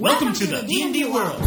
Welcome 0.00 0.32
to 0.34 0.46
the 0.46 0.62
D&D 0.62 1.06
world. 1.06 1.42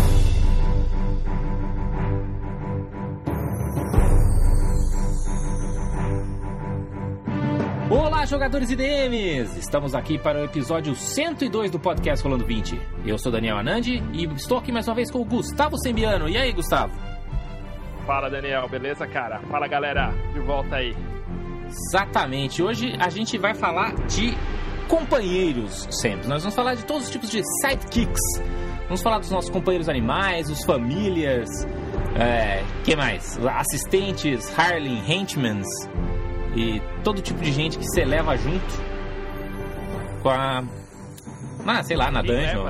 Olá, 7.89 8.25
jogadores 8.25 8.69
e 8.69 8.75
DMs! 8.75 9.57
Estamos 9.57 9.95
aqui 9.95 10.19
para 10.19 10.41
o 10.41 10.43
episódio 10.43 10.93
102 10.93 11.71
do 11.71 11.79
podcast 11.79 12.21
Rolando 12.25 12.45
20. 12.45 12.77
Eu 13.05 13.17
sou 13.17 13.31
Daniel 13.31 13.57
Anandi 13.57 14.03
e 14.11 14.25
estou 14.33 14.57
aqui 14.57 14.69
mais 14.69 14.85
uma 14.85 14.95
vez 14.95 15.09
com 15.09 15.19
o 15.21 15.23
Gustavo 15.25 15.77
Sembiano. 15.77 16.27
E 16.27 16.35
aí, 16.35 16.51
Gustavo? 16.51 16.93
Fala, 18.05 18.29
Daniel, 18.29 18.67
beleza, 18.67 19.07
cara? 19.07 19.39
Fala, 19.49 19.65
galera, 19.65 20.11
de 20.33 20.41
volta 20.41 20.75
aí. 20.75 20.93
Exatamente. 21.69 22.61
Hoje 22.61 22.97
a 22.99 23.09
gente 23.09 23.37
vai 23.37 23.55
falar 23.55 23.95
de 24.07 24.35
companheiros 24.91 25.87
sempre. 25.89 26.27
Nós 26.27 26.43
vamos 26.43 26.53
falar 26.53 26.75
de 26.75 26.83
todos 26.83 27.05
os 27.05 27.09
tipos 27.09 27.31
de 27.31 27.41
sidekicks. 27.61 28.21
Vamos 28.83 29.01
falar 29.01 29.19
dos 29.19 29.31
nossos 29.31 29.49
companheiros 29.49 29.87
animais, 29.87 30.49
os 30.49 30.65
famílias, 30.65 31.47
é, 32.19 32.61
que 32.83 32.93
mais? 32.93 33.39
Assistentes, 33.47 34.53
Harley, 34.59 35.01
Henchmans 35.07 35.67
e 36.53 36.81
todo 37.05 37.21
tipo 37.21 37.39
de 37.39 37.53
gente 37.53 37.77
que 37.77 37.85
você 37.85 38.03
leva 38.03 38.35
junto 38.35 38.91
com 40.21 40.29
a. 40.29 40.61
Ah, 41.65 41.83
sei 41.83 41.95
lá, 41.95 42.11
na 42.11 42.21
dungeon. 42.21 42.69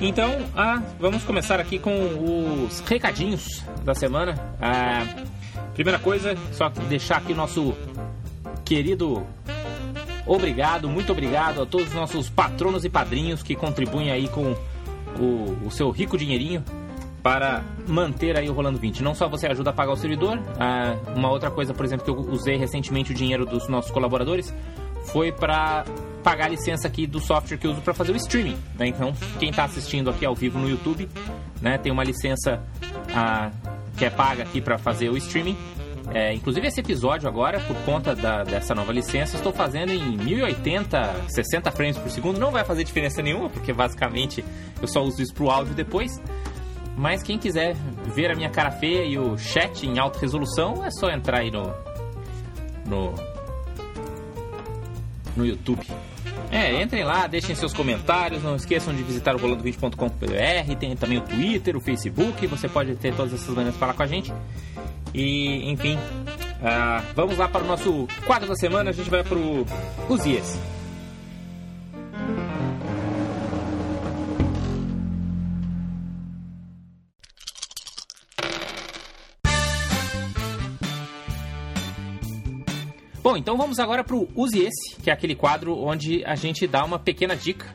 Então, 0.00 0.30
ah, 0.56 0.80
vamos 1.00 1.24
começar 1.24 1.58
aqui 1.58 1.76
com 1.76 1.90
os 2.66 2.78
recadinhos 2.80 3.64
da 3.84 3.94
semana. 3.94 4.38
Ah, 4.60 5.04
primeira 5.74 5.98
coisa, 5.98 6.36
só 6.52 6.68
deixar 6.88 7.16
aqui 7.16 7.34
nosso 7.34 7.74
querido 8.64 9.26
obrigado, 10.24 10.88
muito 10.88 11.10
obrigado 11.10 11.62
a 11.62 11.66
todos 11.66 11.88
os 11.88 11.94
nossos 11.94 12.30
patronos 12.30 12.84
e 12.84 12.88
padrinhos 12.88 13.42
que 13.42 13.56
contribuem 13.56 14.12
aí 14.12 14.28
com 14.28 14.54
o, 15.18 15.66
o 15.66 15.70
seu 15.70 15.90
rico 15.90 16.16
dinheirinho 16.16 16.62
para 17.20 17.64
manter 17.88 18.38
aí 18.38 18.48
o 18.48 18.52
Rolando 18.52 18.78
20. 18.78 19.02
Não 19.02 19.16
só 19.16 19.28
você 19.28 19.48
ajuda 19.48 19.70
a 19.70 19.72
pagar 19.72 19.92
o 19.92 19.96
servidor, 19.96 20.38
ah, 20.60 20.96
uma 21.16 21.28
outra 21.28 21.50
coisa, 21.50 21.74
por 21.74 21.84
exemplo, 21.84 22.04
que 22.04 22.10
eu 22.10 22.32
usei 22.32 22.56
recentemente 22.56 23.10
o 23.10 23.14
dinheiro 23.14 23.44
dos 23.44 23.66
nossos 23.66 23.90
colaboradores 23.90 24.54
foi 25.06 25.32
para 25.32 25.84
pagar 26.22 26.46
a 26.46 26.48
licença 26.48 26.86
aqui 26.88 27.06
do 27.06 27.20
software 27.20 27.56
que 27.56 27.66
eu 27.66 27.72
uso 27.72 27.80
para 27.80 27.94
fazer 27.94 28.12
o 28.12 28.16
streaming. 28.16 28.56
né? 28.78 28.86
Então, 28.88 29.12
quem 29.38 29.50
está 29.50 29.64
assistindo 29.64 30.10
aqui 30.10 30.24
ao 30.24 30.34
vivo 30.34 30.58
no 30.58 30.68
YouTube, 30.68 31.08
né, 31.60 31.78
tem 31.78 31.90
uma 31.92 32.04
licença 32.04 32.62
ah, 33.14 33.50
que 33.96 34.04
é 34.04 34.10
paga 34.10 34.42
aqui 34.42 34.60
para 34.60 34.78
fazer 34.78 35.08
o 35.08 35.16
streaming. 35.16 35.56
É, 36.14 36.32
inclusive 36.32 36.66
esse 36.66 36.80
episódio 36.80 37.28
agora, 37.28 37.60
por 37.60 37.76
conta 37.84 38.14
da- 38.14 38.42
dessa 38.42 38.74
nova 38.74 38.92
licença, 38.92 39.36
estou 39.36 39.52
fazendo 39.52 39.92
em 39.92 40.16
1080, 40.16 41.26
60 41.28 41.70
frames 41.70 41.98
por 41.98 42.10
segundo. 42.10 42.38
Não 42.38 42.50
vai 42.50 42.64
fazer 42.64 42.82
diferença 42.82 43.20
nenhuma, 43.20 43.50
porque 43.50 43.72
basicamente 43.74 44.42
eu 44.80 44.88
só 44.88 45.02
uso 45.02 45.20
isso 45.20 45.34
pro 45.34 45.50
áudio 45.50 45.74
depois. 45.74 46.10
Mas 46.96 47.22
quem 47.22 47.38
quiser 47.38 47.76
ver 48.14 48.30
a 48.30 48.34
minha 48.34 48.48
cara 48.48 48.70
feia 48.70 49.04
e 49.04 49.18
o 49.18 49.36
chat 49.36 49.86
em 49.86 49.98
alta 49.98 50.18
resolução, 50.18 50.82
é 50.84 50.90
só 50.90 51.10
entrar 51.10 51.40
aí 51.40 51.50
no, 51.50 51.72
no, 52.86 53.14
no 55.38 55.46
YouTube. 55.46 55.86
É, 56.50 56.82
entrem 56.82 57.04
lá, 57.04 57.26
deixem 57.26 57.54
seus 57.54 57.72
comentários, 57.72 58.42
não 58.42 58.56
esqueçam 58.56 58.94
de 58.94 59.02
visitar 59.02 59.36
o 59.36 59.38
rolando20.com.br, 59.38 60.74
tem 60.78 60.96
também 60.96 61.18
o 61.18 61.20
Twitter, 61.20 61.76
o 61.76 61.80
Facebook, 61.80 62.46
você 62.46 62.68
pode 62.68 62.94
ter 62.96 63.14
todas 63.14 63.34
essas 63.34 63.48
maneiras 63.48 63.74
de 63.74 63.80
falar 63.80 63.94
com 63.94 64.02
a 64.02 64.06
gente. 64.06 64.32
E, 65.14 65.70
enfim, 65.70 65.98
ah, 66.62 67.02
vamos 67.14 67.38
lá 67.38 67.48
para 67.48 67.62
o 67.62 67.66
nosso 67.66 68.08
quadro 68.26 68.48
da 68.48 68.54
semana, 68.54 68.90
a 68.90 68.92
gente 68.92 69.10
vai 69.10 69.22
pro 69.22 69.66
Os 70.08 70.24
Yes. 70.24 70.58
Bom, 83.28 83.36
então 83.36 83.58
vamos 83.58 83.78
agora 83.78 84.02
pro 84.02 84.26
Use 84.34 84.58
Esse, 84.58 84.96
que 85.02 85.10
é 85.10 85.12
aquele 85.12 85.34
quadro 85.34 85.78
onde 85.78 86.24
a 86.24 86.34
gente 86.34 86.66
dá 86.66 86.82
uma 86.82 86.98
pequena 86.98 87.36
dica 87.36 87.66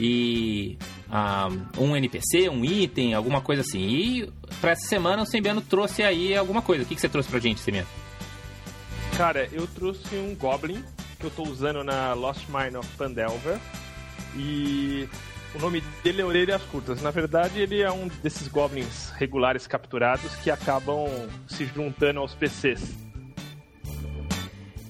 e 0.00 0.78
ah, 1.10 1.48
um 1.76 1.94
NPC, 1.94 2.48
um 2.48 2.64
item, 2.64 3.12
alguma 3.12 3.42
coisa 3.42 3.60
assim. 3.60 3.78
E 3.78 4.32
para 4.58 4.70
essa 4.70 4.86
semana 4.88 5.22
o 5.22 5.26
Sembiano 5.26 5.60
trouxe 5.60 6.02
aí 6.02 6.34
alguma 6.34 6.62
coisa. 6.62 6.82
O 6.82 6.86
que, 6.86 6.94
que 6.94 7.00
você 7.02 7.10
trouxe 7.10 7.28
pra 7.28 7.38
gente, 7.38 7.60
Sembiano? 7.60 7.86
Cara, 9.18 9.46
eu 9.52 9.66
trouxe 9.66 10.16
um 10.16 10.34
Goblin 10.34 10.82
que 11.20 11.26
eu 11.26 11.30
tô 11.30 11.42
usando 11.42 11.84
na 11.84 12.14
Lost 12.14 12.48
Mine 12.48 12.78
of 12.78 12.88
Pandelver. 12.96 13.58
E 14.34 15.06
o 15.54 15.58
nome 15.58 15.82
dele 16.02 16.22
é 16.22 16.24
Orelhas 16.24 16.62
Curtas. 16.62 17.02
Na 17.02 17.10
verdade, 17.10 17.60
ele 17.60 17.82
é 17.82 17.92
um 17.92 18.08
desses 18.22 18.48
Goblins 18.48 19.10
regulares 19.10 19.66
capturados 19.66 20.34
que 20.36 20.50
acabam 20.50 21.06
se 21.46 21.66
juntando 21.66 22.20
aos 22.20 22.34
PCs. 22.34 23.05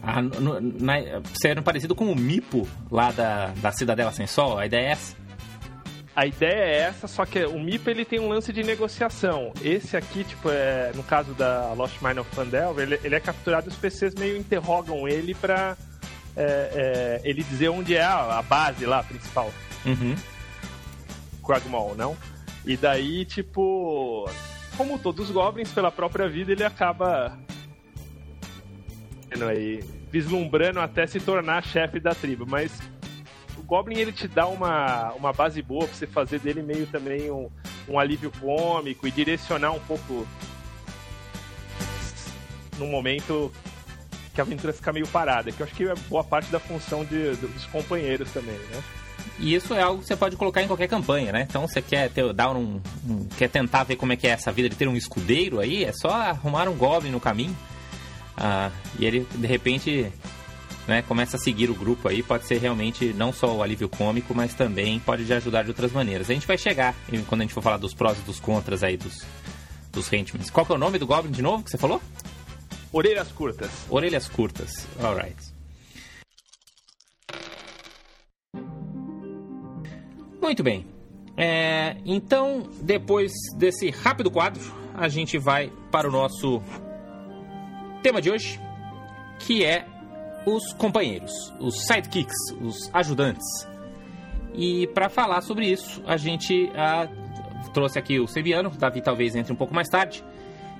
Ah, 0.08 0.22
no, 0.22 0.60
na, 0.60 0.94
sendo 1.34 1.64
parecido 1.64 1.92
com 1.92 2.12
o 2.12 2.14
Mipo 2.14 2.66
lá 2.88 3.10
da, 3.10 3.48
da 3.56 3.72
Cidadela 3.72 4.12
Sem 4.12 4.28
Sol, 4.28 4.56
a 4.56 4.64
ideia 4.64 4.86
é 4.86 4.90
essa. 4.92 5.16
A 6.14 6.24
ideia 6.24 6.54
é 6.54 6.78
essa, 6.78 7.08
só 7.08 7.26
que 7.26 7.44
o 7.44 7.58
MIP 7.58 7.90
ele 7.90 8.04
tem 8.04 8.20
um 8.20 8.28
lance 8.28 8.50
de 8.52 8.62
negociação. 8.62 9.52
Esse 9.62 9.96
aqui, 9.96 10.24
tipo, 10.24 10.48
é, 10.48 10.92
no 10.94 11.02
caso 11.02 11.34
da 11.34 11.72
Lost 11.74 12.00
Mine 12.00 12.20
of 12.20 12.34
Pandelver, 12.34 12.86
ele, 12.86 13.00
ele 13.04 13.14
é 13.16 13.20
capturado 13.20 13.68
e 13.68 13.70
os 13.70 13.76
PCs 13.76 14.14
meio 14.14 14.36
interrogam 14.36 15.06
ele 15.06 15.34
pra 15.34 15.76
é, 16.36 16.40
é, 16.44 17.20
ele 17.22 17.42
dizer 17.42 17.68
onde 17.68 17.96
é 17.96 18.02
a, 18.02 18.38
a 18.38 18.42
base 18.42 18.86
lá, 18.86 19.02
principal. 19.02 19.52
Uhum. 19.84 20.14
Quagmall, 21.42 21.94
não? 21.96 22.16
E 22.64 22.76
daí, 22.76 23.24
tipo, 23.24 24.30
como 24.76 24.98
todos 24.98 25.28
os 25.28 25.34
goblins, 25.34 25.70
pela 25.70 25.90
própria 25.90 26.28
vida, 26.28 26.52
ele 26.52 26.64
acaba 26.64 27.36
aí, 29.44 29.84
vislumbrando 30.10 30.80
até 30.80 31.06
se 31.06 31.20
tornar 31.20 31.62
chefe 31.64 31.98
da 32.00 32.14
tribo. 32.14 32.46
Mas 32.48 32.72
o 33.58 33.62
Goblin 33.62 33.98
ele 33.98 34.12
te 34.12 34.28
dá 34.28 34.46
uma, 34.46 35.12
uma 35.12 35.32
base 35.32 35.60
boa 35.62 35.86
pra 35.86 35.94
você 35.94 36.06
fazer 36.06 36.38
dele 36.40 36.62
meio 36.62 36.86
também 36.86 37.30
um, 37.30 37.48
um 37.88 37.98
alívio 37.98 38.30
cômico 38.40 39.06
e 39.06 39.10
direcionar 39.10 39.72
um 39.72 39.80
pouco 39.80 40.26
no 42.78 42.86
momento 42.86 43.52
que 44.34 44.40
a 44.40 44.44
aventura 44.44 44.72
fica 44.72 44.92
meio 44.92 45.06
parada, 45.08 45.50
que 45.50 45.60
eu 45.62 45.64
acho 45.66 45.74
que 45.74 45.84
é 45.88 45.94
boa 46.10 46.22
parte 46.22 46.50
da 46.50 46.60
função 46.60 47.04
de, 47.04 47.34
dos 47.36 47.64
companheiros 47.66 48.30
também, 48.32 48.54
né? 48.54 48.82
E 49.38 49.54
isso 49.54 49.72
é 49.74 49.82
algo 49.82 50.00
que 50.02 50.06
você 50.08 50.16
pode 50.16 50.36
colocar 50.36 50.62
em 50.62 50.66
qualquer 50.66 50.88
campanha, 50.88 51.32
né? 51.32 51.46
Então 51.48 51.66
você 51.66 51.80
quer 51.80 52.10
ter, 52.10 52.30
dar 52.34 52.50
um, 52.54 52.80
um- 53.08 53.26
quer 53.38 53.48
tentar 53.48 53.84
ver 53.84 53.96
como 53.96 54.12
é 54.12 54.16
que 54.16 54.26
é 54.26 54.30
essa 54.30 54.52
vida 54.52 54.68
de 54.68 54.76
ter 54.76 54.86
um 54.88 54.96
escudeiro 54.96 55.58
aí, 55.58 55.84
é 55.84 55.92
só 55.92 56.10
arrumar 56.10 56.68
um 56.68 56.74
goblin 56.76 57.10
no 57.10 57.20
caminho. 57.20 57.56
Ah, 58.36 58.70
e 58.98 59.04
ele 59.04 59.26
de 59.34 59.46
repente 59.46 60.12
né, 60.86 61.02
começa 61.02 61.36
a 61.36 61.40
seguir 61.40 61.70
o 61.70 61.74
grupo 61.74 62.08
aí, 62.08 62.22
pode 62.22 62.46
ser 62.46 62.58
realmente 62.58 63.12
não 63.14 63.32
só 63.32 63.54
o 63.54 63.62
alívio 63.62 63.88
cômico, 63.88 64.34
mas 64.34 64.54
também 64.54 64.98
pode 65.00 65.24
te 65.24 65.32
ajudar 65.32 65.62
de 65.62 65.70
outras 65.70 65.92
maneiras. 65.92 66.30
A 66.30 66.34
gente 66.34 66.46
vai 66.46 66.58
chegar 66.58 66.94
quando 67.28 67.40
a 67.40 67.44
gente 67.44 67.54
for 67.54 67.62
falar 67.62 67.78
dos 67.78 67.94
prós 67.94 68.18
e 68.18 68.22
dos 68.22 68.38
contras 68.38 68.82
aí 68.82 68.96
dos 68.96 69.24
dos 69.96 70.12
Henchmans. 70.12 70.50
Qual 70.50 70.64
que 70.66 70.72
é 70.72 70.74
o 70.74 70.78
nome 70.78 70.98
do 70.98 71.06
goblin 71.06 71.32
de 71.32 71.40
novo 71.40 71.64
que 71.64 71.70
você 71.70 71.78
falou? 71.78 72.00
Orelhas 72.92 73.32
curtas. 73.32 73.70
Orelhas 73.88 74.28
curtas. 74.28 74.86
Alright. 75.02 75.36
Muito 80.40 80.62
bem. 80.62 80.86
É, 81.36 81.96
então, 82.04 82.70
depois 82.80 83.32
desse 83.56 83.90
rápido 83.90 84.30
quadro, 84.30 84.62
a 84.94 85.08
gente 85.08 85.38
vai 85.38 85.72
para 85.90 86.08
o 86.08 86.12
nosso 86.12 86.62
tema 88.06 88.22
de 88.22 88.30
hoje, 88.30 88.60
que 89.40 89.64
é 89.64 89.84
os 90.46 90.72
companheiros, 90.74 91.52
os 91.58 91.88
sidekicks, 91.88 92.36
os 92.60 92.88
ajudantes. 92.94 93.44
E 94.54 94.86
para 94.94 95.08
falar 95.08 95.40
sobre 95.40 95.66
isso, 95.66 96.00
a 96.06 96.16
gente 96.16 96.70
trouxe 97.74 97.98
aqui 97.98 98.20
o 98.20 98.28
Sebiano, 98.28 98.68
o 98.68 98.78
Davi 98.78 99.00
talvez 99.00 99.34
entre 99.34 99.52
um 99.52 99.56
pouco 99.56 99.74
mais 99.74 99.88
tarde. 99.88 100.24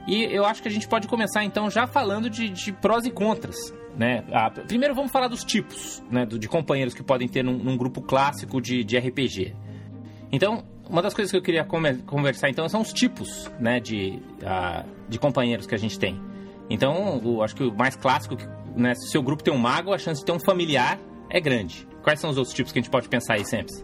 E 0.06 0.23
eu 0.23 0.46
acho 0.46 0.62
que 0.62 0.69
a 0.69 0.70
gente 0.70 0.87
pode 0.87 1.08
começar 1.08 1.43
então 1.43 1.69
já 1.69 1.84
falando 1.84 2.31
de, 2.31 2.49
de 2.49 2.70
prós 2.70 3.05
e 3.05 3.11
contras. 3.11 3.56
Né? 3.96 4.23
Primeiro 4.69 4.94
vamos 4.94 5.11
falar 5.11 5.26
dos 5.26 5.43
tipos 5.43 6.00
né, 6.08 6.25
de 6.25 6.46
companheiros 6.46 6.94
que 6.94 7.02
podem 7.02 7.26
ter 7.26 7.43
num, 7.43 7.58
num 7.58 7.76
grupo 7.76 8.00
clássico 8.00 8.61
de, 8.61 8.84
de 8.84 8.96
RPG. 8.96 9.52
Então, 10.31 10.62
uma 10.88 11.02
das 11.02 11.12
coisas 11.12 11.32
que 11.32 11.37
eu 11.37 11.43
queria 11.43 11.64
conversar 11.64 12.50
então 12.50 12.69
são 12.69 12.82
os 12.82 12.93
tipos 12.93 13.50
né, 13.58 13.81
de, 13.81 14.23
de 15.08 15.19
companheiros 15.19 15.67
que 15.67 15.75
a 15.75 15.78
gente 15.78 15.99
tem. 15.99 16.35
Então, 16.68 17.18
o- 17.22 17.42
acho 17.42 17.54
que 17.54 17.62
o 17.64 17.74
mais 17.74 17.94
clássico, 17.96 18.36
né, 18.74 18.94
se 18.94 19.06
o 19.06 19.10
seu 19.10 19.22
grupo 19.22 19.42
tem 19.42 19.52
um 19.52 19.58
mago, 19.58 19.92
a 19.92 19.98
chance 19.98 20.20
de 20.20 20.26
ter 20.26 20.32
um 20.32 20.40
familiar 20.40 20.98
é 21.30 21.40
grande. 21.40 21.86
Quais 22.02 22.20
são 22.20 22.30
os 22.30 22.36
outros 22.38 22.54
tipos 22.54 22.72
que 22.72 22.78
a 22.78 22.82
gente 22.82 22.90
pode 22.90 23.08
pensar 23.08 23.34
aí 23.34 23.44
sempre? 23.44 23.74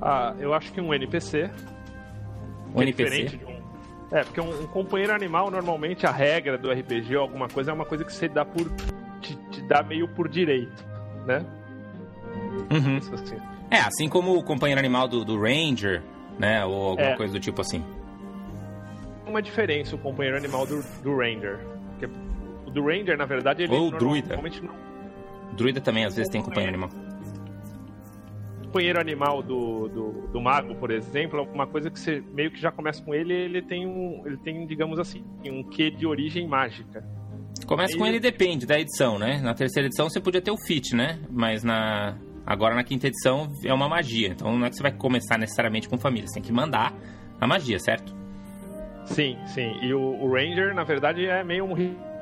Ah, 0.00 0.34
eu 0.38 0.52
acho 0.54 0.72
que 0.72 0.80
um 0.80 0.92
NPC. 0.92 1.50
Um 2.74 2.80
é 2.80 2.82
NPC? 2.84 3.10
diferente 3.24 3.36
de 3.36 3.44
um- 3.44 3.64
É, 4.12 4.22
porque 4.22 4.40
um, 4.40 4.62
um, 4.62 4.66
companheiro 4.66 5.12
animal, 5.12 5.50
normalmente 5.50 6.06
a 6.06 6.10
regra 6.12 6.56
do 6.58 6.70
RPG 6.70 7.16
ou 7.16 7.22
alguma 7.22 7.48
coisa 7.48 7.70
é 7.70 7.74
uma 7.74 7.84
coisa 7.86 8.04
que 8.04 8.12
você 8.12 8.28
dá 8.28 8.44
por. 8.44 8.70
te, 9.20 9.34
te 9.50 9.62
dá 9.62 9.82
meio 9.82 10.06
por 10.08 10.28
direito, 10.28 10.84
né? 11.26 11.44
Uhum. 12.70 12.98
Assim. 13.12 13.36
É, 13.70 13.78
assim 13.78 14.08
como 14.08 14.36
o 14.36 14.42
companheiro 14.44 14.78
animal 14.78 15.08
do, 15.08 15.24
do 15.24 15.40
Ranger, 15.40 16.02
né? 16.38 16.64
Ou 16.64 16.90
alguma 16.90 17.08
é. 17.08 17.16
coisa 17.16 17.32
do 17.32 17.40
tipo 17.40 17.60
assim. 17.60 17.82
Uma 19.26 19.40
diferença 19.40 19.96
o 19.96 19.98
companheiro 19.98 20.36
animal 20.36 20.66
do, 20.66 20.82
do 21.02 21.16
Ranger. 21.16 21.58
Porque 21.98 22.06
o 22.66 22.70
do 22.70 22.84
Ranger, 22.84 23.16
na 23.16 23.24
verdade, 23.24 23.62
ele. 23.62 23.74
Ou 23.74 23.88
o 23.88 23.90
druida. 23.90 24.36
Não... 24.36 24.74
Druida 25.56 25.80
também 25.80 26.04
às 26.04 26.16
vezes 26.16 26.30
tem 26.30 26.42
companheiro 26.42 26.76
animal 26.76 26.90
companheiro 28.74 29.00
animal 29.00 29.40
do, 29.40 29.88
do, 29.88 30.28
do, 30.32 30.40
mago, 30.40 30.74
por 30.74 30.90
exemplo, 30.90 31.38
é 31.38 31.42
uma 31.42 31.66
coisa 31.66 31.88
que 31.88 32.00
você 32.00 32.20
meio 32.32 32.50
que 32.50 32.60
já 32.60 32.72
começa 32.72 33.00
com 33.04 33.14
ele, 33.14 33.32
ele 33.32 33.62
tem 33.62 33.86
um, 33.86 34.22
ele 34.26 34.36
tem, 34.38 34.66
digamos 34.66 34.98
assim, 34.98 35.24
um 35.46 35.62
quê 35.62 35.92
de 35.92 36.04
origem 36.04 36.48
mágica. 36.48 37.04
Começa 37.68 37.96
com 37.96 38.04
ele 38.04 38.18
depende 38.18 38.66
da 38.66 38.78
edição, 38.78 39.16
né? 39.16 39.40
Na 39.40 39.54
terceira 39.54 39.86
edição 39.86 40.10
você 40.10 40.20
podia 40.20 40.42
ter 40.42 40.50
o 40.50 40.56
fit, 40.56 40.94
né? 40.96 41.20
Mas 41.30 41.62
na 41.62 42.18
agora 42.44 42.74
na 42.74 42.82
quinta 42.82 43.06
edição 43.06 43.48
é 43.64 43.72
uma 43.72 43.88
magia. 43.88 44.28
Então 44.28 44.58
não 44.58 44.66
é 44.66 44.70
que 44.70 44.76
você 44.76 44.82
vai 44.82 44.92
começar 44.92 45.38
necessariamente 45.38 45.88
com 45.88 45.96
família, 45.96 46.26
você 46.26 46.34
tem 46.34 46.42
que 46.42 46.52
mandar 46.52 46.92
a 47.40 47.46
magia, 47.46 47.78
certo? 47.78 48.12
Sim, 49.04 49.38
sim. 49.46 49.78
E 49.82 49.92
o, 49.92 50.00
o 50.00 50.32
Ranger, 50.32 50.74
na 50.74 50.84
verdade, 50.84 51.26
é 51.26 51.42
meio 51.44 51.64
um 51.64 51.74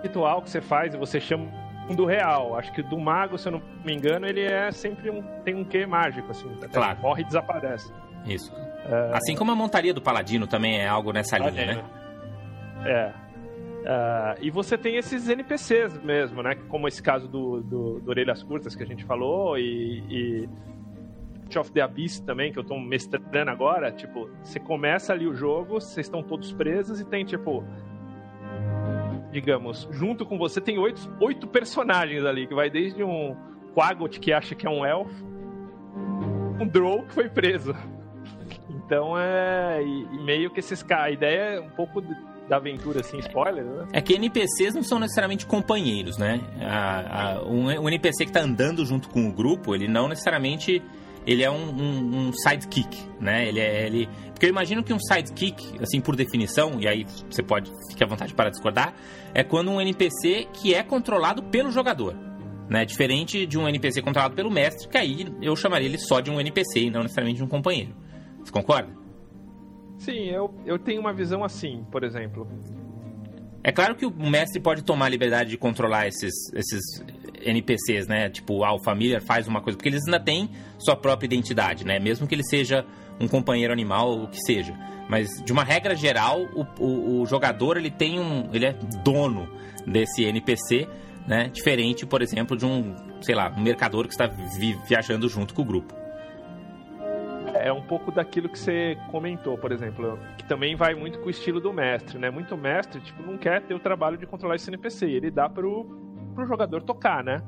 ritual 0.02 0.42
que 0.42 0.50
você 0.50 0.60
faz 0.60 0.94
e 0.94 0.96
você 0.96 1.20
chama 1.20 1.46
do 1.94 2.04
real. 2.04 2.56
Acho 2.56 2.72
que 2.72 2.82
do 2.82 2.98
mago, 2.98 3.38
se 3.38 3.48
eu 3.48 3.52
não 3.52 3.62
me 3.84 3.94
engano, 3.94 4.26
ele 4.26 4.42
é 4.42 4.70
sempre 4.70 5.10
um. 5.10 5.22
tem 5.44 5.54
um 5.54 5.64
quê 5.64 5.86
mágico, 5.86 6.30
assim. 6.30 6.48
Claro. 6.72 7.00
Morre 7.00 7.22
e 7.22 7.24
desaparece. 7.24 7.92
Isso. 8.26 8.52
É... 8.86 9.16
Assim 9.16 9.34
como 9.34 9.50
a 9.52 9.54
montaria 9.54 9.94
do 9.94 10.02
paladino 10.02 10.46
também 10.46 10.78
é 10.78 10.88
algo 10.88 11.12
nessa 11.12 11.38
linha, 11.38 11.66
né? 11.66 11.84
É. 12.84 13.12
Uh, 13.82 14.38
e 14.40 14.50
você 14.50 14.78
tem 14.78 14.96
esses 14.96 15.28
NPCs 15.28 16.00
mesmo, 16.02 16.40
né? 16.42 16.54
Como 16.68 16.86
esse 16.86 17.02
caso 17.02 17.26
do, 17.26 17.60
do, 17.60 18.00
do 18.00 18.10
Orelhas 18.10 18.42
Curtas 18.42 18.76
que 18.76 18.82
a 18.82 18.86
gente 18.86 19.04
falou, 19.04 19.58
e, 19.58 20.04
e 20.08 20.48
of 21.58 21.70
the 21.72 21.80
Abyss 21.80 22.20
também, 22.20 22.52
que 22.52 22.58
eu 22.58 22.64
tô 22.64 22.78
mestrando 22.78 23.50
agora. 23.50 23.90
Tipo, 23.92 24.28
você 24.42 24.58
começa 24.58 25.12
ali 25.12 25.26
o 25.26 25.34
jogo, 25.34 25.80
vocês 25.80 26.06
estão 26.06 26.22
todos 26.22 26.52
presos 26.52 27.00
e 27.00 27.04
tem, 27.04 27.24
tipo, 27.24 27.64
digamos, 29.32 29.88
junto 29.90 30.26
com 30.26 30.38
você 30.38 30.60
tem 30.60 30.78
oito, 30.78 31.10
oito 31.20 31.46
personagens 31.46 32.24
ali, 32.24 32.46
que 32.46 32.54
vai 32.54 32.68
desde 32.68 33.02
um 33.02 33.34
Quagot 33.74 34.20
que 34.20 34.32
acha 34.32 34.54
que 34.54 34.66
é 34.66 34.70
um 34.70 34.84
elfo, 34.84 35.24
um 36.60 36.66
Drow 36.66 37.02
que 37.04 37.14
foi 37.14 37.28
preso. 37.28 37.74
Então 38.68 39.18
é. 39.18 39.82
E, 39.82 40.22
meio 40.22 40.50
que 40.50 40.60
esses 40.60 40.82
caras. 40.82 41.06
A 41.06 41.10
ideia 41.10 41.40
é 41.54 41.60
um 41.60 41.70
pouco 41.70 42.02
da 42.48 42.56
aventura, 42.56 43.00
assim, 43.00 43.18
spoiler, 43.18 43.64
né? 43.64 43.86
É 43.92 44.00
que 44.00 44.14
NPCs 44.14 44.74
não 44.74 44.82
são 44.82 44.98
necessariamente 44.98 45.46
companheiros, 45.46 46.18
né? 46.18 46.40
A, 46.60 47.36
a, 47.36 47.42
um, 47.44 47.66
um, 47.66 47.88
NPC 47.88 48.26
que 48.26 48.32
tá 48.32 48.40
andando 48.40 48.84
junto 48.84 49.08
com 49.08 49.28
o 49.28 49.32
grupo, 49.32 49.74
ele 49.74 49.88
não 49.88 50.08
necessariamente 50.08 50.82
ele 51.26 51.42
é 51.42 51.50
um, 51.50 51.70
um, 51.70 52.28
um, 52.28 52.32
sidekick, 52.32 52.96
né? 53.20 53.48
Ele 53.48 53.60
é 53.60 53.86
ele 53.86 54.08
porque 54.32 54.46
eu 54.46 54.50
imagino 54.50 54.82
que 54.82 54.92
um 54.92 54.98
sidekick, 54.98 55.80
assim 55.80 56.00
por 56.00 56.16
definição, 56.16 56.80
e 56.80 56.88
aí 56.88 57.06
você 57.30 57.42
pode 57.42 57.70
ficar 57.88 58.06
à 58.06 58.08
vontade 58.08 58.34
para 58.34 58.50
discordar, 58.50 58.92
é 59.32 59.44
quando 59.44 59.70
um 59.70 59.80
NPC 59.80 60.48
que 60.52 60.74
é 60.74 60.82
controlado 60.82 61.44
pelo 61.44 61.70
jogador, 61.70 62.16
né? 62.68 62.84
Diferente 62.84 63.46
de 63.46 63.56
um 63.56 63.68
NPC 63.68 64.02
controlado 64.02 64.34
pelo 64.34 64.50
mestre, 64.50 64.88
que 64.88 64.98
aí 64.98 65.32
eu 65.40 65.54
chamaria 65.54 65.86
ele 65.86 65.98
só 65.98 66.20
de 66.20 66.30
um 66.30 66.40
NPC 66.40 66.80
e 66.80 66.90
não 66.90 67.02
necessariamente 67.02 67.38
de 67.38 67.44
um 67.44 67.48
companheiro. 67.48 67.94
Você 68.42 68.50
concorda? 68.50 68.92
Sim, 69.98 70.24
eu, 70.30 70.52
eu 70.66 70.76
tenho 70.76 71.00
uma 71.00 71.12
visão 71.12 71.44
assim, 71.44 71.86
por 71.92 72.02
exemplo. 72.02 72.48
É 73.62 73.70
claro 73.70 73.94
que 73.94 74.04
o 74.04 74.28
mestre 74.28 74.60
pode 74.60 74.82
tomar 74.82 75.06
a 75.06 75.08
liberdade 75.08 75.50
de 75.50 75.56
controlar 75.56 76.08
esses, 76.08 76.34
esses 76.52 76.82
NPCs, 77.44 78.06
né? 78.06 78.28
Tipo, 78.28 78.64
ah, 78.64 78.74
o 78.74 78.78
faz 79.26 79.46
uma 79.48 79.60
coisa, 79.60 79.76
porque 79.76 79.88
eles 79.88 80.04
ainda 80.06 80.20
têm 80.20 80.50
sua 80.78 80.96
própria 80.96 81.26
identidade, 81.26 81.84
né? 81.84 81.98
Mesmo 81.98 82.26
que 82.26 82.34
ele 82.34 82.44
seja 82.44 82.84
um 83.20 83.28
companheiro 83.28 83.72
animal, 83.72 84.10
ou 84.10 84.24
o 84.24 84.28
que 84.28 84.40
seja. 84.40 84.74
Mas, 85.08 85.28
de 85.44 85.52
uma 85.52 85.64
regra 85.64 85.94
geral, 85.94 86.42
o, 86.54 86.66
o, 86.82 87.20
o 87.20 87.26
jogador, 87.26 87.76
ele 87.76 87.90
tem 87.90 88.18
um... 88.18 88.48
Ele 88.52 88.66
é 88.66 88.72
dono 89.04 89.48
desse 89.86 90.24
NPC, 90.24 90.88
né? 91.26 91.48
Diferente, 91.52 92.06
por 92.06 92.22
exemplo, 92.22 92.56
de 92.56 92.64
um, 92.64 92.94
sei 93.20 93.34
lá, 93.34 93.52
um 93.56 93.60
mercador 93.60 94.06
que 94.06 94.12
está 94.12 94.26
vi 94.26 94.78
viajando 94.88 95.28
junto 95.28 95.54
com 95.54 95.62
o 95.62 95.64
grupo 95.64 96.02
é 97.62 97.72
um 97.72 97.82
pouco 97.82 98.10
daquilo 98.10 98.48
que 98.48 98.58
você 98.58 98.98
comentou, 99.10 99.56
por 99.56 99.70
exemplo, 99.70 100.18
que 100.36 100.44
também 100.44 100.74
vai 100.74 100.94
muito 100.94 101.20
com 101.20 101.26
o 101.26 101.30
estilo 101.30 101.60
do 101.60 101.72
mestre, 101.72 102.18
né? 102.18 102.28
Muito 102.28 102.56
mestre, 102.56 103.00
tipo, 103.00 103.22
não 103.22 103.38
quer 103.38 103.62
ter 103.62 103.72
o 103.72 103.78
trabalho 103.78 104.18
de 104.18 104.26
controlar 104.26 104.56
esse 104.56 104.68
NPC, 104.68 105.06
ele 105.06 105.30
dá 105.30 105.48
pro, 105.48 105.86
pro 106.32 106.46
jogador 106.46 106.82
tocar, 106.82 107.22
né? 107.22 107.42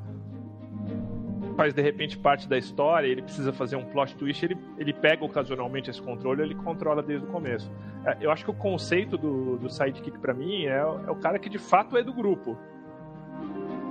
Faz 1.55 1.73
de 1.73 1.81
repente 1.81 2.17
parte 2.17 2.49
da 2.49 2.57
história, 2.57 3.07
ele 3.07 3.21
precisa 3.21 3.53
fazer 3.53 3.75
um 3.77 3.85
plot 3.85 4.15
twist, 4.15 4.43
ele, 4.43 4.57
ele 4.77 4.93
pega 4.93 5.23
ocasionalmente 5.23 5.89
esse 5.89 6.01
controle, 6.01 6.41
ele 6.41 6.55
controla 6.55 7.01
desde 7.01 7.25
o 7.25 7.29
começo. 7.29 7.71
É, 8.05 8.17
eu 8.19 8.31
acho 8.31 8.43
que 8.43 8.51
o 8.51 8.53
conceito 8.53 9.17
do, 9.17 9.57
do 9.57 9.69
sidekick 9.69 10.19
para 10.19 10.33
mim 10.33 10.65
é, 10.65 10.77
é 10.79 11.11
o 11.11 11.15
cara 11.15 11.39
que 11.39 11.49
de 11.49 11.57
fato 11.57 11.97
é 11.97 12.03
do 12.03 12.13
grupo. 12.13 12.57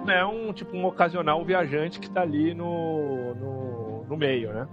Não 0.04 0.12
é 0.12 0.26
um 0.26 0.52
tipo 0.52 0.76
um 0.76 0.84
ocasional 0.84 1.42
viajante 1.44 1.98
que 1.98 2.10
tá 2.10 2.20
ali 2.20 2.52
no, 2.52 3.34
no, 3.34 4.04
no 4.04 4.16
meio, 4.16 4.52
né? 4.52 4.68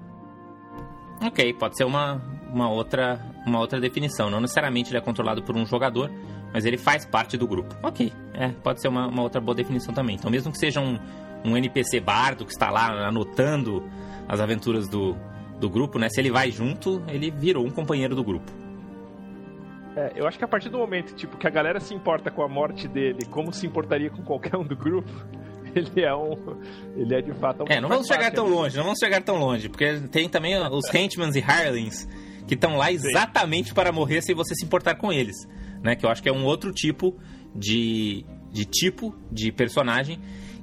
Ok, 1.24 1.54
pode 1.54 1.78
ser 1.78 1.84
uma, 1.84 2.20
uma, 2.52 2.70
outra, 2.70 3.20
uma 3.46 3.60
outra 3.60 3.80
definição. 3.80 4.30
Não 4.30 4.42
necessariamente 4.42 4.92
ele 4.92 4.98
é 4.98 5.02
controlado 5.02 5.44
por 5.44 5.56
um 5.56 5.66
jogador, 5.66 6.12
mas 6.54 6.66
ele 6.66 6.78
faz 6.78 7.06
parte 7.06 7.38
do 7.38 7.48
grupo. 7.48 7.76
Ok, 7.82 8.12
é, 8.34 8.50
pode 8.50 8.82
ser 8.82 8.88
uma, 8.88 9.08
uma 9.08 9.24
outra 9.24 9.42
boa 9.42 9.56
definição 9.56 9.94
também. 9.94 10.16
Então, 10.16 10.30
mesmo 10.30 10.52
que 10.52 10.58
seja 10.58 10.80
um, 10.80 11.00
um 11.44 11.58
NPC 11.58 12.00
bardo 12.00 12.46
que 12.46 12.52
está 12.52 12.70
lá 12.70 13.08
anotando 13.08 13.84
as 14.28 14.40
aventuras 14.40 14.88
do, 14.88 15.16
do 15.60 15.70
grupo, 15.70 15.98
né? 15.98 16.10
Se 16.10 16.20
ele 16.20 16.32
vai 16.32 16.52
junto, 16.52 17.04
ele 17.08 17.32
virou 17.32 17.66
um 17.66 17.72
companheiro 17.72 18.16
do 18.16 18.24
grupo. 18.24 18.52
É, 19.96 20.14
eu 20.16 20.26
acho 20.26 20.38
que 20.38 20.46
a 20.46 20.48
partir 20.48 20.70
do 20.70 20.78
momento 20.78 21.14
tipo, 21.16 21.38
que 21.38 21.46
a 21.46 21.50
galera 21.50 21.80
se 21.80 21.94
importa 21.94 22.32
com 22.32 22.42
a 22.42 22.48
morte 22.48 22.88
dele, 22.88 23.26
como 23.30 23.52
se 23.52 23.68
importaria 23.68 24.10
com 24.10 24.24
qualquer 24.24 24.56
um 24.56 24.64
do 24.64 24.76
grupo, 24.76 25.12
ele 25.76 26.02
é 26.02 26.16
um. 26.16 26.38
Ele 26.96 27.14
é 27.14 27.22
de 27.22 27.34
fato 27.34 27.64
um. 27.64 27.66
É, 27.68 27.82
não 27.82 27.90
vamos 27.90 28.08
chegar 28.08 28.32
tão 28.32 28.48
longe, 28.48 28.78
não 28.78 28.84
vamos 28.84 29.00
chegar 29.00 29.22
tão 29.22 29.38
longe, 29.38 29.68
porque 29.68 30.00
tem 30.12 30.30
também 30.30 30.58
os 30.58 30.94
Henchmans 30.94 31.36
e 31.36 31.40
Hirelings 31.40 32.08
que 32.48 32.54
estão 32.54 32.76
lá 32.78 32.92
exatamente 32.92 33.70
Sim. 33.70 33.76
para 33.76 33.92
morrer 33.92 34.22
sem 34.22 34.36
você 34.36 34.56
se 34.56 34.66
importar 34.66 34.96
com 34.96 35.12
eles. 35.12 35.36
Né? 35.82 35.96
Que 35.96 36.06
eu 36.06 36.10
acho 36.10 36.22
que 36.22 36.30
é 36.30 36.34
um 36.34 36.46
outro 36.46 36.72
tipo 36.72 37.18
de, 37.56 38.26
de 38.52 38.66
tipo 38.66 39.16
de 39.32 39.52
personagem 39.52 40.20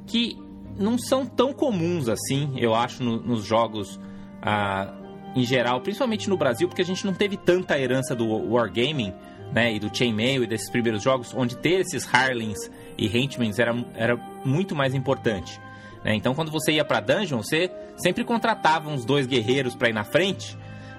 que 0.07 0.37
não 0.79 0.97
são 0.99 1.27
tão 1.27 1.53
comuns 1.53 2.09
assim, 2.09 2.55
eu 2.57 2.75
acho, 2.75 3.03
no, 3.03 3.21
nos 3.21 3.45
jogos 3.45 3.99
ah, 4.41 4.95
em 5.35 5.43
geral, 5.43 5.81
principalmente 5.81 6.29
no 6.29 6.37
Brasil, 6.37 6.69
porque 6.69 6.83
a 6.83 6.85
gente 6.85 7.05
não 7.05 7.13
teve 7.13 7.37
tanta 7.37 7.79
herança 7.79 8.15
do 8.15 8.27
Wargaming 8.27 9.13
né, 9.53 9.75
e 9.75 9.79
do 9.79 9.95
Chainmail 9.95 10.45
e 10.45 10.47
desses 10.47 10.71
primeiros 10.71 11.03
jogos, 11.03 11.35
onde 11.35 11.57
ter 11.57 11.81
esses 11.81 12.07
Harlings 12.13 12.71
e 12.97 13.07
Henchmans 13.07 13.59
era, 13.59 13.75
era 13.95 14.17
muito 14.45 14.75
mais 14.75 14.95
importante. 14.95 15.61
Né? 16.05 16.15
Então, 16.15 16.35
quando 16.35 16.51
você 16.51 16.73
ia 16.73 16.85
para 16.85 17.01
dungeon, 17.01 17.43
você 17.43 17.71
sempre 17.97 18.25
contratava 18.25 18.89
uns 18.89 19.05
dois 19.05 19.27
guerreiros 19.27 19.75
para 19.75 19.89
ir 19.89 19.93
na 19.93 20.05
frente, 20.05 20.57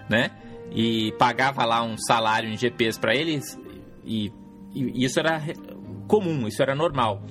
né? 0.10 0.32
E 0.72 1.12
pagava 1.14 1.66
lá 1.66 1.82
um 1.84 1.98
salário 1.98 2.50
em 2.50 2.58
GPs 2.58 3.00
para 3.00 3.16
eles, 3.16 3.58
e, 4.04 4.32
e, 4.74 5.04
isso 5.04 5.20
era 5.20 5.42
comum, 6.08 6.48
isso 6.48 6.62
era 6.62 6.76
normal. 6.76 7.24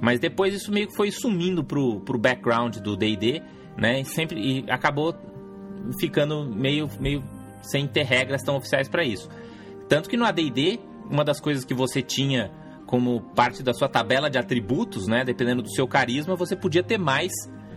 Mas 0.00 0.18
depois 0.18 0.54
isso 0.54 0.72
meio 0.72 0.88
que 0.88 0.96
foi 0.96 1.10
sumindo 1.10 1.62
pro, 1.62 2.00
pro 2.00 2.18
background 2.18 2.78
do 2.78 2.96
D&D, 2.96 3.40
né? 3.76 4.00
E 4.00 4.04
sempre 4.04 4.40
e 4.40 4.70
acabou 4.70 5.14
ficando 5.98 6.44
meio, 6.44 6.88
meio 7.00 7.22
sem 7.62 7.86
ter 7.86 8.02
regras 8.02 8.42
tão 8.42 8.56
oficiais 8.56 8.88
para 8.88 9.04
isso. 9.04 9.28
Tanto 9.88 10.08
que 10.08 10.16
no 10.16 10.24
AD&D, 10.24 10.80
uma 11.10 11.24
das 11.24 11.40
coisas 11.40 11.64
que 11.64 11.74
você 11.74 12.02
tinha 12.02 12.50
como 12.86 13.20
parte 13.34 13.62
da 13.62 13.72
sua 13.72 13.88
tabela 13.88 14.28
de 14.28 14.38
atributos, 14.38 15.06
né, 15.06 15.24
dependendo 15.24 15.62
do 15.62 15.70
seu 15.70 15.86
carisma, 15.86 16.34
você 16.34 16.54
podia 16.54 16.82
ter 16.82 16.98
mais 16.98 17.32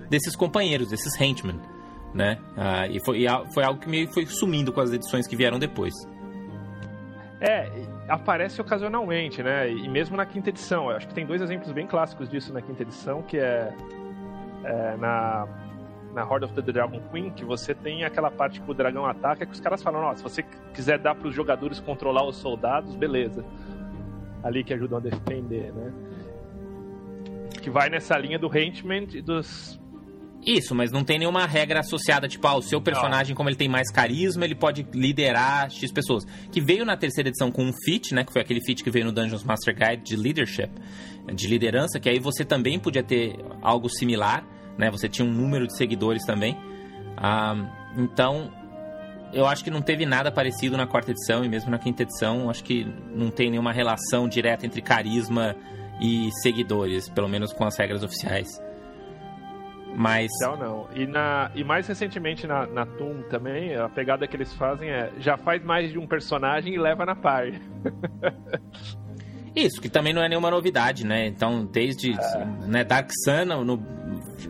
desses 0.10 0.36
companheiros, 0.36 0.90
desses 0.90 1.20
henchmen, 1.20 1.60
né? 2.16 2.40
Ah, 2.56 2.88
e 2.88 3.00
foi, 3.04 3.26
foi 3.54 3.64
algo 3.64 3.80
que 3.80 3.90
meio 3.90 4.08
foi 4.14 4.26
sumindo 4.26 4.72
com 4.72 4.80
as 4.80 4.92
edições 4.94 5.28
que 5.28 5.36
vieram 5.36 5.60
depois. 5.60 5.94
É, 7.42 7.70
aparece 8.08 8.62
ocasionalmente, 8.62 9.44
né? 9.44 9.70
E 9.70 9.90
mesmo 9.90 10.16
na 10.16 10.26
quinta 10.26 10.50
edição. 10.50 10.90
Eu 10.90 10.96
acho 10.96 11.08
que 11.08 11.14
tem 11.14 11.26
dois 11.26 11.42
exemplos 11.42 11.72
bem 11.74 11.86
clássicos 11.86 12.30
disso 12.30 12.54
na 12.54 12.62
quinta 12.62 12.82
edição, 12.84 13.22
que 13.22 13.38
é, 13.38 13.76
é 14.64 14.98
na 14.98 15.46
na 16.14 16.24
Horde 16.24 16.46
of 16.46 16.54
the 16.54 16.62
Dragon 16.62 17.02
Queen, 17.12 17.30
que 17.30 17.44
você 17.44 17.76
tem 17.76 18.06
aquela 18.06 18.32
parte 18.32 18.62
que 18.62 18.72
o 18.72 18.74
dragão 18.74 19.06
ataca, 19.06 19.46
que 19.46 19.52
os 19.52 19.60
caras 19.60 19.84
falam, 19.84 20.02
ó, 20.02 20.16
se 20.16 20.24
você 20.24 20.44
quiser 20.74 20.98
dar 20.98 21.14
para 21.14 21.28
os 21.28 21.36
jogadores 21.36 21.82
controlar 21.82 22.26
os 22.26 22.38
soldados, 22.38 22.96
beleza. 22.96 23.44
Ali 24.42 24.64
que 24.64 24.74
ajudam 24.74 24.98
a 25.00 25.02
defender, 25.02 25.74
né? 25.74 25.92
Que 27.62 27.70
vai 27.70 27.90
nessa 27.90 28.18
linha 28.18 28.40
do 28.40 28.48
Henchman 28.48 29.08
e 29.14 29.22
dos 29.22 29.78
Isso, 30.46 30.75
mas 30.75 30.92
não 30.92 31.04
tem 31.04 31.18
nenhuma 31.18 31.48
regra 31.48 31.80
associada, 31.80 32.28
tipo, 32.28 32.46
ah, 32.48 32.56
o 32.56 32.62
seu 32.62 32.80
personagem, 32.80 33.36
como 33.36 33.50
ele 33.50 33.56
tem 33.56 33.68
mais 33.68 33.92
carisma, 33.92 34.46
ele 34.46 34.54
pode 34.54 34.86
liderar 34.94 35.72
X 35.72 35.92
pessoas. 35.92 36.24
Que 36.52 36.62
veio 36.62 36.86
na 36.86 36.96
terceira 36.96 37.30
edição 37.30 37.52
com 37.52 37.64
um 37.64 37.74
feat, 37.84 38.14
né? 38.14 38.24
Que 38.24 38.32
foi 38.32 38.44
aquele 38.44 38.62
feat 38.62 38.84
que 38.84 38.92
veio 38.92 39.06
no 39.06 39.12
Dungeons 39.12 39.44
Master 39.44 39.75
Guide 39.75 40.04
de 40.04 40.16
leadership, 40.16 40.70
de 41.34 41.48
liderança, 41.48 42.00
que 42.00 42.08
aí 42.08 42.20
você 42.20 42.46
também 42.46 42.78
podia 42.78 43.02
ter 43.02 43.38
algo 43.60 43.90
similar, 43.90 44.46
né? 44.78 44.92
Você 44.92 45.10
tinha 45.10 45.28
um 45.28 45.32
número 45.32 45.66
de 45.66 45.75
seguidores 45.75 46.24
também. 46.24 46.56
Ah, 47.18 47.56
então, 47.98 48.52
eu 49.34 49.48
acho 49.48 49.64
que 49.64 49.72
não 49.72 49.82
teve 49.82 50.06
nada 50.06 50.32
parecido 50.32 50.78
na 50.78 50.86
quarta 50.86 51.10
edição 51.10 51.44
e 51.44 51.50
mesmo 51.50 51.72
na 51.72 51.80
quinta 51.80 52.04
edição, 52.04 52.52
acho 52.52 52.64
que 52.64 52.86
não 53.16 53.32
tem 53.32 53.50
nenhuma 53.50 53.74
relação 53.74 54.30
direta 54.30 54.64
entre 54.64 54.80
carisma 54.80 55.56
e 56.00 56.30
seguidores, 56.44 57.10
pelo 57.10 57.28
menos 57.28 57.52
com 57.52 57.66
as 57.66 57.75
regras 57.78 58.04
oficiais. 58.04 58.48
Mas. 59.96 60.30
Não, 60.42 60.58
não. 60.58 60.88
E, 60.94 61.08
na, 61.08 61.50
e 61.56 61.64
mais 61.64 61.88
recentemente 61.88 62.46
na, 62.46 62.68
na 62.68 62.86
Toon 62.86 63.22
também, 63.30 63.75
a 63.75 63.88
pegada 63.88 64.28
que 64.28 64.36
eles 64.36 64.54
fazem 64.54 64.90
é 64.90 65.12
já 65.20 65.38
faz 65.38 65.64
mais 65.64 65.92
de 65.92 65.98
um 65.98 66.06
personagem 66.06 66.74
e 66.74 66.78
leva 66.78 67.06
na 67.06 67.16
par. 67.16 67.46
Isso, 69.56 69.80
que 69.82 69.88
também 69.88 70.14
não 70.14 70.22
é 70.22 70.28
nenhuma 70.28 70.52
novidade, 70.52 71.06
né? 71.06 71.25
Então, 71.28 71.66
desde 71.66 72.12
é. 72.12 72.46
né, 72.68 72.84
Dark 72.84 73.10
Sun 73.24 73.46
no, 73.64 73.78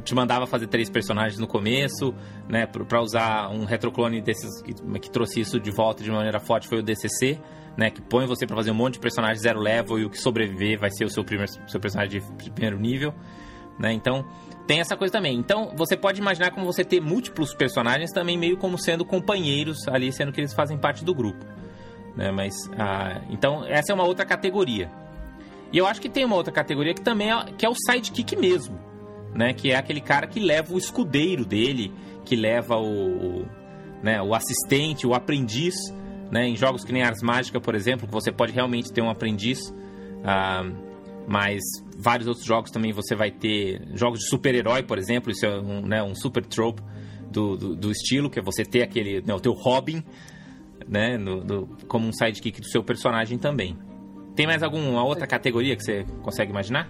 te 0.03 0.15
mandava 0.15 0.47
fazer 0.47 0.65
três 0.65 0.89
personagens 0.89 1.39
no 1.39 1.45
começo, 1.45 2.13
né? 2.49 2.65
Pra 2.65 3.01
usar 3.01 3.49
um 3.49 3.65
retroclone 3.65 4.19
desses 4.19 4.63
que, 4.63 4.73
que 4.73 5.09
trouxe 5.11 5.41
isso 5.41 5.59
de 5.59 5.69
volta 5.69 6.03
de 6.03 6.09
maneira 6.09 6.39
forte 6.39 6.67
foi 6.67 6.79
o 6.79 6.83
DCC, 6.83 7.39
né? 7.77 7.91
Que 7.91 8.01
põe 8.01 8.25
você 8.25 8.47
para 8.47 8.55
fazer 8.55 8.71
um 8.71 8.75
monte 8.75 8.93
de 8.95 8.99
personagens 8.99 9.41
zero 9.41 9.59
level 9.59 9.99
e 9.99 10.05
o 10.05 10.09
que 10.09 10.17
sobreviver 10.17 10.79
vai 10.79 10.89
ser 10.89 11.05
o 11.05 11.09
seu, 11.09 11.23
primeiro, 11.23 11.51
seu 11.67 11.79
personagem 11.79 12.19
de 12.19 12.51
primeiro 12.51 12.79
nível, 12.79 13.13
né? 13.77 13.93
Então, 13.93 14.25
tem 14.65 14.79
essa 14.79 14.95
coisa 14.95 15.11
também. 15.11 15.37
Então, 15.37 15.71
você 15.75 15.95
pode 15.95 16.19
imaginar 16.19 16.51
como 16.51 16.65
você 16.65 16.83
ter 16.83 16.99
múltiplos 16.99 17.53
personagens 17.53 18.11
também 18.11 18.37
meio 18.37 18.57
como 18.57 18.77
sendo 18.77 19.05
companheiros 19.05 19.87
ali, 19.87 20.11
sendo 20.11 20.31
que 20.31 20.41
eles 20.41 20.53
fazem 20.53 20.77
parte 20.77 21.03
do 21.03 21.13
grupo. 21.13 21.45
Né? 22.15 22.31
Mas, 22.31 22.53
ah, 22.77 23.21
então, 23.29 23.65
essa 23.65 23.91
é 23.91 23.95
uma 23.95 24.05
outra 24.05 24.25
categoria. 24.25 24.91
E 25.71 25.77
eu 25.77 25.85
acho 25.85 26.01
que 26.01 26.09
tem 26.09 26.25
uma 26.25 26.35
outra 26.35 26.53
categoria 26.53 26.93
que 26.93 27.01
também 27.01 27.31
é, 27.31 27.45
que 27.57 27.65
é 27.65 27.69
o 27.69 27.75
sidekick 27.75 28.35
mesmo. 28.35 28.79
Né? 29.33 29.53
Que 29.53 29.71
é 29.71 29.75
aquele 29.75 30.01
cara 30.01 30.25
que 30.25 30.39
leva 30.39 30.73
o 30.73 30.77
escudeiro 30.77 31.45
dele, 31.45 31.93
que 32.23 32.35
leva 32.35 32.77
o, 32.77 33.41
o, 33.41 33.45
né, 34.01 34.21
o 34.21 34.33
assistente, 34.33 35.05
o 35.05 35.13
aprendiz. 35.13 35.75
Né? 36.31 36.47
Em 36.47 36.55
jogos 36.55 36.83
que 36.83 36.93
nem 36.93 37.03
Ars 37.03 37.21
Mágica, 37.21 37.59
por 37.59 37.75
exemplo, 37.75 38.07
que 38.07 38.13
você 38.13 38.31
pode 38.31 38.51
realmente 38.51 38.91
ter 38.91 39.01
um 39.01 39.09
aprendiz. 39.09 39.59
Ah, 40.23 40.63
mas 41.27 41.61
vários 41.97 42.27
outros 42.27 42.45
jogos 42.45 42.71
também 42.71 42.91
você 42.91 43.15
vai 43.15 43.31
ter 43.31 43.81
jogos 43.93 44.19
de 44.19 44.29
super-herói, 44.29 44.83
por 44.83 44.97
exemplo, 44.97 45.31
isso 45.31 45.45
é 45.45 45.59
um, 45.59 45.81
né, 45.81 46.03
um 46.03 46.13
super 46.13 46.45
trope 46.45 46.81
do, 47.31 47.57
do, 47.57 47.75
do, 47.75 47.91
estilo, 47.91 48.29
que 48.29 48.39
é 48.39 48.41
você 48.41 48.63
ter 48.63 48.83
aquele, 48.83 49.21
né, 49.21 49.33
o 49.33 49.39
teu 49.39 49.53
Robin, 49.53 50.03
né, 50.87 51.17
no, 51.17 51.41
do, 51.41 51.77
como 51.87 52.07
um 52.07 52.13
sidekick 52.13 52.59
do 52.61 52.67
seu 52.67 52.83
personagem 52.83 53.37
também. 53.37 53.77
Tem 54.35 54.45
mais 54.45 54.61
alguma 54.61 55.03
outra 55.03 55.25
categoria 55.25 55.75
que 55.75 55.83
você 55.83 56.05
consegue 56.21 56.51
imaginar? 56.51 56.89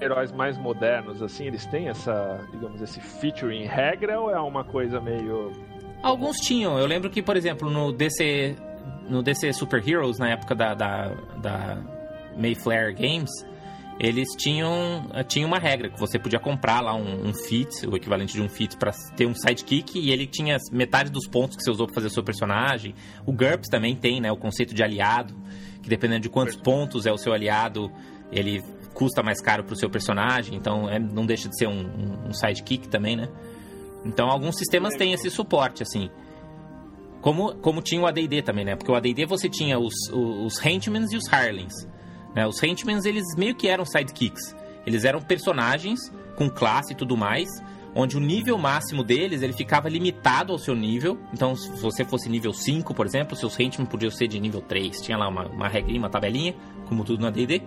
Heróis 0.00 0.32
mais 0.32 0.58
modernos, 0.58 1.22
assim, 1.22 1.46
eles 1.46 1.64
têm 1.66 1.88
essa, 1.88 2.46
digamos, 2.52 2.82
esse 2.82 3.00
feature 3.00 3.54
em 3.54 3.66
regra 3.66 4.20
ou 4.20 4.30
é 4.30 4.40
uma 4.40 4.64
coisa 4.64 5.00
meio... 5.00 5.52
Alguns 6.02 6.36
tinham. 6.38 6.78
Eu 6.78 6.86
lembro 6.86 7.08
que, 7.08 7.22
por 7.22 7.36
exemplo, 7.36 7.70
no 7.70 7.92
DC, 7.92 8.54
no 9.08 9.22
DC 9.22 9.52
Super 9.54 9.88
Heroes, 9.88 10.18
na 10.18 10.28
época 10.28 10.54
da, 10.54 10.74
da, 10.74 11.08
da 11.40 11.95
Mayflower 12.36 12.94
Games, 12.94 13.30
eles 13.98 14.28
tinham, 14.36 15.06
tinham 15.26 15.48
uma 15.48 15.58
regra 15.58 15.88
que 15.88 15.98
você 15.98 16.18
podia 16.18 16.38
comprar 16.38 16.82
lá 16.82 16.94
um, 16.94 17.28
um 17.28 17.34
fit, 17.34 17.86
o 17.86 17.96
equivalente 17.96 18.34
de 18.34 18.42
um 18.42 18.48
fit, 18.48 18.76
para 18.76 18.92
ter 19.16 19.26
um 19.26 19.34
sidekick 19.34 19.98
e 19.98 20.10
ele 20.10 20.26
tinha 20.26 20.58
metade 20.70 21.10
dos 21.10 21.26
pontos 21.26 21.56
que 21.56 21.62
você 21.62 21.70
usou 21.70 21.86
para 21.86 21.94
fazer 21.94 22.08
o 22.08 22.10
seu 22.10 22.22
personagem. 22.22 22.94
O 23.24 23.32
GURPS 23.32 23.68
também 23.70 23.96
tem, 23.96 24.20
né, 24.20 24.30
o 24.30 24.36
conceito 24.36 24.74
de 24.74 24.82
aliado, 24.82 25.34
que 25.82 25.88
dependendo 25.88 26.20
de 26.20 26.28
quantos 26.28 26.56
pontos 26.56 27.06
é 27.06 27.12
o 27.12 27.16
seu 27.16 27.32
aliado, 27.32 27.90
ele 28.30 28.62
custa 28.92 29.22
mais 29.22 29.40
caro 29.40 29.64
para 29.64 29.72
o 29.72 29.76
seu 29.76 29.88
personagem, 29.88 30.56
então 30.56 30.88
é, 30.90 30.98
não 30.98 31.24
deixa 31.24 31.48
de 31.48 31.56
ser 31.58 31.66
um, 31.66 31.80
um, 31.80 32.28
um 32.28 32.32
sidekick 32.32 32.88
também, 32.88 33.16
né? 33.16 33.28
Então 34.04 34.28
alguns 34.28 34.56
sistemas 34.56 34.94
têm 34.94 35.12
esse 35.12 35.30
suporte, 35.30 35.82
assim. 35.82 36.10
Como, 37.20 37.54
como 37.56 37.82
tinha 37.82 38.00
o 38.00 38.06
AD&D 38.06 38.42
também, 38.42 38.64
né? 38.64 38.76
Porque 38.76 38.90
o 38.90 38.94
AD&D 38.94 39.26
você 39.26 39.48
tinha 39.48 39.78
os, 39.78 39.94
os, 40.12 40.54
os 40.54 40.64
Henchmen 40.64 41.06
e 41.10 41.16
os 41.16 41.30
Harlings. 41.32 41.74
Né? 42.36 42.46
Os 42.46 42.62
Henchmen, 42.62 43.00
eles 43.06 43.24
meio 43.34 43.54
que 43.54 43.66
eram 43.66 43.86
sidekicks. 43.86 44.54
Eles 44.86 45.04
eram 45.04 45.22
personagens 45.22 46.12
com 46.36 46.50
classe 46.50 46.92
e 46.92 46.96
tudo 46.96 47.16
mais, 47.16 47.48
onde 47.94 48.14
o 48.14 48.20
nível 48.20 48.58
máximo 48.58 49.02
deles 49.02 49.40
ele 49.40 49.54
ficava 49.54 49.88
limitado 49.88 50.52
ao 50.52 50.58
seu 50.58 50.76
nível. 50.76 51.18
Então, 51.32 51.56
se 51.56 51.70
você 51.80 52.04
fosse 52.04 52.28
nível 52.28 52.52
5, 52.52 52.92
por 52.92 53.06
exemplo, 53.06 53.34
seus 53.34 53.58
Henchmen 53.58 53.86
podiam 53.86 54.10
ser 54.10 54.28
de 54.28 54.38
nível 54.38 54.60
3. 54.60 55.00
Tinha 55.00 55.16
lá 55.16 55.26
uma, 55.28 55.46
uma 55.46 55.66
regrinha, 55.66 55.98
uma 55.98 56.10
tabelinha, 56.10 56.54
como 56.86 57.04
tudo 57.04 57.22
na 57.22 57.30
D&D. 57.30 57.62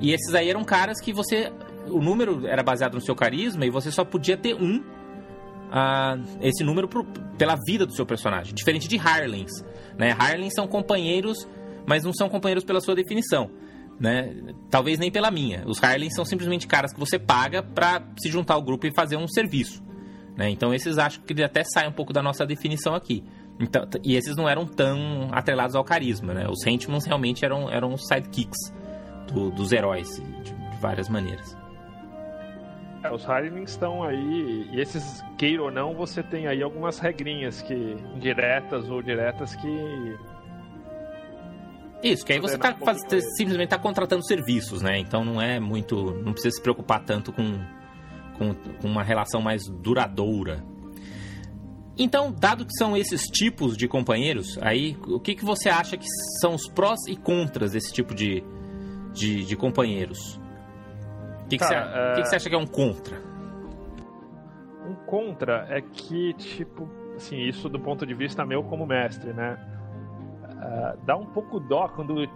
E 0.00 0.12
esses 0.12 0.34
aí 0.34 0.50
eram 0.50 0.64
caras 0.64 1.00
que 1.00 1.12
você... 1.12 1.52
O 1.86 2.00
número 2.00 2.46
era 2.48 2.62
baseado 2.62 2.94
no 2.94 3.00
seu 3.00 3.14
carisma 3.14 3.64
e 3.64 3.70
você 3.70 3.92
só 3.92 4.04
podia 4.04 4.36
ter 4.36 4.54
um 4.54 4.78
uh, 4.78 6.20
esse 6.40 6.64
número 6.64 6.88
pro, 6.88 7.04
pela 7.38 7.56
vida 7.64 7.86
do 7.86 7.94
seu 7.94 8.04
personagem. 8.04 8.54
Diferente 8.54 8.88
de 8.88 8.98
Harlings. 8.98 9.52
Né? 9.96 10.16
Harlings 10.18 10.54
são 10.54 10.66
companheiros, 10.66 11.46
mas 11.86 12.02
não 12.02 12.12
são 12.12 12.28
companheiros 12.28 12.64
pela 12.64 12.80
sua 12.80 12.96
definição 12.96 13.50
né? 13.98 14.34
Talvez 14.70 14.98
nem 14.98 15.10
pela 15.10 15.30
minha. 15.30 15.64
Os 15.66 15.82
Harleys 15.82 16.14
são 16.14 16.24
simplesmente 16.24 16.66
caras 16.66 16.92
que 16.92 17.00
você 17.00 17.18
paga 17.18 17.62
para 17.62 18.02
se 18.18 18.30
juntar 18.30 18.54
ao 18.54 18.62
grupo 18.62 18.86
e 18.86 18.94
fazer 18.94 19.16
um 19.16 19.28
serviço, 19.28 19.82
né? 20.36 20.50
Então 20.50 20.74
esses 20.74 20.98
acho 20.98 21.20
que 21.20 21.42
até 21.42 21.62
saem 21.64 21.88
um 21.88 21.92
pouco 21.92 22.12
da 22.12 22.22
nossa 22.22 22.46
definição 22.46 22.94
aqui. 22.94 23.24
Então, 23.58 23.86
e 24.02 24.16
esses 24.16 24.36
não 24.36 24.48
eram 24.48 24.66
tão 24.66 25.28
atrelados 25.30 25.76
ao 25.76 25.84
carisma, 25.84 26.34
né? 26.34 26.46
Os 26.48 26.66
Henchmans 26.66 27.06
realmente 27.06 27.44
eram, 27.44 27.70
eram 27.70 27.96
sidekicks 27.96 28.72
do, 29.32 29.50
dos 29.50 29.70
heróis, 29.70 30.20
de, 30.42 30.52
de 30.52 30.76
várias 30.80 31.08
maneiras. 31.08 31.56
É, 33.04 33.12
os 33.12 33.22
Hirelings 33.24 33.70
estão 33.70 34.02
aí, 34.02 34.66
e 34.72 34.80
esses, 34.80 35.22
queira 35.36 35.62
ou 35.62 35.70
não, 35.70 35.94
você 35.94 36.22
tem 36.22 36.46
aí 36.46 36.62
algumas 36.62 36.98
regrinhas 36.98 37.60
que, 37.60 37.74
indiretas 38.16 38.88
ou 38.88 39.02
diretas, 39.02 39.54
que 39.54 40.16
isso, 42.04 42.24
que 42.24 42.32
aí 42.34 42.38
você 42.38 42.58
tá 42.58 42.74
faz, 42.74 43.00
simplesmente 43.36 43.64
está 43.64 43.78
contratando 43.78 44.24
serviços, 44.26 44.82
né? 44.82 44.98
Então 44.98 45.24
não 45.24 45.40
é 45.40 45.58
muito. 45.58 45.96
Não 46.22 46.32
precisa 46.32 46.54
se 46.54 46.62
preocupar 46.62 47.02
tanto 47.02 47.32
com, 47.32 47.58
com, 48.36 48.54
com 48.54 48.88
uma 48.88 49.02
relação 49.02 49.40
mais 49.40 49.62
duradoura. 49.66 50.62
Então, 51.96 52.32
dado 52.32 52.66
que 52.66 52.74
são 52.74 52.96
esses 52.96 53.22
tipos 53.22 53.76
de 53.76 53.86
companheiros, 53.86 54.58
aí 54.60 54.98
o 55.06 55.20
que, 55.20 55.34
que 55.34 55.44
você 55.44 55.68
acha 55.68 55.96
que 55.96 56.06
são 56.40 56.54
os 56.54 56.68
prós 56.68 56.98
e 57.08 57.16
contras 57.16 57.72
desse 57.72 57.92
tipo 57.92 58.14
de, 58.14 58.42
de, 59.12 59.44
de 59.44 59.56
companheiros? 59.56 60.40
O 61.44 61.48
que, 61.48 61.56
que, 61.56 61.64
você, 61.64 61.74
é... 61.74 62.12
que, 62.16 62.22
que 62.22 62.28
você 62.28 62.36
acha 62.36 62.48
que 62.48 62.54
é 62.54 62.58
um 62.58 62.66
contra? 62.66 63.22
Um 64.86 64.94
contra 65.06 65.66
é 65.70 65.80
que, 65.80 66.34
tipo, 66.34 66.90
assim, 67.16 67.38
isso 67.38 67.68
do 67.68 67.78
ponto 67.78 68.04
de 68.04 68.12
vista 68.12 68.44
meu 68.44 68.64
como 68.64 68.84
mestre, 68.84 69.32
né? 69.32 69.56
Ah, 70.64 70.96
dá 71.04 71.14
um 71.14 71.26
pouco 71.26 71.60
dó 71.60 71.88
quando, 71.88 72.26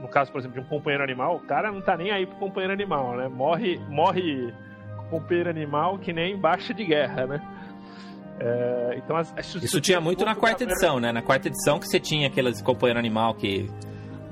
no 0.00 0.08
caso, 0.08 0.30
por 0.30 0.38
exemplo, 0.38 0.60
de 0.60 0.64
um 0.64 0.68
companheiro 0.68 1.02
animal, 1.02 1.36
o 1.36 1.40
cara 1.40 1.72
não 1.72 1.80
tá 1.80 1.96
nem 1.96 2.12
aí 2.12 2.24
pro 2.24 2.36
companheiro 2.36 2.72
animal, 2.72 3.16
né? 3.16 3.28
Morre, 3.28 3.78
morre 3.88 4.54
companheiro 5.10 5.50
animal 5.50 5.98
que 5.98 6.12
nem 6.12 6.38
baixa 6.38 6.72
de 6.72 6.84
guerra, 6.84 7.26
né? 7.26 7.42
É, 8.38 8.94
então, 8.96 9.16
as, 9.16 9.36
as, 9.36 9.56
isso 9.56 9.80
tinha 9.80 10.00
muito 10.00 10.22
um 10.22 10.24
na 10.24 10.36
quarta 10.36 10.62
edição, 10.62 11.00
né? 11.00 11.10
Na 11.10 11.20
quarta 11.20 11.48
edição 11.48 11.80
que 11.80 11.86
você 11.88 11.98
tinha 11.98 12.28
aqueles 12.28 12.62
companheiro 12.62 12.98
animal 12.98 13.34
que, 13.34 13.68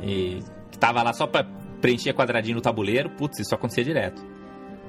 e, 0.00 0.38
que 0.70 0.78
tava 0.78 1.02
lá 1.02 1.12
só 1.12 1.26
pra 1.26 1.44
preencher 1.80 2.14
quadradinho 2.14 2.54
no 2.54 2.62
tabuleiro, 2.62 3.11
putz, 3.11 3.40
isso 3.40 3.54
acontecia 3.54 3.82
direto. 3.82 4.25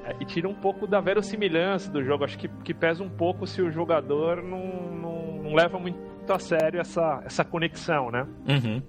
É, 0.06 0.16
e 0.20 0.26
tira 0.26 0.48
um 0.48 0.54
pouco 0.54 0.86
da 0.86 1.02
verossimilhança 1.02 1.92
do 1.92 2.04
jogo. 2.04 2.24
Acho 2.24 2.38
que, 2.38 2.48
que 2.48 2.74
pesa 2.74 3.04
um 3.04 3.10
pouco 3.10 3.48
se 3.48 3.64
o 3.64 3.72
jogador 3.72 4.44
não, 4.44 4.92
não, 4.92 5.44
não 5.44 5.56
leva 5.56 5.80
muito 5.80 5.98
muito 6.30 6.34
a 6.34 6.40
sério 6.40 6.80
essa, 6.80 7.22
essa 7.26 7.44
conexão, 7.44 8.12
né? 8.12 8.28
Uhum. 8.48 8.82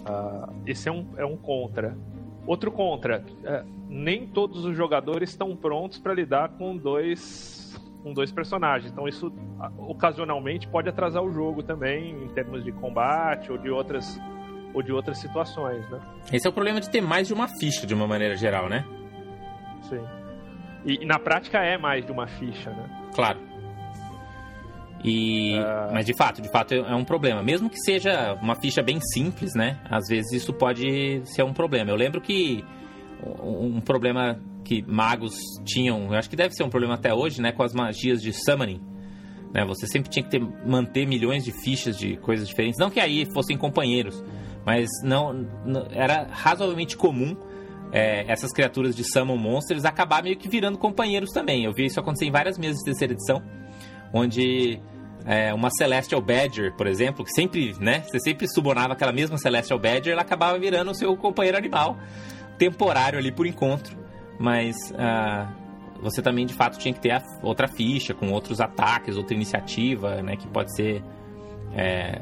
Uh, 0.00 0.54
esse 0.66 0.88
é 0.88 0.92
um, 0.92 1.06
é 1.16 1.24
um 1.24 1.36
contra. 1.36 1.96
Outro 2.46 2.72
contra, 2.72 3.22
uh, 3.22 3.68
nem 3.88 4.26
todos 4.26 4.64
os 4.64 4.74
jogadores 4.74 5.30
estão 5.30 5.54
prontos 5.54 5.98
para 5.98 6.14
lidar 6.14 6.50
com 6.50 6.76
dois 6.76 7.58
com 8.02 8.12
dois 8.12 8.30
personagens. 8.30 8.90
Então 8.90 9.06
isso 9.08 9.32
ocasionalmente 9.76 10.68
pode 10.68 10.88
atrasar 10.88 11.22
o 11.22 11.30
jogo 11.30 11.62
também 11.62 12.24
em 12.24 12.28
termos 12.28 12.64
de 12.64 12.72
combate 12.72 13.50
ou 13.50 13.58
de 13.58 13.68
outras 13.68 14.18
ou 14.72 14.82
de 14.82 14.92
outras 14.92 15.18
situações, 15.18 15.88
né? 15.90 16.00
Esse 16.32 16.46
é 16.46 16.50
o 16.50 16.52
problema 16.52 16.80
de 16.80 16.88
ter 16.88 17.00
mais 17.00 17.26
de 17.26 17.34
uma 17.34 17.48
ficha 17.48 17.86
de 17.86 17.92
uma 17.92 18.06
maneira 18.06 18.36
geral, 18.36 18.68
né? 18.68 18.84
Sim. 19.82 20.00
E, 20.84 21.02
e 21.02 21.06
na 21.06 21.18
prática 21.18 21.58
é 21.58 21.76
mais 21.76 22.06
de 22.06 22.12
uma 22.12 22.26
ficha, 22.26 22.70
né? 22.70 23.08
Claro. 23.14 23.47
E, 25.04 25.58
uh... 25.58 25.92
Mas 25.92 26.06
de 26.06 26.16
fato, 26.16 26.42
de 26.42 26.50
fato 26.50 26.74
é 26.74 26.94
um 26.94 27.04
problema. 27.04 27.42
Mesmo 27.42 27.70
que 27.70 27.78
seja 27.78 28.34
uma 28.42 28.54
ficha 28.54 28.82
bem 28.82 29.00
simples, 29.00 29.54
né? 29.54 29.78
Às 29.90 30.08
vezes 30.08 30.32
isso 30.32 30.52
pode 30.52 31.22
ser 31.24 31.42
um 31.44 31.52
problema. 31.52 31.90
Eu 31.90 31.96
lembro 31.96 32.20
que 32.20 32.64
um 33.42 33.80
problema 33.80 34.38
que 34.64 34.82
magos 34.82 35.40
tinham, 35.64 36.12
eu 36.12 36.18
acho 36.18 36.28
que 36.28 36.36
deve 36.36 36.54
ser 36.54 36.62
um 36.62 36.68
problema 36.68 36.94
até 36.94 37.12
hoje, 37.12 37.40
né, 37.40 37.52
com 37.52 37.62
as 37.62 37.72
magias 37.72 38.22
de 38.22 38.32
summoning. 38.32 38.80
Né, 39.52 39.64
você 39.64 39.86
sempre 39.86 40.10
tinha 40.10 40.22
que 40.22 40.30
ter, 40.30 40.40
manter 40.66 41.06
milhões 41.06 41.42
de 41.42 41.52
fichas 41.52 41.96
de 41.96 42.16
coisas 42.18 42.46
diferentes. 42.46 42.78
Não 42.78 42.90
que 42.90 43.00
aí 43.00 43.26
fossem 43.32 43.56
companheiros, 43.56 44.22
mas 44.64 44.88
não, 45.02 45.32
não 45.64 45.86
era 45.90 46.28
razoavelmente 46.30 46.96
comum 46.96 47.34
é, 47.90 48.30
essas 48.30 48.52
criaturas 48.52 48.94
de 48.94 49.04
Summon 49.04 49.38
Monsters 49.38 49.84
acabar 49.86 50.22
meio 50.22 50.36
que 50.36 50.48
virando 50.48 50.76
companheiros 50.76 51.30
também. 51.30 51.64
Eu 51.64 51.72
vi 51.72 51.86
isso 51.86 51.98
acontecer 51.98 52.26
em 52.26 52.30
várias 52.30 52.58
mesas 52.58 52.78
de 52.78 52.84
terceira 52.84 53.14
edição, 53.14 53.42
onde 54.12 54.80
é, 55.24 55.52
uma 55.52 55.68
Celestial 55.70 56.20
Badger, 56.20 56.74
por 56.74 56.86
exemplo, 56.86 57.24
que 57.24 57.32
sempre, 57.32 57.74
né, 57.78 58.02
você 58.06 58.18
sempre 58.18 58.48
subonava 58.48 58.94
aquela 58.94 59.12
mesma 59.12 59.36
Celestial 59.36 59.78
Badger, 59.78 60.12
ela 60.12 60.22
acabava 60.22 60.58
virando 60.58 60.90
o 60.90 60.94
seu 60.94 61.16
companheiro 61.16 61.58
animal, 61.58 61.96
temporário 62.56 63.18
ali 63.18 63.30
por 63.30 63.46
encontro, 63.46 63.96
mas 64.38 64.76
uh, 64.92 65.48
você 66.02 66.22
também 66.22 66.46
de 66.46 66.54
fato 66.54 66.78
tinha 66.78 66.94
que 66.94 67.00
ter 67.00 67.20
outra 67.42 67.68
ficha 67.68 68.14
com 68.14 68.30
outros 68.30 68.60
ataques, 68.60 69.16
outra 69.16 69.34
iniciativa, 69.34 70.22
né, 70.22 70.36
que 70.36 70.46
pode 70.48 70.74
ser 70.74 71.02
é, 71.74 72.20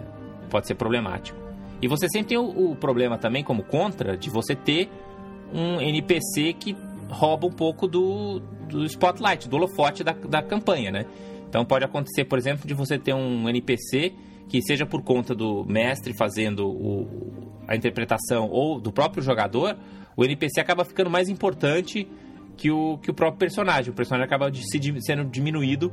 pode 0.50 0.66
ser 0.66 0.74
problemático. 0.74 1.38
E 1.80 1.88
você 1.88 2.08
sempre 2.08 2.28
tem 2.28 2.38
o, 2.38 2.72
o 2.72 2.76
problema 2.76 3.18
também 3.18 3.44
como 3.44 3.62
contra 3.62 4.16
de 4.16 4.30
você 4.30 4.54
ter 4.54 4.90
um 5.52 5.80
NPC 5.80 6.54
que 6.54 6.76
rouba 7.08 7.46
um 7.46 7.52
pouco 7.52 7.86
do, 7.86 8.40
do 8.68 8.84
spotlight, 8.84 9.48
do 9.48 9.56
holofote 9.56 10.02
da, 10.02 10.12
da 10.12 10.42
campanha, 10.42 10.90
né? 10.90 11.06
Então 11.48 11.64
pode 11.64 11.84
acontecer, 11.84 12.24
por 12.24 12.38
exemplo, 12.38 12.66
de 12.66 12.74
você 12.74 12.98
ter 12.98 13.14
um 13.14 13.48
NPC 13.48 14.12
que 14.48 14.62
seja 14.62 14.86
por 14.86 15.02
conta 15.02 15.34
do 15.34 15.64
mestre 15.64 16.14
fazendo 16.16 16.68
o, 16.68 17.52
a 17.66 17.74
interpretação 17.74 18.48
ou 18.48 18.80
do 18.80 18.92
próprio 18.92 19.22
jogador, 19.22 19.76
o 20.16 20.24
NPC 20.24 20.60
acaba 20.60 20.84
ficando 20.84 21.10
mais 21.10 21.28
importante 21.28 22.08
que 22.56 22.70
o, 22.70 22.98
que 22.98 23.10
o 23.10 23.14
próprio 23.14 23.38
personagem. 23.38 23.90
O 23.90 23.94
personagem 23.94 24.24
acaba 24.24 24.50
de, 24.50 24.62
se, 24.62 25.00
sendo 25.00 25.24
diminuído 25.24 25.92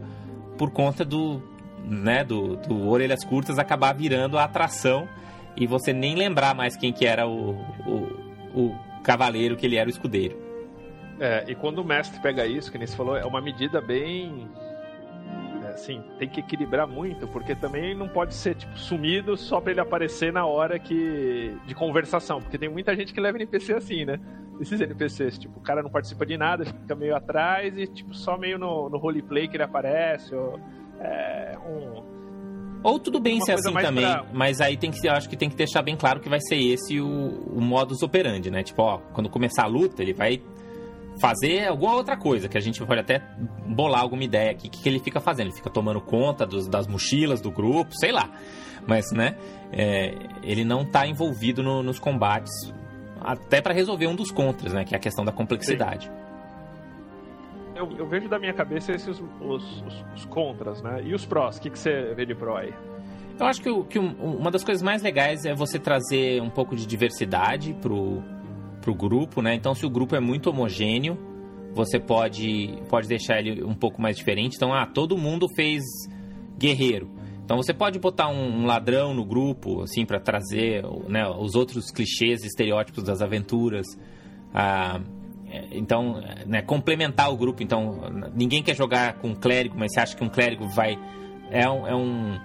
por 0.57 0.72
conta 0.72 1.03
do, 1.03 1.41
né, 1.83 2.24
do, 2.24 2.55
do 2.55 2.88
Orelhas 2.88 3.24
Curtas 3.24 3.60
acabar 3.60 3.93
virando 3.93 4.38
a 4.38 4.43
atração 4.45 5.07
e 5.55 5.67
você 5.67 5.93
nem 5.93 6.15
lembrar 6.15 6.55
mais 6.55 6.75
quem 6.75 6.91
que 6.91 7.05
era 7.05 7.27
o, 7.27 7.51
o, 7.86 8.62
o 8.62 8.79
cavaleiro 9.03 9.55
que 9.55 9.65
ele 9.65 9.75
era 9.75 9.88
o 9.88 9.91
escudeiro. 9.91 10.38
É, 11.19 11.45
e 11.48 11.55
quando 11.55 11.79
o 11.79 11.86
mestre 11.86 12.19
pega 12.22 12.45
isso, 12.45 12.72
que 12.72 12.77
nem 12.77 12.88
você 12.88 12.95
falou, 12.95 13.15
é 13.15 13.25
uma 13.25 13.41
medida 13.41 13.79
bem. 13.79 14.50
Assim, 15.73 16.03
tem 16.19 16.29
que 16.29 16.39
equilibrar 16.39 16.87
muito, 16.87 17.27
porque 17.27 17.55
também 17.55 17.95
não 17.95 18.07
pode 18.07 18.33
ser 18.33 18.55
tipo, 18.55 18.77
sumido 18.77 19.35
só 19.35 19.59
pra 19.59 19.71
ele 19.71 19.81
aparecer 19.81 20.31
na 20.31 20.45
hora 20.45 20.77
que 20.77 21.55
de 21.65 21.73
conversação. 21.75 22.39
Porque 22.39 22.57
tem 22.57 22.69
muita 22.69 22.95
gente 22.95 23.13
que 23.13 23.19
leva 23.19 23.37
NPC 23.37 23.73
assim, 23.73 24.05
né? 24.05 24.19
Esses 24.59 24.79
NPCs, 24.79 25.37
tipo, 25.39 25.59
o 25.59 25.61
cara 25.61 25.81
não 25.81 25.89
participa 25.89 26.25
de 26.25 26.37
nada, 26.37 26.63
fica 26.65 26.95
meio 26.95 27.15
atrás 27.15 27.75
e 27.77 27.87
tipo, 27.87 28.13
só 28.13 28.37
meio 28.37 28.59
no, 28.59 28.89
no 28.89 28.97
roleplay 28.97 29.47
que 29.47 29.55
ele 29.55 29.63
aparece. 29.63 30.33
Ou, 30.33 30.59
é, 30.99 31.57
um, 31.65 32.13
ou 32.83 32.99
tudo 32.99 33.19
bem 33.19 33.39
ser 33.41 33.53
assim 33.53 33.73
também, 33.73 34.03
pra... 34.03 34.25
mas 34.33 34.59
aí 34.59 34.75
tem 34.75 34.91
que, 34.91 35.07
eu 35.07 35.13
acho 35.13 35.29
que 35.29 35.37
tem 35.37 35.49
que 35.49 35.55
deixar 35.55 35.81
bem 35.81 35.95
claro 35.95 36.19
que 36.19 36.27
vai 36.27 36.39
ser 36.41 36.57
esse 36.57 36.99
o, 36.99 37.07
o 37.07 37.61
modus 37.61 38.03
operandi, 38.03 38.51
né? 38.51 38.61
Tipo, 38.61 38.81
ó, 38.83 38.97
quando 39.13 39.29
começar 39.29 39.63
a 39.63 39.67
luta, 39.67 40.01
ele 40.01 40.13
vai 40.13 40.41
fazer 41.20 41.67
alguma 41.67 41.96
outra 41.96 42.17
coisa, 42.17 42.48
que 42.48 42.58
a 42.58 42.62
gente 42.62 42.84
pode 42.84 43.00
até 43.00 43.22
bolar 43.67 44.01
alguma 44.01 44.24
ideia 44.24 44.51
aqui, 44.51 44.67
o 44.67 44.72
que, 44.72 44.82
que 44.82 44.89
ele 44.89 45.00
fica 45.00 45.20
fazendo? 45.20 45.48
Ele 45.48 45.55
fica 45.55 45.70
tomando 45.70 46.01
conta 46.01 46.46
dos, 46.46 46.67
das 46.67 46.88
mochilas 46.88 47.41
do 47.41 47.51
grupo, 47.51 47.96
sei 47.96 48.12
lá. 48.12 48.29
Mas, 48.86 49.12
né, 49.12 49.38
é, 49.72 50.13
ele 50.43 50.63
não 50.65 50.82
está 50.82 51.08
envolvido 51.08 51.63
no, 51.63 51.82
nos 51.82 52.00
combates, 52.00 52.51
até 53.22 53.62
para 53.62 53.74
resolver 53.74 54.08
um 54.08 54.15
dos 54.15 54.32
contras, 54.32 54.74
né, 54.74 54.84
que 54.84 54.93
é 54.93 54.98
a 54.98 55.01
questão 55.01 55.24
da 55.24 55.32
complexidade. 55.32 56.08
Sim 56.08 56.24
eu, 57.75 57.91
eu, 57.98 58.08
vejo 58.08 58.29
da 58.29 58.39
minha 58.39 58.53
cabeça 58.53 58.91
esses 58.91 59.20
os, 59.20 59.24
os, 59.41 60.05
os 60.15 60.25
contras, 60.25 60.82
né? 60.82 61.01
E 61.03 61.13
os 61.13 61.25
prós? 61.25 61.58
O 61.58 61.62
que, 61.62 61.70
que 61.70 61.79
você 61.79 62.13
vê 62.13 62.25
de 62.25 62.36
pró 62.36 62.58
aí? 62.58 62.74
Eu 63.39 63.48
acho 63.48 63.62
que, 63.62 63.84
que 63.86 64.00
uma 64.00 64.51
das 64.51 64.63
coisas 64.63 64.84
mais 64.84 65.01
legais 65.01 65.43
é 65.43 65.55
você 65.55 65.79
trazer 65.79 66.41
um 66.41 66.50
pouco 66.50 66.75
de 66.75 66.86
diversidade 66.86 67.74
pro, 67.82 68.24
pro 68.83 68.93
grupo, 68.93 69.41
né? 69.41 69.55
Então, 69.55 69.73
se 69.73 69.85
o 69.85 69.89
grupo 69.89 70.15
é 70.15 70.19
muito 70.19 70.49
homogêneo, 70.49 71.17
você 71.73 71.99
pode, 71.99 72.77
pode 72.89 73.08
deixar 73.08 73.39
ele 73.39 73.63
um 73.63 73.73
pouco 73.73 74.01
mais 74.01 74.17
diferente. 74.17 74.55
Então, 74.58 74.73
ah, 74.73 74.86
todo 74.86 75.17
mundo 75.17 75.47
fez 75.55 75.81
guerreiro. 76.58 77.10
Então, 77.45 77.58
você 77.58 77.73
pode 77.73 77.97
botar 77.97 78.27
um, 78.27 78.62
um 78.62 78.65
ladrão 78.65 79.13
no 79.13 79.25
grupo, 79.25 79.81
assim, 79.81 80.05
para 80.05 80.19
trazer 80.19 80.84
né, 81.08 81.27
os 81.27 81.55
outros 81.55 81.91
clichês, 81.91 82.43
estereótipos 82.43 83.03
das 83.03 83.21
aventuras. 83.21 83.86
Ah, 84.53 84.99
é, 85.49 85.67
então, 85.71 86.21
né, 86.45 86.62
complementar 86.62 87.31
o 87.31 87.38
grupo. 87.38 87.63
Então, 87.63 88.01
ninguém 88.36 88.62
quer 88.62 88.75
jogar 88.75 89.13
com 89.15 89.29
um 89.29 89.36
clérigo, 89.36 89.75
mas 89.77 89.93
você 89.93 90.01
acha 90.01 90.15
que 90.15 90.23
um 90.23 90.29
clérigo 90.29 90.67
vai. 90.67 90.97
É 91.49 91.69
um, 91.69 91.88
é 91.88 91.95
um 91.95 92.38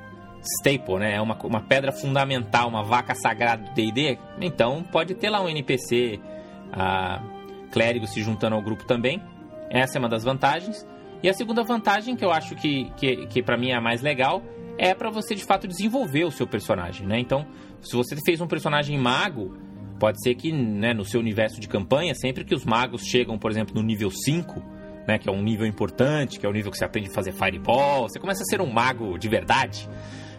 staple, 0.42 0.98
né? 0.98 1.14
É 1.14 1.20
uma, 1.20 1.36
uma 1.44 1.60
pedra 1.60 1.92
fundamental, 1.92 2.68
uma 2.68 2.82
vaca 2.82 3.14
sagrada 3.14 3.64
do 3.64 3.74
DD. 3.74 4.18
Então, 4.40 4.82
pode 4.82 5.14
ter 5.14 5.30
lá 5.30 5.40
um 5.40 5.48
NPC 5.48 6.20
uh, 6.68 7.68
clérigo 7.70 8.06
se 8.06 8.22
juntando 8.22 8.56
ao 8.56 8.62
grupo 8.62 8.84
também. 8.84 9.22
Essa 9.70 9.98
é 9.98 10.00
uma 10.00 10.08
das 10.08 10.24
vantagens. 10.24 10.86
E 11.22 11.28
a 11.28 11.34
segunda 11.34 11.62
vantagem, 11.62 12.16
que 12.16 12.24
eu 12.24 12.30
acho 12.30 12.54
que, 12.54 12.90
que, 12.96 13.26
que 13.26 13.42
para 13.42 13.56
mim 13.56 13.70
é 13.70 13.76
a 13.76 13.80
mais 13.80 14.02
legal, 14.02 14.42
é 14.76 14.94
para 14.94 15.10
você 15.10 15.34
de 15.34 15.44
fato 15.44 15.66
desenvolver 15.66 16.24
o 16.24 16.30
seu 16.30 16.46
personagem, 16.46 17.06
né? 17.06 17.18
Então, 17.18 17.44
se 17.82 17.96
você 17.96 18.16
fez 18.24 18.40
um 18.40 18.46
personagem 18.46 18.96
mago 18.96 19.56
Pode 19.98 20.22
ser 20.22 20.34
que 20.36 20.52
né, 20.52 20.94
no 20.94 21.04
seu 21.04 21.18
universo 21.18 21.60
de 21.60 21.66
campanha, 21.66 22.14
sempre 22.14 22.44
que 22.44 22.54
os 22.54 22.64
magos 22.64 23.02
chegam, 23.02 23.36
por 23.36 23.50
exemplo, 23.50 23.74
no 23.74 23.82
nível 23.82 24.10
5, 24.10 24.62
né, 25.06 25.18
que 25.18 25.28
é 25.28 25.32
um 25.32 25.42
nível 25.42 25.66
importante, 25.66 26.38
que 26.38 26.46
é 26.46 26.48
o 26.48 26.52
nível 26.52 26.70
que 26.70 26.78
você 26.78 26.84
aprende 26.84 27.10
a 27.10 27.12
fazer 27.12 27.32
fireball, 27.32 28.08
você 28.08 28.20
começa 28.20 28.42
a 28.42 28.46
ser 28.46 28.60
um 28.60 28.70
mago 28.70 29.18
de 29.18 29.28
verdade, 29.28 29.88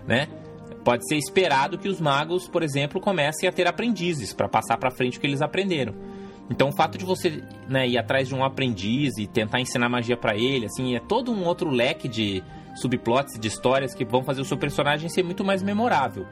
né? 0.10 0.28
Pode 0.84 1.08
ser 1.08 1.17
esperado 1.17 1.78
que 1.78 1.88
os 1.88 2.02
magos, 2.02 2.48
por 2.48 2.63
exemplo, 2.63 3.00
comecem 3.00 3.48
a 3.48 3.52
ter 3.52 3.67
aprendizes 3.67 4.34
para 4.34 4.50
passar 4.50 4.76
para 4.78 4.89
frente 4.89 5.17
o 5.17 5.22
que 5.22 5.28
eles 5.28 5.41
aprenderam. 5.41 5.93
Então, 6.50 6.69
o 6.69 6.72
fato 6.72 6.98
de 6.98 7.06
você 7.06 7.43
né, 7.67 7.88
ir 7.88 7.98
atrás 8.00 8.28
de 8.28 8.34
um 8.34 8.43
aprendiz 8.43 9.15
e 9.19 9.28
tentar 9.28 9.62
ensinar 9.62 9.88
magia 9.88 10.17
para 10.17 10.36
ele, 10.36 10.65
assim, 10.65 10.95
é 10.95 11.00
todo 11.00 11.32
um 11.32 11.45
outro 11.45 11.69
leque 11.69 12.08
de 12.08 12.43
subplots, 12.76 13.39
de 13.39 13.48
histórias 13.48 13.93
que 13.93 14.04
vão 14.04 14.24
fazer 14.24 14.41
o 14.41 14.45
seu 14.45 14.58
personagem 14.58 15.10
ser 15.10 15.22
muito 15.22 15.45
mais 15.45 15.62
memorável. 15.62 16.26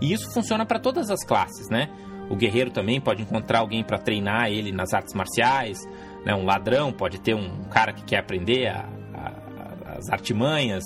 E 0.00 0.12
isso 0.12 0.32
funciona 0.32 0.64
para 0.64 0.78
todas 0.78 1.10
as 1.10 1.24
classes, 1.24 1.68
né? 1.68 1.88
O 2.30 2.36
guerreiro 2.36 2.70
também 2.70 3.00
pode 3.00 3.22
encontrar 3.22 3.58
alguém 3.58 3.82
para 3.82 3.98
treinar 3.98 4.48
ele 4.48 4.70
nas 4.70 4.94
artes 4.94 5.12
marciais. 5.12 5.78
Né? 6.24 6.34
Um 6.34 6.44
ladrão 6.44 6.92
pode 6.92 7.20
ter 7.20 7.34
um 7.34 7.64
cara 7.64 7.92
que 7.92 8.04
quer 8.04 8.18
aprender 8.18 8.68
a, 8.68 8.88
a, 9.12 9.98
as 9.98 10.08
artimanhas, 10.08 10.84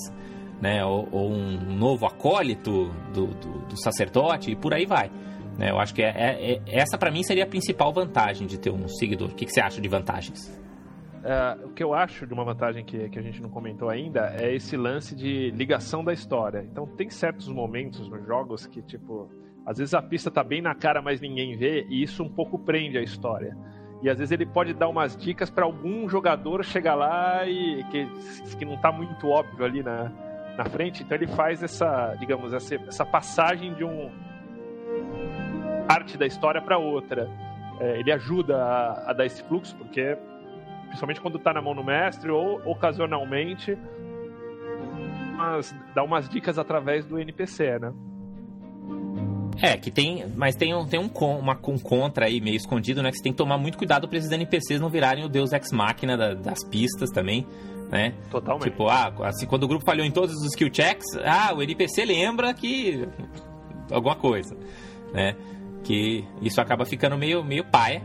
né? 0.60 0.84
ou, 0.84 1.08
ou 1.10 1.30
um 1.30 1.76
novo 1.76 2.06
acólito 2.06 2.90
do, 3.12 3.26
do, 3.26 3.58
do, 3.66 3.82
sacerdote, 3.82 4.50
e 4.50 4.56
por 4.56 4.74
aí 4.74 4.86
vai. 4.86 5.10
Né? 5.58 5.70
Eu 5.70 5.78
acho 5.78 5.94
que 5.94 6.02
é, 6.02 6.08
é, 6.08 6.52
é 6.54 6.62
essa, 6.66 6.96
para 6.96 7.10
mim, 7.10 7.22
seria 7.22 7.44
a 7.44 7.46
principal 7.46 7.92
vantagem 7.92 8.46
de 8.46 8.58
ter 8.58 8.70
um 8.70 8.88
seguidor. 8.88 9.30
O 9.30 9.34
que, 9.34 9.44
que 9.44 9.52
você 9.52 9.60
acha 9.60 9.80
de 9.80 9.88
vantagens? 9.88 10.48
Uh, 11.18 11.66
o 11.66 11.70
que 11.70 11.82
eu 11.82 11.92
acho 11.92 12.26
de 12.26 12.32
uma 12.32 12.44
vantagem 12.44 12.84
que, 12.84 13.08
que 13.08 13.18
a 13.18 13.22
gente 13.22 13.42
não 13.42 13.50
comentou 13.50 13.90
ainda 13.90 14.32
é 14.38 14.54
esse 14.54 14.76
lance 14.76 15.16
de 15.16 15.50
ligação 15.50 16.04
da 16.04 16.12
história. 16.12 16.64
Então, 16.70 16.86
tem 16.86 17.10
certos 17.10 17.48
momentos 17.48 18.08
nos 18.08 18.24
jogos 18.24 18.66
que, 18.66 18.80
tipo, 18.80 19.28
às 19.66 19.78
vezes 19.78 19.94
a 19.94 20.00
pista 20.00 20.30
tá 20.30 20.44
bem 20.44 20.62
na 20.62 20.74
cara, 20.74 21.02
mas 21.02 21.20
ninguém 21.20 21.56
vê, 21.56 21.84
e 21.90 22.02
isso 22.02 22.22
um 22.22 22.28
pouco 22.28 22.58
prende 22.58 22.96
a 22.96 23.02
história. 23.02 23.56
E 24.00 24.08
às 24.08 24.18
vezes 24.18 24.30
ele 24.30 24.46
pode 24.46 24.72
dar 24.72 24.88
umas 24.88 25.16
dicas 25.16 25.50
para 25.50 25.64
algum 25.64 26.08
jogador 26.08 26.64
chegar 26.64 26.94
lá 26.94 27.46
e 27.46 27.82
que, 27.90 28.06
que 28.56 28.64
não 28.64 28.76
tá 28.80 28.92
muito 28.92 29.28
óbvio 29.28 29.64
ali 29.64 29.82
na, 29.82 30.12
na 30.58 30.64
frente. 30.64 31.04
Então 31.04 31.16
ele 31.16 31.28
faz 31.28 31.62
essa, 31.62 32.16
digamos, 32.18 32.52
essa, 32.52 32.74
essa 32.74 33.06
passagem 33.06 33.72
de 33.74 33.84
um 33.84 34.10
parte 35.86 36.18
da 36.18 36.26
história 36.26 36.60
para 36.60 36.76
outra. 36.76 37.30
É, 37.80 38.00
ele 38.00 38.10
ajuda 38.10 38.56
a, 38.56 39.10
a, 39.10 39.12
dar 39.12 39.24
esse 39.24 39.42
fluxo, 39.44 39.76
porque 39.76 40.18
principalmente 40.88 41.20
quando 41.20 41.38
tá 41.38 41.52
na 41.52 41.62
mão 41.62 41.74
do 41.74 41.84
mestre 41.84 42.30
ou 42.30 42.60
ocasionalmente 42.68 43.78
umas, 45.34 45.74
dá 45.94 46.02
umas 46.02 46.28
dicas 46.28 46.58
através 46.58 47.06
do 47.06 47.18
NPC, 47.18 47.78
né? 47.78 47.92
É, 49.60 49.76
que 49.76 49.90
tem. 49.90 50.26
Mas 50.36 50.56
tem, 50.56 50.74
um, 50.74 50.86
tem 50.86 51.00
um, 51.00 51.08
uma, 51.38 51.58
um 51.66 51.78
contra 51.78 52.26
aí 52.26 52.40
meio 52.40 52.56
escondido, 52.56 53.02
né? 53.02 53.10
Que 53.10 53.18
você 53.18 53.22
tem 53.22 53.32
que 53.32 53.38
tomar 53.38 53.58
muito 53.58 53.78
cuidado 53.78 54.08
para 54.08 54.18
esses 54.18 54.30
NPCs 54.30 54.80
não 54.80 54.88
virarem 54.88 55.24
o 55.24 55.28
Deus 55.28 55.52
Ex 55.52 55.72
Machina 55.72 56.16
da, 56.16 56.34
das 56.34 56.64
pistas 56.68 57.10
também. 57.10 57.46
Né? 57.90 58.12
Totalmente. 58.30 58.70
Tipo, 58.70 58.88
ah, 58.88 59.12
assim, 59.24 59.46
quando 59.46 59.64
o 59.64 59.68
grupo 59.68 59.84
falhou 59.84 60.04
em 60.04 60.10
todos 60.10 60.34
os 60.36 60.52
skill 60.52 60.68
checks, 60.72 61.06
ah, 61.24 61.54
o 61.54 61.62
NPC 61.62 62.04
lembra 62.04 62.52
que. 62.52 63.08
alguma 63.90 64.14
coisa. 64.14 64.56
Né? 65.12 65.34
Que 65.82 66.24
isso 66.42 66.60
acaba 66.60 66.84
ficando 66.84 67.16
meio, 67.16 67.42
meio 67.42 67.64
paia. 67.64 68.02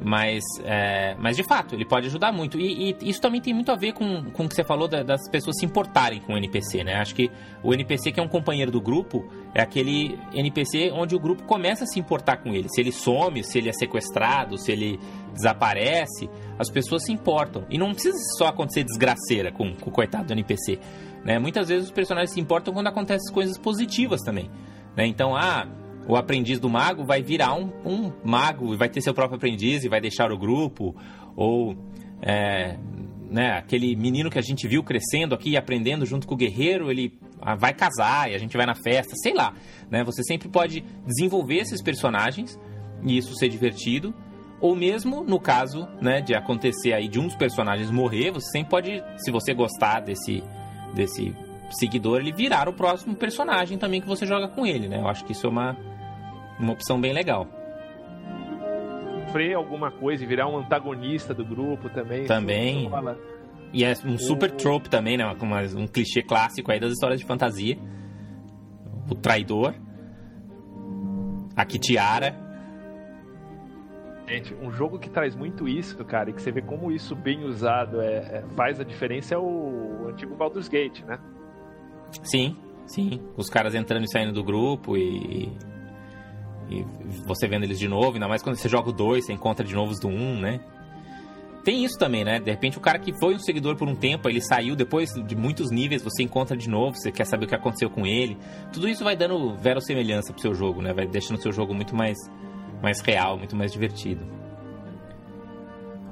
Mas, 0.00 0.44
é, 0.64 1.16
mas 1.18 1.36
de 1.36 1.42
fato, 1.42 1.74
ele 1.74 1.84
pode 1.84 2.06
ajudar 2.06 2.32
muito. 2.32 2.58
E, 2.58 2.90
e, 2.90 3.10
isso 3.10 3.20
também 3.20 3.40
tem 3.40 3.52
muito 3.52 3.72
a 3.72 3.74
ver 3.74 3.92
com, 3.92 4.30
com 4.30 4.44
o 4.44 4.48
que 4.48 4.54
você 4.54 4.62
falou 4.62 4.86
da, 4.86 5.02
das 5.02 5.28
pessoas 5.28 5.58
se 5.58 5.66
importarem 5.66 6.20
com 6.20 6.34
o 6.34 6.36
NPC, 6.36 6.84
né? 6.84 6.94
Acho 7.00 7.14
que 7.14 7.30
o 7.64 7.74
NPC 7.74 8.12
que 8.12 8.20
é 8.20 8.22
um 8.22 8.28
companheiro 8.28 8.70
do 8.70 8.80
grupo 8.80 9.28
é 9.52 9.60
aquele 9.60 10.16
NPC 10.32 10.92
onde 10.92 11.16
o 11.16 11.18
grupo 11.18 11.42
começa 11.42 11.82
a 11.82 11.86
se 11.86 11.98
importar 11.98 12.36
com 12.36 12.54
ele. 12.54 12.68
Se 12.68 12.80
ele 12.80 12.92
some, 12.92 13.42
se 13.42 13.58
ele 13.58 13.68
é 13.68 13.72
sequestrado, 13.72 14.56
se 14.56 14.70
ele 14.70 15.00
desaparece, 15.38 16.28
as 16.58 16.70
pessoas 16.70 17.04
se 17.04 17.12
importam. 17.12 17.64
E 17.70 17.78
não 17.78 17.92
precisa 17.92 18.16
só 18.36 18.48
acontecer 18.48 18.84
desgraceira 18.84 19.50
com, 19.50 19.74
com 19.74 19.90
o 19.90 19.92
coitado 19.92 20.26
do 20.26 20.32
NPC. 20.32 20.78
Né? 21.24 21.38
Muitas 21.38 21.68
vezes 21.68 21.86
os 21.86 21.92
personagens 21.92 22.32
se 22.32 22.40
importam 22.40 22.74
quando 22.74 22.86
acontecem 22.86 23.32
coisas 23.32 23.58
positivas 23.58 24.20
também. 24.22 24.50
Né? 24.96 25.06
Então, 25.06 25.34
ah, 25.34 25.66
o 26.06 26.16
aprendiz 26.16 26.58
do 26.58 26.68
mago 26.68 27.04
vai 27.04 27.22
virar 27.22 27.54
um, 27.54 27.70
um 27.84 28.12
mago 28.24 28.74
e 28.74 28.76
vai 28.76 28.88
ter 28.88 29.00
seu 29.00 29.14
próprio 29.14 29.36
aprendiz 29.36 29.84
e 29.84 29.88
vai 29.88 30.00
deixar 30.00 30.32
o 30.32 30.38
grupo. 30.38 30.94
Ou 31.36 31.76
é, 32.22 32.76
né, 33.30 33.58
aquele 33.58 33.94
menino 33.94 34.30
que 34.30 34.38
a 34.38 34.42
gente 34.42 34.66
viu 34.66 34.82
crescendo 34.82 35.34
aqui 35.34 35.56
aprendendo 35.56 36.06
junto 36.06 36.26
com 36.26 36.34
o 36.34 36.36
guerreiro, 36.36 36.90
ele 36.90 37.18
ah, 37.40 37.54
vai 37.54 37.74
casar 37.74 38.30
e 38.30 38.34
a 38.34 38.38
gente 38.38 38.56
vai 38.56 38.66
na 38.66 38.74
festa, 38.74 39.12
sei 39.16 39.34
lá. 39.34 39.54
Né? 39.90 40.02
Você 40.04 40.22
sempre 40.22 40.48
pode 40.48 40.82
desenvolver 41.06 41.58
esses 41.58 41.82
personagens 41.82 42.58
e 43.02 43.16
isso 43.16 43.34
ser 43.36 43.48
divertido. 43.48 44.14
Ou 44.60 44.74
mesmo 44.74 45.22
no 45.22 45.38
caso 45.38 45.88
né, 46.00 46.20
de 46.20 46.34
acontecer 46.34 46.92
aí 46.92 47.08
de 47.08 47.20
um 47.20 47.26
dos 47.26 47.36
personagens 47.36 47.90
morrer, 47.90 48.32
você 48.32 48.50
sempre 48.50 48.70
pode, 48.70 49.04
se 49.16 49.30
você 49.30 49.54
gostar 49.54 50.00
desse, 50.00 50.42
desse 50.94 51.34
seguidor, 51.70 52.20
ele 52.20 52.32
virar 52.32 52.68
o 52.68 52.72
próximo 52.72 53.14
personagem 53.14 53.78
também 53.78 54.00
que 54.00 54.08
você 54.08 54.26
joga 54.26 54.48
com 54.48 54.66
ele, 54.66 54.88
né? 54.88 54.98
Eu 54.98 55.08
acho 55.08 55.24
que 55.24 55.32
isso 55.32 55.46
é 55.46 55.50
uma, 55.50 55.76
uma 56.58 56.72
opção 56.72 57.00
bem 57.00 57.12
legal. 57.12 57.46
Sofrer 59.26 59.54
alguma 59.54 59.90
coisa 59.90 60.24
e 60.24 60.26
virar 60.26 60.48
um 60.48 60.58
antagonista 60.58 61.34
do 61.34 61.44
grupo 61.44 61.88
também. 61.90 62.24
Também. 62.24 62.90
E 63.72 63.84
é 63.84 63.92
um 64.04 64.18
super 64.18 64.50
trope 64.50 64.88
também, 64.88 65.16
né? 65.16 65.26
Um, 65.26 65.82
um 65.82 65.86
clichê 65.86 66.22
clássico 66.22 66.72
aí 66.72 66.80
das 66.80 66.92
histórias 66.92 67.20
de 67.20 67.26
fantasia. 67.26 67.78
O 69.10 69.14
traidor. 69.14 69.74
A 71.54 71.64
Kitiara. 71.64 72.47
Gente, 74.28 74.54
um 74.54 74.70
jogo 74.70 74.98
que 74.98 75.08
traz 75.08 75.34
muito 75.34 75.66
isso, 75.66 76.04
cara, 76.04 76.28
e 76.28 76.34
que 76.34 76.42
você 76.42 76.52
vê 76.52 76.60
como 76.60 76.92
isso 76.92 77.16
bem 77.16 77.44
usado 77.44 78.00
é, 78.02 78.16
é, 78.16 78.44
faz 78.54 78.78
a 78.78 78.84
diferença 78.84 79.34
é 79.34 79.38
o 79.38 80.08
antigo 80.10 80.36
Baldur's 80.36 80.68
Gate, 80.68 81.02
né? 81.04 81.18
Sim, 82.22 82.54
sim. 82.86 83.22
Os 83.38 83.48
caras 83.48 83.74
entrando 83.74 84.04
e 84.04 84.12
saindo 84.12 84.32
do 84.32 84.44
grupo 84.44 84.98
e, 84.98 85.50
e 86.68 86.84
você 87.26 87.48
vendo 87.48 87.64
eles 87.64 87.78
de 87.78 87.88
novo, 87.88 88.14
ainda 88.14 88.28
mais 88.28 88.42
quando 88.42 88.56
você 88.56 88.68
joga 88.68 88.90
o 88.90 88.92
2, 88.92 89.24
você 89.24 89.32
encontra 89.32 89.64
de 89.64 89.74
novo 89.74 89.92
os 89.92 89.98
do 89.98 90.08
1, 90.08 90.12
um, 90.12 90.40
né? 90.40 90.60
Tem 91.64 91.82
isso 91.82 91.98
também, 91.98 92.22
né? 92.22 92.38
De 92.38 92.50
repente 92.50 92.76
o 92.76 92.80
cara 92.80 92.98
que 92.98 93.12
foi 93.18 93.34
um 93.34 93.38
seguidor 93.38 93.76
por 93.76 93.88
um 93.88 93.94
tempo, 93.94 94.28
ele 94.28 94.40
saiu 94.42 94.76
depois 94.76 95.10
de 95.10 95.36
muitos 95.36 95.70
níveis, 95.70 96.02
você 96.02 96.22
encontra 96.22 96.56
de 96.56 96.68
novo, 96.68 96.96
você 96.96 97.10
quer 97.10 97.24
saber 97.24 97.46
o 97.46 97.48
que 97.48 97.54
aconteceu 97.54 97.88
com 97.88 98.06
ele. 98.06 98.36
Tudo 98.72 98.88
isso 98.88 99.02
vai 99.04 99.16
dando 99.16 99.56
verossemelhança 99.56 100.32
pro 100.32 100.42
seu 100.42 100.54
jogo, 100.54 100.82
né? 100.82 100.92
Vai 100.92 101.06
deixando 101.06 101.38
o 101.38 101.42
seu 101.42 101.52
jogo 101.52 101.74
muito 101.74 101.96
mais, 101.96 102.16
mais 102.82 103.00
real, 103.00 103.38
muito 103.38 103.56
mais 103.56 103.72
divertido. 103.72 104.24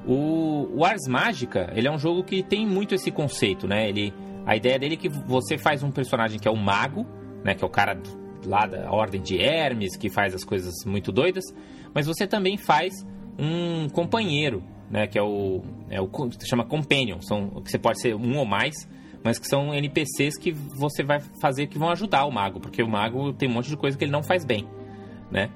O, 0.06 0.68
o 0.72 0.84
Ars 0.84 1.06
Mágica, 1.08 1.72
ele 1.74 1.88
é 1.88 1.90
um 1.90 1.98
jogo 1.98 2.22
que 2.22 2.42
tem 2.42 2.66
muito 2.66 2.94
esse 2.94 3.10
conceito, 3.10 3.66
né? 3.66 3.88
Ele, 3.88 4.14
a 4.46 4.54
ideia 4.54 4.78
dele 4.78 4.94
é 4.94 4.96
que 4.96 5.08
você 5.08 5.58
faz 5.58 5.82
um 5.82 5.90
personagem 5.90 6.38
que 6.38 6.46
é 6.46 6.50
o 6.50 6.56
mago, 6.56 7.04
né? 7.42 7.54
Que 7.54 7.64
é 7.64 7.66
o 7.66 7.70
cara 7.70 8.00
lá 8.46 8.66
da 8.66 8.90
Ordem 8.90 9.20
de 9.20 9.38
Hermes, 9.38 9.96
que 9.96 10.08
faz 10.08 10.34
as 10.34 10.44
coisas 10.44 10.72
muito 10.84 11.10
doidas, 11.12 11.44
mas 11.92 12.06
você 12.06 12.26
também 12.26 12.56
faz 12.56 12.92
um 13.38 13.88
companheiro, 13.88 14.62
né, 14.90 15.06
que 15.06 15.18
é 15.18 15.22
o, 15.22 15.62
é 15.90 16.00
o 16.00 16.08
chama 16.48 16.64
companion, 16.64 17.20
são 17.20 17.60
que 17.62 17.70
você 17.70 17.78
pode 17.78 18.00
ser 18.00 18.14
um 18.14 18.38
ou 18.38 18.46
mais, 18.46 18.74
mas 19.22 19.38
que 19.38 19.46
são 19.46 19.74
NPCs 19.74 20.38
que 20.38 20.52
você 20.52 21.02
vai 21.02 21.20
fazer 21.40 21.66
que 21.66 21.78
vão 21.78 21.90
ajudar 21.90 22.24
o 22.24 22.30
mago, 22.30 22.60
porque 22.60 22.82
o 22.82 22.88
mago 22.88 23.32
tem 23.32 23.48
um 23.48 23.52
monte 23.52 23.68
de 23.68 23.76
coisa 23.76 23.98
que 23.98 24.04
ele 24.04 24.12
não 24.12 24.22
faz 24.22 24.44
bem, 24.44 24.66
né? 25.30 25.50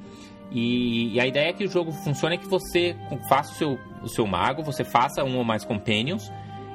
E, 0.51 1.15
e 1.15 1.21
a 1.21 1.27
ideia 1.27 1.51
é 1.51 1.53
que 1.53 1.65
o 1.65 1.69
jogo 1.69 1.93
funcione 1.93 2.35
é 2.35 2.39
que 2.39 2.49
você 2.49 2.97
faça 3.29 3.53
o 3.53 3.55
seu, 3.55 3.79
o 4.03 4.09
seu 4.09 4.27
mago, 4.27 4.63
você 4.63 4.85
faça 4.85 5.23
um 5.25 5.37
ou 5.39 5.45
mais 5.45 5.65
companions 5.65 6.31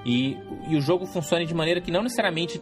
e, 0.06 0.38
e 0.68 0.76
o 0.76 0.82
jogo 0.82 1.06
funcione 1.06 1.46
de 1.46 1.54
maneira 1.54 1.82
que 1.82 1.92
não 1.92 2.02
necessariamente 2.02 2.62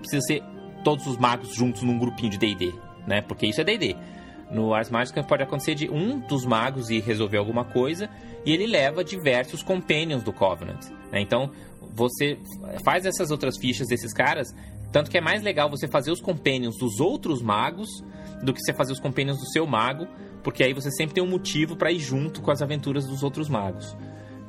precisa 0.00 0.22
ser 0.22 0.42
todos 0.82 1.06
os 1.06 1.18
magos 1.18 1.54
juntos 1.54 1.82
num 1.82 1.98
grupinho 1.98 2.30
de 2.30 2.38
D&D 2.38 2.72
né? 3.06 3.20
Porque 3.22 3.46
isso 3.46 3.60
é 3.60 3.64
D&D. 3.64 3.96
No 4.50 4.74
Ars 4.74 4.90
Magica 4.90 5.22
pode 5.22 5.42
acontecer 5.42 5.74
de 5.74 5.90
um 5.90 6.20
dos 6.20 6.44
magos 6.44 6.90
ir 6.90 7.00
resolver 7.00 7.38
alguma 7.38 7.64
coisa 7.64 8.08
e 8.44 8.52
ele 8.52 8.66
leva 8.66 9.02
diversos 9.02 9.62
companions 9.62 10.22
do 10.22 10.32
Covenant. 10.32 10.90
Né? 11.10 11.20
Então 11.20 11.50
você 11.94 12.38
faz 12.84 13.06
essas 13.06 13.30
outras 13.30 13.56
fichas 13.56 13.86
desses 13.86 14.12
caras, 14.12 14.54
tanto 14.94 15.10
que 15.10 15.18
é 15.18 15.20
mais 15.20 15.42
legal 15.42 15.68
você 15.68 15.88
fazer 15.88 16.12
os 16.12 16.20
companions 16.20 16.78
dos 16.78 17.00
outros 17.00 17.42
magos 17.42 17.88
do 18.44 18.54
que 18.54 18.60
você 18.60 18.72
fazer 18.72 18.92
os 18.92 19.00
companions 19.00 19.38
do 19.38 19.46
seu 19.46 19.66
mago, 19.66 20.06
porque 20.40 20.62
aí 20.62 20.72
você 20.72 20.88
sempre 20.92 21.16
tem 21.16 21.24
um 21.24 21.28
motivo 21.28 21.74
para 21.74 21.90
ir 21.90 21.98
junto 21.98 22.40
com 22.40 22.52
as 22.52 22.62
aventuras 22.62 23.04
dos 23.04 23.24
outros 23.24 23.48
magos. 23.48 23.96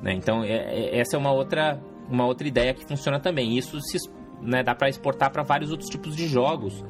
Né? 0.04 0.14
Então 0.14 0.44
é, 0.44 0.52
é, 0.52 1.00
essa 1.00 1.16
é 1.16 1.20
uma 1.20 1.32
outra 1.32 1.82
uma 2.08 2.28
outra 2.28 2.48
ideia 2.48 2.76
que 2.76 2.86
funciona 2.86 3.20
também. 3.20 3.58
Isso 3.58 3.82
se, 3.82 3.98
né, 4.40 4.62
dá 4.62 4.76
para 4.76 4.88
exportar 4.88 5.32
para 5.32 5.42
vários 5.42 5.72
outros 5.72 5.90
tipos 5.90 6.16
de 6.16 6.28
jogos 6.28 6.86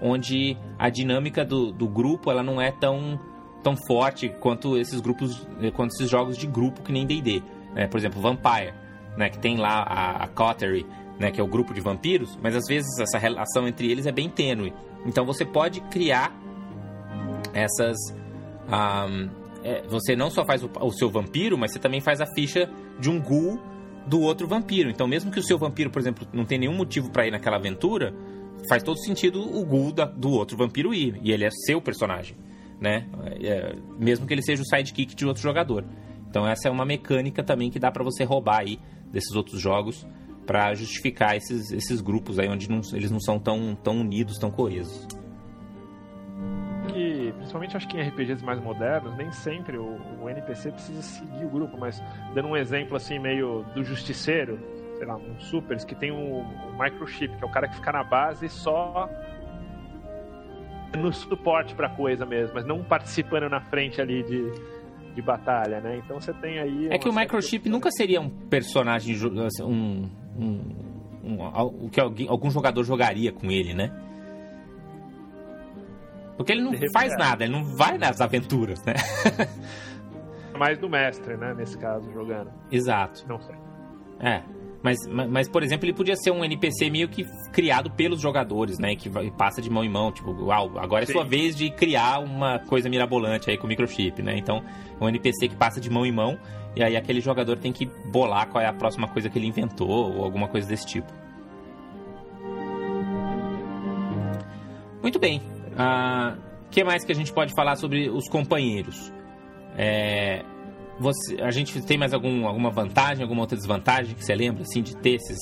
onde 0.00 0.56
a 0.78 0.88
dinâmica 0.88 1.44
do, 1.44 1.72
do 1.72 1.88
grupo 1.88 2.30
ela 2.30 2.44
não 2.44 2.60
é 2.60 2.70
tão, 2.70 3.18
tão 3.60 3.74
forte 3.76 4.28
quanto 4.28 4.78
esses 4.78 5.00
grupos, 5.00 5.44
quanto 5.74 5.94
esses 5.94 6.08
jogos 6.08 6.38
de 6.38 6.46
grupo 6.46 6.80
que 6.80 6.92
nem 6.92 7.04
D&D. 7.04 7.42
Né? 7.74 7.88
Por 7.88 7.98
exemplo, 7.98 8.22
Vampire, 8.22 8.72
né? 9.16 9.28
que 9.28 9.38
tem 9.40 9.56
lá 9.56 9.82
a, 9.82 10.22
a 10.22 10.28
Coterie, 10.28 10.86
né? 11.20 11.30
que 11.30 11.40
é 11.40 11.44
o 11.44 11.46
grupo 11.46 11.74
de 11.74 11.80
vampiros, 11.80 12.36
mas 12.42 12.56
às 12.56 12.64
vezes 12.66 12.88
essa 12.98 13.18
relação 13.18 13.68
entre 13.68 13.90
eles 13.90 14.06
é 14.06 14.12
bem 14.12 14.28
tênue. 14.28 14.72
Então 15.06 15.24
você 15.24 15.44
pode 15.44 15.80
criar 15.82 16.34
essas... 17.52 17.96
Um, 18.66 19.28
é, 19.62 19.82
você 19.86 20.16
não 20.16 20.30
só 20.30 20.44
faz 20.44 20.64
o, 20.64 20.70
o, 20.80 20.90
seu 20.90 21.10
vampiro, 21.10 21.58
mas 21.58 21.72
você 21.72 21.78
também 21.78 22.00
faz 22.00 22.20
a 22.22 22.26
ficha 22.34 22.70
de 22.98 23.10
um 23.10 23.20
ghoul 23.20 23.60
do 24.06 24.20
outro 24.20 24.48
vampiro. 24.48 24.88
Então, 24.88 25.06
mesmo 25.06 25.30
que 25.30 25.38
o 25.38 25.42
seu 25.42 25.58
vampiro, 25.58 25.90
por 25.90 26.00
exemplo, 26.00 26.26
não 26.32 26.46
tenha 26.46 26.60
nenhum 26.60 26.74
motivo 26.74 27.10
para 27.10 27.26
ir 27.26 27.30
naquela 27.30 27.56
aventura, 27.56 28.14
faz 28.68 28.82
todo 28.82 28.98
sentido 28.98 29.42
o 29.42 29.64
Ghoul 29.64 29.92
da, 29.92 30.06
do 30.06 30.30
outro 30.30 30.56
vampiro 30.56 30.94
ir. 30.94 31.20
E 31.22 31.30
ele 31.30 31.44
é 31.44 31.50
seu 31.66 31.80
personagem, 31.82 32.36
né? 32.80 33.06
É, 33.42 33.76
mesmo 33.98 34.26
que 34.26 34.32
ele 34.32 34.42
seja 34.42 34.62
o 34.62 34.64
sidekick 34.64 35.14
de 35.14 35.26
outro 35.26 35.42
jogador. 35.42 35.84
Então 36.28 36.46
essa 36.46 36.68
é 36.68 36.70
uma 36.70 36.86
mecânica 36.86 37.42
também 37.42 37.70
que 37.70 37.78
dá 37.78 37.90
para 37.90 38.02
você 38.02 38.24
roubar 38.24 38.60
aí 38.60 38.78
desses 39.12 39.34
outros 39.34 39.60
jogos 39.60 40.06
para 40.50 40.74
justificar 40.74 41.36
esses, 41.36 41.70
esses 41.70 42.00
grupos 42.00 42.36
aí 42.36 42.48
onde 42.48 42.68
não, 42.68 42.80
eles 42.92 43.08
não 43.08 43.20
são 43.20 43.38
tão, 43.38 43.72
tão 43.76 44.00
unidos, 44.00 44.36
tão 44.36 44.50
coesos. 44.50 45.06
E, 46.92 47.32
principalmente 47.36 47.76
acho 47.76 47.86
que 47.86 47.96
em 47.96 48.02
RPGs 48.02 48.44
mais 48.44 48.60
modernos, 48.60 49.16
nem 49.16 49.30
sempre 49.30 49.78
o, 49.78 49.96
o 50.20 50.28
NPC 50.28 50.72
precisa 50.72 51.02
seguir 51.02 51.44
o 51.44 51.48
grupo, 51.48 51.78
mas 51.78 52.02
dando 52.34 52.48
um 52.48 52.56
exemplo 52.56 52.96
assim 52.96 53.16
meio 53.20 53.64
do 53.76 53.84
justiceiro, 53.84 54.58
sei 54.96 55.06
lá, 55.06 55.14
um 55.14 55.38
supers 55.38 55.84
que 55.84 55.94
tem 55.94 56.10
um, 56.10 56.40
um 56.40 56.82
microchip, 56.82 57.36
que 57.36 57.44
é 57.44 57.46
o 57.46 57.50
cara 57.52 57.68
que 57.68 57.76
fica 57.76 57.92
na 57.92 58.02
base 58.02 58.48
só 58.48 59.08
no 60.98 61.12
suporte 61.12 61.76
pra 61.76 61.88
coisa 61.90 62.26
mesmo, 62.26 62.56
mas 62.56 62.66
não 62.66 62.82
participando 62.82 63.48
na 63.48 63.60
frente 63.60 64.00
ali 64.00 64.24
de, 64.24 64.50
de 65.14 65.22
batalha, 65.22 65.80
né? 65.80 66.00
Então 66.04 66.20
você 66.20 66.32
tem 66.34 66.58
aí. 66.58 66.88
É 66.90 66.98
que 66.98 67.08
o 67.08 67.12
microchip 67.12 67.62
de... 67.62 67.70
nunca 67.70 67.88
seria 67.92 68.20
um 68.20 68.28
personagem, 68.28 69.14
assim, 69.14 69.62
um, 69.62 70.10
um, 70.40 70.60
um, 71.22 71.84
o 71.84 71.90
que 71.90 72.00
alguém, 72.00 72.28
algum 72.28 72.50
jogador 72.50 72.82
jogaria 72.84 73.32
com 73.32 73.50
ele, 73.50 73.74
né? 73.74 73.92
Porque 76.36 76.52
ele 76.52 76.62
não 76.62 76.72
faz 76.90 77.14
nada, 77.18 77.44
ele 77.44 77.52
não 77.52 77.64
vai 77.64 77.98
nas 77.98 78.20
aventuras, 78.20 78.82
né? 78.84 78.94
Mais 80.58 80.78
do 80.78 80.88
mestre, 80.88 81.36
né? 81.36 81.54
Nesse 81.54 81.76
caso, 81.76 82.10
jogando. 82.12 82.50
Exato. 82.72 83.24
Não 83.28 83.38
sei. 83.40 83.54
É. 84.18 84.42
Mas, 84.82 84.96
mas, 85.06 85.46
por 85.46 85.62
exemplo, 85.62 85.84
ele 85.84 85.92
podia 85.92 86.16
ser 86.16 86.30
um 86.30 86.42
NPC 86.42 86.88
meio 86.88 87.06
que 87.08 87.26
criado 87.52 87.90
pelos 87.90 88.20
jogadores, 88.20 88.78
né? 88.78 88.96
Que 88.96 89.10
passa 89.32 89.60
de 89.60 89.68
mão 89.68 89.84
em 89.84 89.90
mão. 89.90 90.10
Tipo, 90.10 90.30
uau, 90.44 90.78
agora 90.78 91.02
é 91.02 91.06
Sim. 91.06 91.12
sua 91.12 91.24
vez 91.24 91.54
de 91.54 91.70
criar 91.70 92.18
uma 92.18 92.58
coisa 92.60 92.88
mirabolante 92.88 93.50
aí 93.50 93.58
com 93.58 93.66
o 93.66 93.68
microchip, 93.68 94.22
né? 94.22 94.38
Então, 94.38 94.64
um 94.98 95.08
NPC 95.08 95.48
que 95.48 95.56
passa 95.56 95.80
de 95.80 95.90
mão 95.90 96.06
em 96.06 96.12
mão. 96.12 96.38
E 96.74 96.82
aí 96.82 96.96
aquele 96.96 97.20
jogador 97.20 97.58
tem 97.58 97.72
que 97.72 97.86
bolar 98.10 98.48
qual 98.48 98.62
é 98.62 98.66
a 98.66 98.72
próxima 98.72 99.06
coisa 99.08 99.28
que 99.28 99.38
ele 99.38 99.46
inventou 99.46 100.16
ou 100.16 100.24
alguma 100.24 100.48
coisa 100.48 100.66
desse 100.66 100.86
tipo. 100.86 101.12
Muito 105.02 105.18
bem. 105.18 105.38
O 105.38 105.74
ah, 105.76 106.36
que 106.70 106.82
mais 106.84 107.04
que 107.04 107.12
a 107.12 107.14
gente 107.14 107.32
pode 107.32 107.52
falar 107.54 107.76
sobre 107.76 108.08
os 108.08 108.28
companheiros? 108.28 109.12
É, 109.76 110.42
você, 111.00 111.40
a 111.40 111.50
gente 111.50 111.80
tem 111.82 111.96
mais 111.96 112.12
algum, 112.12 112.46
alguma 112.46 112.70
vantagem, 112.70 113.22
alguma 113.22 113.40
outra 113.40 113.56
desvantagem 113.56 114.14
que 114.14 114.24
você 114.24 114.34
lembra, 114.34 114.62
assim, 114.62 114.82
de 114.82 114.96
ter 114.96 115.14
esses, 115.14 115.38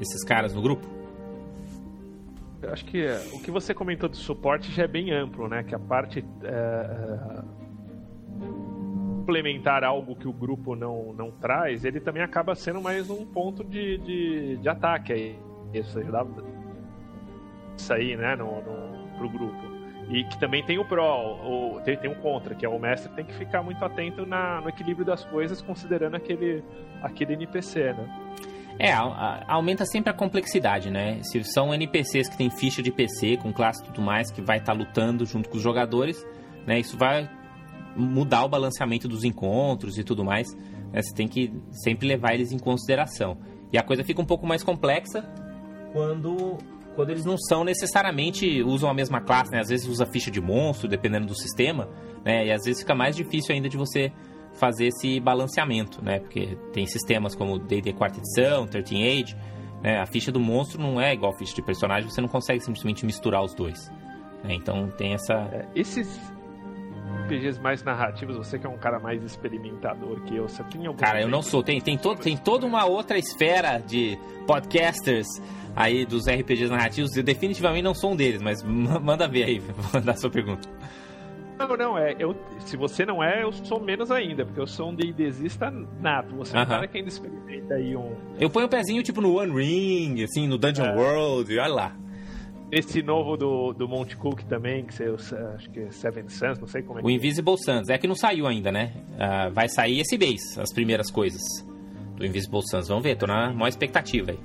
esses 0.00 0.24
caras 0.24 0.54
no 0.54 0.62
grupo? 0.62 0.86
Eu 2.62 2.72
acho 2.72 2.84
que 2.84 3.04
o 3.32 3.40
que 3.40 3.50
você 3.50 3.74
comentou 3.74 4.08
do 4.08 4.16
suporte 4.16 4.70
já 4.72 4.84
é 4.84 4.88
bem 4.88 5.12
amplo, 5.12 5.48
né? 5.48 5.64
Que 5.64 5.74
a 5.74 5.78
parte 5.78 6.24
é, 6.44 7.42
complementar 9.22 9.84
algo 9.84 10.16
que 10.16 10.26
o 10.26 10.32
grupo 10.32 10.74
não, 10.74 11.12
não 11.12 11.30
traz, 11.30 11.84
ele 11.84 12.00
também 12.00 12.22
acaba 12.22 12.54
sendo 12.54 12.80
mais 12.80 13.08
um 13.08 13.24
ponto 13.24 13.62
de, 13.62 13.98
de, 13.98 14.56
de 14.56 14.68
ataque 14.68 15.12
aí. 15.12 15.38
Isso 15.72 15.98
ajudava 15.98 16.28
isso 17.76 17.92
aí, 17.92 18.16
né, 18.16 18.36
no, 18.36 18.56
no, 18.62 19.18
pro 19.18 19.28
grupo. 19.28 19.71
E 20.12 20.24
que 20.24 20.38
também 20.38 20.62
tem 20.62 20.78
o 20.78 20.84
pró, 20.84 21.38
o, 21.42 21.80
tem, 21.80 21.96
tem 21.96 22.10
um 22.10 22.14
contra, 22.14 22.54
que 22.54 22.66
é 22.66 22.68
o 22.68 22.78
mestre 22.78 23.10
tem 23.14 23.24
que 23.24 23.32
ficar 23.32 23.62
muito 23.62 23.82
atento 23.82 24.26
na, 24.26 24.60
no 24.60 24.68
equilíbrio 24.68 25.06
das 25.06 25.24
coisas, 25.24 25.62
considerando 25.62 26.14
aquele, 26.16 26.62
aquele 27.02 27.32
NPC, 27.32 27.94
né? 27.94 28.32
É, 28.78 28.92
a, 28.92 29.02
a, 29.02 29.54
aumenta 29.54 29.86
sempre 29.86 30.10
a 30.10 30.12
complexidade, 30.12 30.90
né? 30.90 31.20
Se 31.22 31.42
são 31.44 31.72
NPCs 31.72 32.28
que 32.28 32.36
tem 32.36 32.50
ficha 32.50 32.82
de 32.82 32.92
PC, 32.92 33.38
com 33.38 33.52
classe 33.52 33.82
e 33.82 33.86
tudo 33.86 34.02
mais, 34.02 34.30
que 34.30 34.42
vai 34.42 34.58
estar 34.58 34.72
tá 34.72 34.78
lutando 34.78 35.24
junto 35.24 35.48
com 35.48 35.56
os 35.56 35.62
jogadores, 35.62 36.22
né? 36.66 36.78
Isso 36.78 36.98
vai 36.98 37.30
mudar 37.96 38.44
o 38.44 38.48
balanceamento 38.48 39.08
dos 39.08 39.24
encontros 39.24 39.96
e 39.96 40.04
tudo 40.04 40.24
mais. 40.24 40.54
Né? 40.92 41.00
Você 41.02 41.14
tem 41.14 41.26
que 41.26 41.52
sempre 41.70 42.06
levar 42.06 42.34
eles 42.34 42.52
em 42.52 42.58
consideração. 42.58 43.38
E 43.72 43.78
a 43.78 43.82
coisa 43.82 44.04
fica 44.04 44.20
um 44.20 44.26
pouco 44.26 44.46
mais 44.46 44.62
complexa 44.62 45.24
quando, 45.92 46.58
quando 46.94 47.10
eles 47.10 47.24
não 47.24 47.36
são 47.36 47.64
necessariamente 47.64 48.62
usam 48.62 48.90
a 48.90 48.94
mesma 48.94 49.20
classe, 49.20 49.50
né? 49.50 49.60
Às 49.60 49.68
vezes 49.68 49.86
usa 49.86 50.06
ficha 50.06 50.30
de 50.30 50.40
monstro, 50.40 50.88
dependendo 50.88 51.26
do 51.26 51.34
sistema, 51.34 51.88
né? 52.24 52.46
E 52.46 52.52
às 52.52 52.64
vezes 52.64 52.80
fica 52.80 52.94
mais 52.94 53.16
difícil 53.16 53.54
ainda 53.54 53.68
de 53.68 53.76
você 53.76 54.12
fazer 54.54 54.86
esse 54.86 55.18
balanceamento, 55.20 56.04
né? 56.04 56.18
Porque 56.20 56.56
tem 56.72 56.86
sistemas 56.86 57.34
como 57.34 57.58
D&D 57.58 57.92
quarta 57.92 58.18
edição, 58.18 58.66
13 58.66 59.02
Age, 59.02 59.36
né? 59.82 60.00
A 60.00 60.06
ficha 60.06 60.30
do 60.30 60.40
monstro 60.40 60.80
não 60.80 61.00
é 61.00 61.12
igual 61.12 61.32
a 61.32 61.38
ficha 61.38 61.54
de 61.54 61.62
personagem, 61.62 62.08
você 62.08 62.20
não 62.20 62.28
consegue 62.28 62.60
simplesmente 62.60 63.04
misturar 63.04 63.42
os 63.42 63.54
dois. 63.54 63.90
Né? 64.44 64.54
Então 64.54 64.88
tem 64.90 65.14
essa... 65.14 65.34
É, 65.52 65.68
esses 65.74 66.31
RPGs 67.24 67.60
mais 67.60 67.82
narrativos, 67.82 68.36
você 68.36 68.58
que 68.58 68.66
é 68.66 68.68
um 68.68 68.76
cara 68.76 68.98
mais 68.98 69.22
experimentador 69.22 70.20
que 70.22 70.36
eu, 70.36 70.48
você 70.48 70.62
tem 70.64 70.86
algum 70.86 70.98
Cara, 70.98 71.20
eu 71.20 71.28
não 71.28 71.42
sou. 71.42 71.62
Tem, 71.62 71.80
tem, 71.80 71.96
todo, 71.96 72.18
tem 72.20 72.36
toda 72.36 72.66
uma 72.66 72.84
outra 72.84 73.18
esfera 73.18 73.78
de 73.78 74.18
podcasters 74.46 75.26
aí 75.74 76.04
dos 76.04 76.26
RPGs 76.26 76.70
narrativos. 76.70 77.16
Eu 77.16 77.22
definitivamente 77.22 77.82
não 77.82 77.94
sou 77.94 78.12
um 78.12 78.16
deles, 78.16 78.42
mas 78.42 78.62
manda 78.64 79.26
ver 79.26 79.44
aí, 79.44 79.62
mandar 79.92 80.16
sua 80.16 80.30
pergunta. 80.30 80.68
Não, 81.58 81.76
não, 81.76 81.98
é. 81.98 82.16
Eu, 82.18 82.34
se 82.60 82.76
você 82.76 83.06
não 83.06 83.22
é, 83.22 83.44
eu 83.44 83.52
sou 83.52 83.80
menos 83.80 84.10
ainda, 84.10 84.44
porque 84.44 84.60
eu 84.60 84.66
sou 84.66 84.90
um 84.90 84.94
D&Dista 84.94 85.70
nato. 86.00 86.34
Você 86.36 86.56
é 86.56 86.60
um 86.60 86.66
cara 86.66 86.88
que 86.88 86.98
ainda 86.98 87.08
experimenta 87.08 87.74
aí 87.74 87.96
um... 87.96 88.16
Eu 88.38 88.50
ponho 88.50 88.66
o 88.66 88.68
pezinho, 88.68 89.02
tipo, 89.02 89.20
no 89.20 89.36
One 89.38 89.52
Ring, 89.52 90.24
assim, 90.24 90.48
no 90.48 90.58
Dungeon 90.58 90.86
é. 90.86 90.96
World, 90.96 91.58
olha 91.58 91.72
lá. 91.72 91.96
Esse 92.72 93.02
novo 93.02 93.36
do, 93.36 93.74
do 93.74 93.86
Monte 93.86 94.16
Cook 94.16 94.44
também, 94.44 94.86
que 94.86 94.94
você, 94.94 95.36
acho 95.54 95.68
que 95.68 95.80
é 95.80 95.90
Seven 95.90 96.26
Suns, 96.30 96.58
não 96.58 96.66
sei 96.66 96.80
como 96.80 97.00
é 97.00 97.02
O 97.02 97.10
Invisible 97.10 97.58
Suns, 97.58 97.90
é 97.90 97.98
que 97.98 98.08
não 98.08 98.14
saiu 98.14 98.46
ainda, 98.46 98.72
né? 98.72 98.92
Uh, 99.10 99.52
vai 99.52 99.68
sair 99.68 100.00
esse 100.00 100.16
mês, 100.16 100.58
as 100.58 100.72
primeiras 100.72 101.10
coisas 101.10 101.42
do 102.16 102.24
Invisible 102.24 102.62
Suns. 102.62 102.88
Vamos 102.88 103.02
ver, 103.02 103.16
tô 103.16 103.26
na 103.26 103.52
maior 103.52 103.68
expectativa 103.68 104.30
aí. 104.30 104.38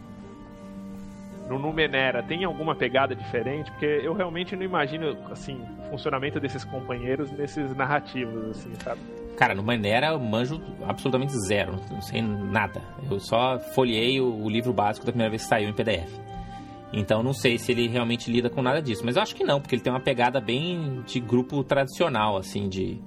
No 1.48 1.58
Numenera, 1.58 2.22
tem 2.22 2.44
alguma 2.44 2.76
pegada 2.76 3.16
diferente? 3.16 3.72
Porque 3.72 3.86
eu 3.86 4.14
realmente 4.14 4.58
não 4.58 4.64
imagino, 4.64 5.18
assim, 5.32 5.62
o 5.86 5.92
funcionamento 5.92 6.38
desses 6.38 6.66
companheiros 6.66 7.32
nesses 7.32 7.74
narrativos, 7.78 8.58
assim, 8.58 8.74
sabe? 8.84 9.00
Cara, 9.38 9.56
no 9.56 9.62
Numenera 9.62 10.08
eu 10.08 10.20
manjo 10.20 10.62
absolutamente 10.86 11.32
zero, 11.48 11.80
não 11.90 12.02
sei 12.02 12.22
nada. 12.22 12.82
Eu 13.10 13.22
só 13.22 13.58
folhei 13.74 14.20
o, 14.20 14.44
o 14.44 14.50
livro 14.50 14.74
básico 14.74 15.06
da 15.06 15.14
primeira 15.14 15.30
vez 15.30 15.44
que 15.44 15.48
saiu 15.48 15.70
em 15.70 15.74
PDF. 15.74 16.28
Então 16.92 17.22
não 17.22 17.34
sei 17.34 17.58
se 17.58 17.72
ele 17.72 17.88
realmente 17.88 18.32
lida 18.32 18.50
com 18.50 18.62
nada 18.62 18.82
disso. 18.82 19.04
Mas 19.06 19.16
eu 19.16 19.22
acho 19.22 19.36
que 19.36 19.44
não, 19.44 19.60
porque 19.60 19.76
ele 19.76 19.82
tem 19.82 19.92
uma 19.92 20.00
pegada 20.00 20.40
bem 20.40 21.02
de 21.06 21.20
grupo 21.20 21.64
tradicional, 21.64 22.38
assim, 22.38 22.70
de. 22.70 23.02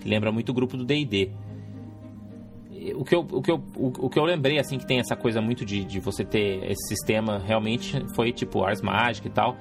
que 0.00 0.08
lembra 0.08 0.32
muito 0.32 0.50
o 0.50 0.54
grupo 0.54 0.76
do 0.76 0.84
DD. 0.84 1.30
O 2.94 3.04
que, 3.04 3.14
eu, 3.14 3.20
o, 3.20 3.42
que 3.42 3.50
eu, 3.50 3.62
o, 3.76 4.08
que 4.08 4.18
eu 4.18 4.24
lembrei, 4.24 4.58
assim, 4.58 4.78
que 4.78 4.86
tem 4.86 4.98
essa 4.98 5.14
coisa 5.14 5.42
muito 5.42 5.66
de, 5.66 5.84
de 5.84 6.00
você 6.00 6.24
ter 6.24 6.64
esse 6.64 6.88
sistema 6.88 7.38
realmente 7.38 8.02
foi 8.14 8.32
tipo 8.32 8.64
Ars 8.64 8.80
Magic 8.80 9.26
e 9.26 9.30
tal. 9.30 9.54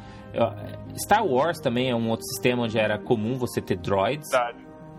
Star 1.05 1.25
Wars 1.25 1.59
também 1.59 1.89
é 1.89 1.95
um 1.95 2.09
outro 2.09 2.25
sistema 2.25 2.63
onde 2.63 2.79
era 2.79 2.97
comum 2.97 3.37
você 3.37 3.61
ter 3.61 3.75
droids, 3.75 4.29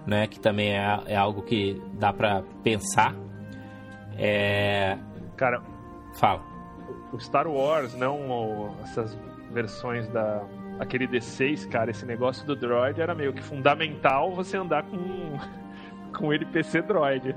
né? 0.06 0.26
Que 0.26 0.38
também 0.38 0.72
é, 0.72 1.00
é 1.06 1.16
algo 1.16 1.42
que 1.42 1.80
dá 1.94 2.12
pra 2.12 2.42
pensar. 2.62 3.16
É... 4.18 4.98
Cara, 5.34 5.62
fala 6.12 6.49
o 7.12 7.18
Star 7.18 7.48
Wars, 7.48 7.94
não 7.94 8.74
essas 8.82 9.16
versões 9.50 10.08
da 10.08 10.42
aquele 10.78 11.06
D6, 11.06 11.68
cara, 11.68 11.90
esse 11.90 12.06
negócio 12.06 12.46
do 12.46 12.56
droid 12.56 13.00
era 13.00 13.14
meio 13.14 13.32
que 13.34 13.42
fundamental 13.42 14.34
você 14.34 14.56
andar 14.56 14.84
com 14.84 14.96
com 16.16 16.28
o 16.28 16.32
NPC 16.32 16.82
droid. 16.82 17.34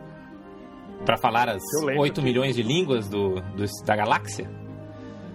Para 1.06 1.18
falar 1.18 1.50
as 1.50 1.62
8 1.84 2.14
que... 2.14 2.22
milhões 2.22 2.56
de 2.56 2.64
línguas 2.64 3.10
do, 3.10 3.42
do, 3.56 3.66
da 3.86 3.96
galáxia? 3.96 4.50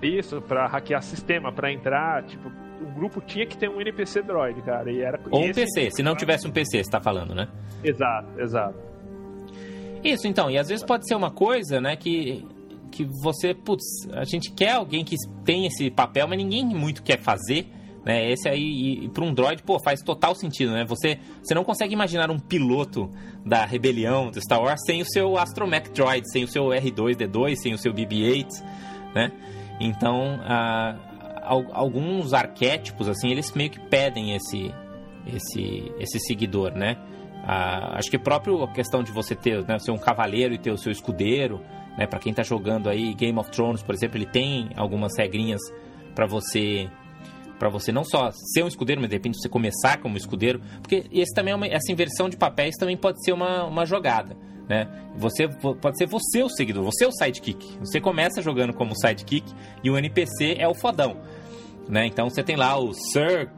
Isso, 0.00 0.40
para 0.40 0.66
hackear 0.66 1.02
sistema, 1.02 1.52
para 1.52 1.72
entrar, 1.72 2.22
tipo, 2.24 2.50
o 2.80 2.86
grupo 2.86 3.20
tinha 3.20 3.44
que 3.44 3.56
ter 3.58 3.68
um 3.68 3.80
NPC 3.80 4.22
droid, 4.22 4.62
cara, 4.62 4.90
e 4.90 5.00
era 5.00 5.20
Ou 5.30 5.44
um 5.44 5.52
PC, 5.52 5.90
se 5.90 6.02
não 6.02 6.14
tivesse 6.14 6.46
um 6.46 6.50
PC, 6.50 6.84
você 6.84 6.90
tá 6.90 7.00
falando, 7.00 7.34
né? 7.34 7.48
Exato, 7.82 8.40
exato. 8.40 8.78
Isso, 10.02 10.26
então, 10.26 10.48
e 10.50 10.56
às 10.56 10.68
vezes 10.68 10.84
pode 10.84 11.06
ser 11.06 11.16
uma 11.16 11.30
coisa, 11.30 11.80
né, 11.80 11.96
que 11.96 12.46
que 12.98 13.04
você, 13.04 13.54
putz, 13.54 14.08
a 14.12 14.24
gente 14.24 14.50
quer 14.50 14.72
alguém 14.72 15.04
que 15.04 15.14
tem 15.44 15.66
esse 15.66 15.88
papel, 15.88 16.26
mas 16.26 16.36
ninguém 16.36 16.66
muito 16.66 17.02
quer 17.02 17.18
fazer. 17.18 17.68
Né? 18.04 18.32
Esse 18.32 18.48
aí, 18.48 19.08
para 19.12 19.22
um 19.22 19.32
droid, 19.32 19.62
pô, 19.62 19.78
faz 19.78 20.02
total 20.02 20.34
sentido, 20.34 20.72
né? 20.72 20.84
Você, 20.84 21.18
você 21.42 21.54
não 21.54 21.62
consegue 21.62 21.92
imaginar 21.92 22.30
um 22.30 22.38
piloto 22.38 23.10
da 23.44 23.64
rebelião 23.64 24.30
do 24.30 24.40
Star 24.40 24.60
Wars 24.60 24.80
sem 24.84 25.00
o 25.00 25.04
seu 25.04 25.36
Astromech 25.36 25.90
Droid, 25.90 26.28
sem 26.30 26.42
o 26.42 26.48
seu 26.48 26.64
R2D2, 26.66 27.56
sem 27.56 27.74
o 27.74 27.78
seu 27.78 27.92
BB-8, 27.92 28.46
né? 29.14 29.30
Então, 29.78 30.40
alguns 31.72 32.32
arquétipos, 32.32 33.08
assim, 33.08 33.30
eles 33.30 33.52
meio 33.52 33.70
que 33.70 33.78
pedem 33.78 34.34
esse, 34.34 34.74
esse, 35.26 35.92
esse 36.00 36.18
seguidor, 36.20 36.72
né? 36.72 36.96
Ah, 37.44 37.96
acho 37.96 38.10
que 38.10 38.18
próprio 38.18 38.62
a 38.64 38.68
questão 38.68 39.02
de 39.02 39.12
você 39.12 39.34
ter, 39.34 39.64
né, 39.66 39.78
ser 39.78 39.92
um 39.92 39.98
cavaleiro 39.98 40.54
e 40.54 40.58
ter 40.58 40.72
o 40.72 40.76
seu 40.76 40.90
escudeiro, 40.90 41.60
né? 41.98 42.06
Para 42.06 42.20
quem 42.20 42.30
está 42.30 42.44
jogando 42.44 42.88
aí 42.88 43.12
Game 43.12 43.36
of 43.38 43.50
Thrones, 43.50 43.82
por 43.82 43.92
exemplo, 43.94 44.16
ele 44.16 44.26
tem 44.26 44.70
algumas 44.76 45.12
regrinhas 45.18 45.60
para 46.14 46.26
você 46.26 46.88
para 47.58 47.68
você 47.68 47.90
não 47.90 48.04
só 48.04 48.30
ser 48.30 48.62
um 48.62 48.68
escudeiro, 48.68 49.00
mas 49.00 49.10
de 49.10 49.16
repente 49.16 49.36
você 49.36 49.48
começar 49.48 50.00
como 50.00 50.16
escudeiro, 50.16 50.60
porque 50.80 51.06
esse 51.10 51.34
também 51.34 51.50
é 51.50 51.56
uma, 51.56 51.66
essa 51.66 51.90
inversão 51.90 52.28
de 52.28 52.36
papéis 52.36 52.76
também 52.76 52.96
pode 52.96 53.20
ser 53.24 53.32
uma, 53.32 53.64
uma 53.64 53.84
jogada, 53.84 54.36
né? 54.68 54.86
Você 55.16 55.48
pode 55.48 55.98
ser 55.98 56.06
você 56.06 56.40
o 56.44 56.48
seguidor, 56.48 56.84
você 56.84 57.04
é 57.04 57.08
o 57.08 57.10
sidekick. 57.10 57.78
Você 57.80 58.00
começa 58.00 58.40
jogando 58.40 58.72
como 58.72 58.94
sidekick 58.94 59.52
e 59.82 59.90
o 59.90 59.98
NPC 59.98 60.54
é 60.56 60.68
o 60.68 60.74
fodão, 60.74 61.16
né? 61.88 62.06
Então 62.06 62.30
você 62.30 62.44
tem 62.44 62.54
lá 62.54 62.78
o 62.78 62.94
Sir 62.94 63.50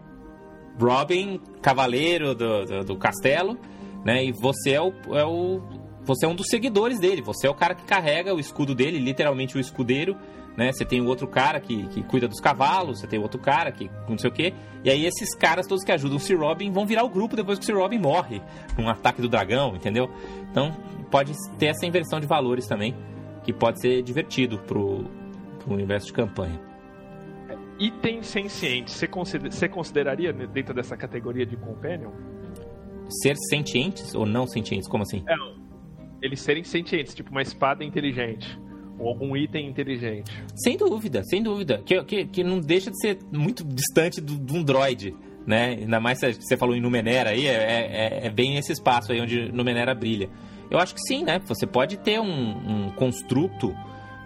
Robin, 0.81 1.38
cavaleiro 1.61 2.35
do, 2.35 2.64
do, 2.64 2.85
do 2.85 2.96
castelo, 2.96 3.59
né? 4.03 4.24
E 4.24 4.33
você 4.33 4.70
é 4.70 4.81
o, 4.81 4.94
é 5.14 5.26
o 5.26 5.61
você 6.10 6.26
é 6.26 6.28
um 6.28 6.34
dos 6.34 6.48
seguidores 6.48 6.98
dele, 6.98 7.22
você 7.22 7.46
é 7.46 7.50
o 7.50 7.54
cara 7.54 7.72
que 7.72 7.84
carrega 7.84 8.34
o 8.34 8.40
escudo 8.40 8.74
dele, 8.74 8.98
literalmente 8.98 9.56
o 9.56 9.60
escudeiro, 9.60 10.16
né? 10.56 10.72
Você 10.72 10.84
tem 10.84 11.00
o 11.00 11.06
outro 11.06 11.28
cara 11.28 11.60
que, 11.60 11.86
que 11.88 12.02
cuida 12.02 12.26
dos 12.26 12.40
cavalos, 12.40 12.98
você 12.98 13.06
tem 13.06 13.18
o 13.18 13.22
outro 13.22 13.40
cara 13.40 13.70
que 13.70 13.88
não 14.08 14.18
sei 14.18 14.28
o 14.28 14.32
quê. 14.32 14.52
E 14.82 14.90
aí 14.90 15.06
esses 15.06 15.34
caras 15.36 15.68
todos 15.68 15.84
que 15.84 15.92
ajudam 15.92 16.16
o 16.16 16.20
Sir 16.20 16.38
Robin 16.38 16.72
vão 16.72 16.84
virar 16.84 17.04
o 17.04 17.08
grupo 17.08 17.36
depois 17.36 17.58
que 17.58 17.62
o 17.62 17.66
Sir 17.66 17.76
Robin 17.76 17.98
morre 17.98 18.42
num 18.76 18.88
ataque 18.88 19.22
do 19.22 19.28
dragão, 19.28 19.76
entendeu? 19.76 20.10
Então 20.50 20.76
pode 21.10 21.32
ter 21.58 21.66
essa 21.66 21.86
inversão 21.86 22.18
de 22.18 22.26
valores 22.26 22.66
também, 22.66 22.96
que 23.44 23.52
pode 23.52 23.80
ser 23.80 24.02
divertido 24.02 24.58
pro, 24.58 25.04
pro 25.60 25.74
universo 25.74 26.06
de 26.06 26.12
campanha. 26.12 26.60
Item 27.78 28.22
senciente, 28.22 28.90
você, 28.90 29.06
consider, 29.06 29.52
você 29.52 29.68
consideraria 29.68 30.32
dentro 30.32 30.74
dessa 30.74 30.96
categoria 30.96 31.46
de 31.46 31.56
companion? 31.56 32.10
Ser 33.22 33.36
sentientes 33.48 34.14
ou 34.14 34.26
não 34.26 34.46
sentientes? 34.46 34.88
Como 34.88 35.02
assim? 35.02 35.24
É, 35.26 35.34
eles 36.22 36.40
serem 36.40 36.64
sentientes, 36.64 37.14
tipo 37.14 37.30
uma 37.30 37.42
espada 37.42 37.85
inteligente. 37.85 38.59
Ou 38.98 39.09
algum 39.09 39.37
item 39.37 39.66
inteligente. 39.66 40.30
Sem 40.54 40.76
dúvida, 40.76 41.22
sem 41.24 41.42
dúvida. 41.42 41.83
Que, 41.85 42.02
que, 42.04 42.24
que 42.26 42.44
não 42.44 42.61
deixa 42.61 42.90
de 42.90 43.00
ser 43.00 43.18
muito 43.33 43.64
distante 43.64 44.20
de 44.20 44.52
um 44.52 44.62
droid. 44.62 45.16
Né? 45.46 45.78
Ainda 45.80 45.98
mais 45.98 46.20
que 46.20 46.35
você 46.35 46.56
falou 46.56 46.76
em 46.76 46.80
Numenera 46.80 47.30
aí, 47.30 47.46
é, 47.46 47.52
é, 47.52 48.26
é 48.26 48.30
bem 48.30 48.56
esse 48.59 48.72
espaço 48.72 49.11
aí 49.11 49.20
onde 49.20 49.50
Numenera 49.50 49.94
brilha. 49.94 50.28
Eu 50.70 50.78
acho 50.78 50.94
que 50.94 51.00
sim, 51.00 51.24
né? 51.24 51.40
Você 51.46 51.66
pode 51.66 51.96
ter 51.96 52.20
um, 52.20 52.87
um 52.87 52.90
construto, 52.90 53.74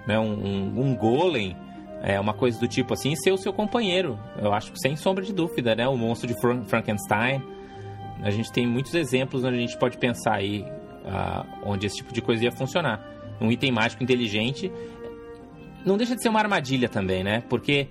né? 0.07 0.19
um, 0.19 0.35
um, 0.35 0.81
um 0.87 0.97
golem, 0.97 1.57
é, 2.03 2.21
uma 2.21 2.35
coisa 2.35 2.59
do 2.59 2.69
tipo 2.69 2.93
assim, 2.93 3.13
e 3.13 3.17
ser 3.17 3.33
o 3.33 3.39
seu 3.39 3.53
companheiro. 3.53 4.19
Eu 4.37 4.53
acho 4.53 4.73
que 4.73 4.79
sem 4.79 4.97
sombra 4.97 5.25
de 5.25 5.33
dúvida, 5.33 5.75
né? 5.75 5.89
O 5.89 5.97
monstro 5.97 6.29
de 6.29 6.35
Frankenstein. 6.67 7.43
A 8.23 8.31
gente 8.31 8.53
tem 8.53 8.67
muitos 8.67 8.95
exemplos 8.95 9.45
onde 9.45 9.57
a 9.57 9.61
gente 9.61 9.79
pode 9.79 9.97
pensar 9.97 10.35
aí 10.35 10.65
uh, 11.05 11.47
onde 11.65 11.87
esse 11.87 11.97
tipo 11.97 12.13
de 12.13 12.21
coisa 12.21 12.45
ia 12.45 12.53
funcionar. 12.53 13.05
Um 13.41 13.51
item 13.51 13.73
mágico 13.73 14.03
inteligente 14.03 14.71
não 15.85 15.97
deixa 15.97 16.15
de 16.17 16.23
ser 16.23 16.29
uma 16.29 16.41
armadilha 16.41 16.89
também, 16.89 17.23
né? 17.23 17.43
Porque 17.49 17.89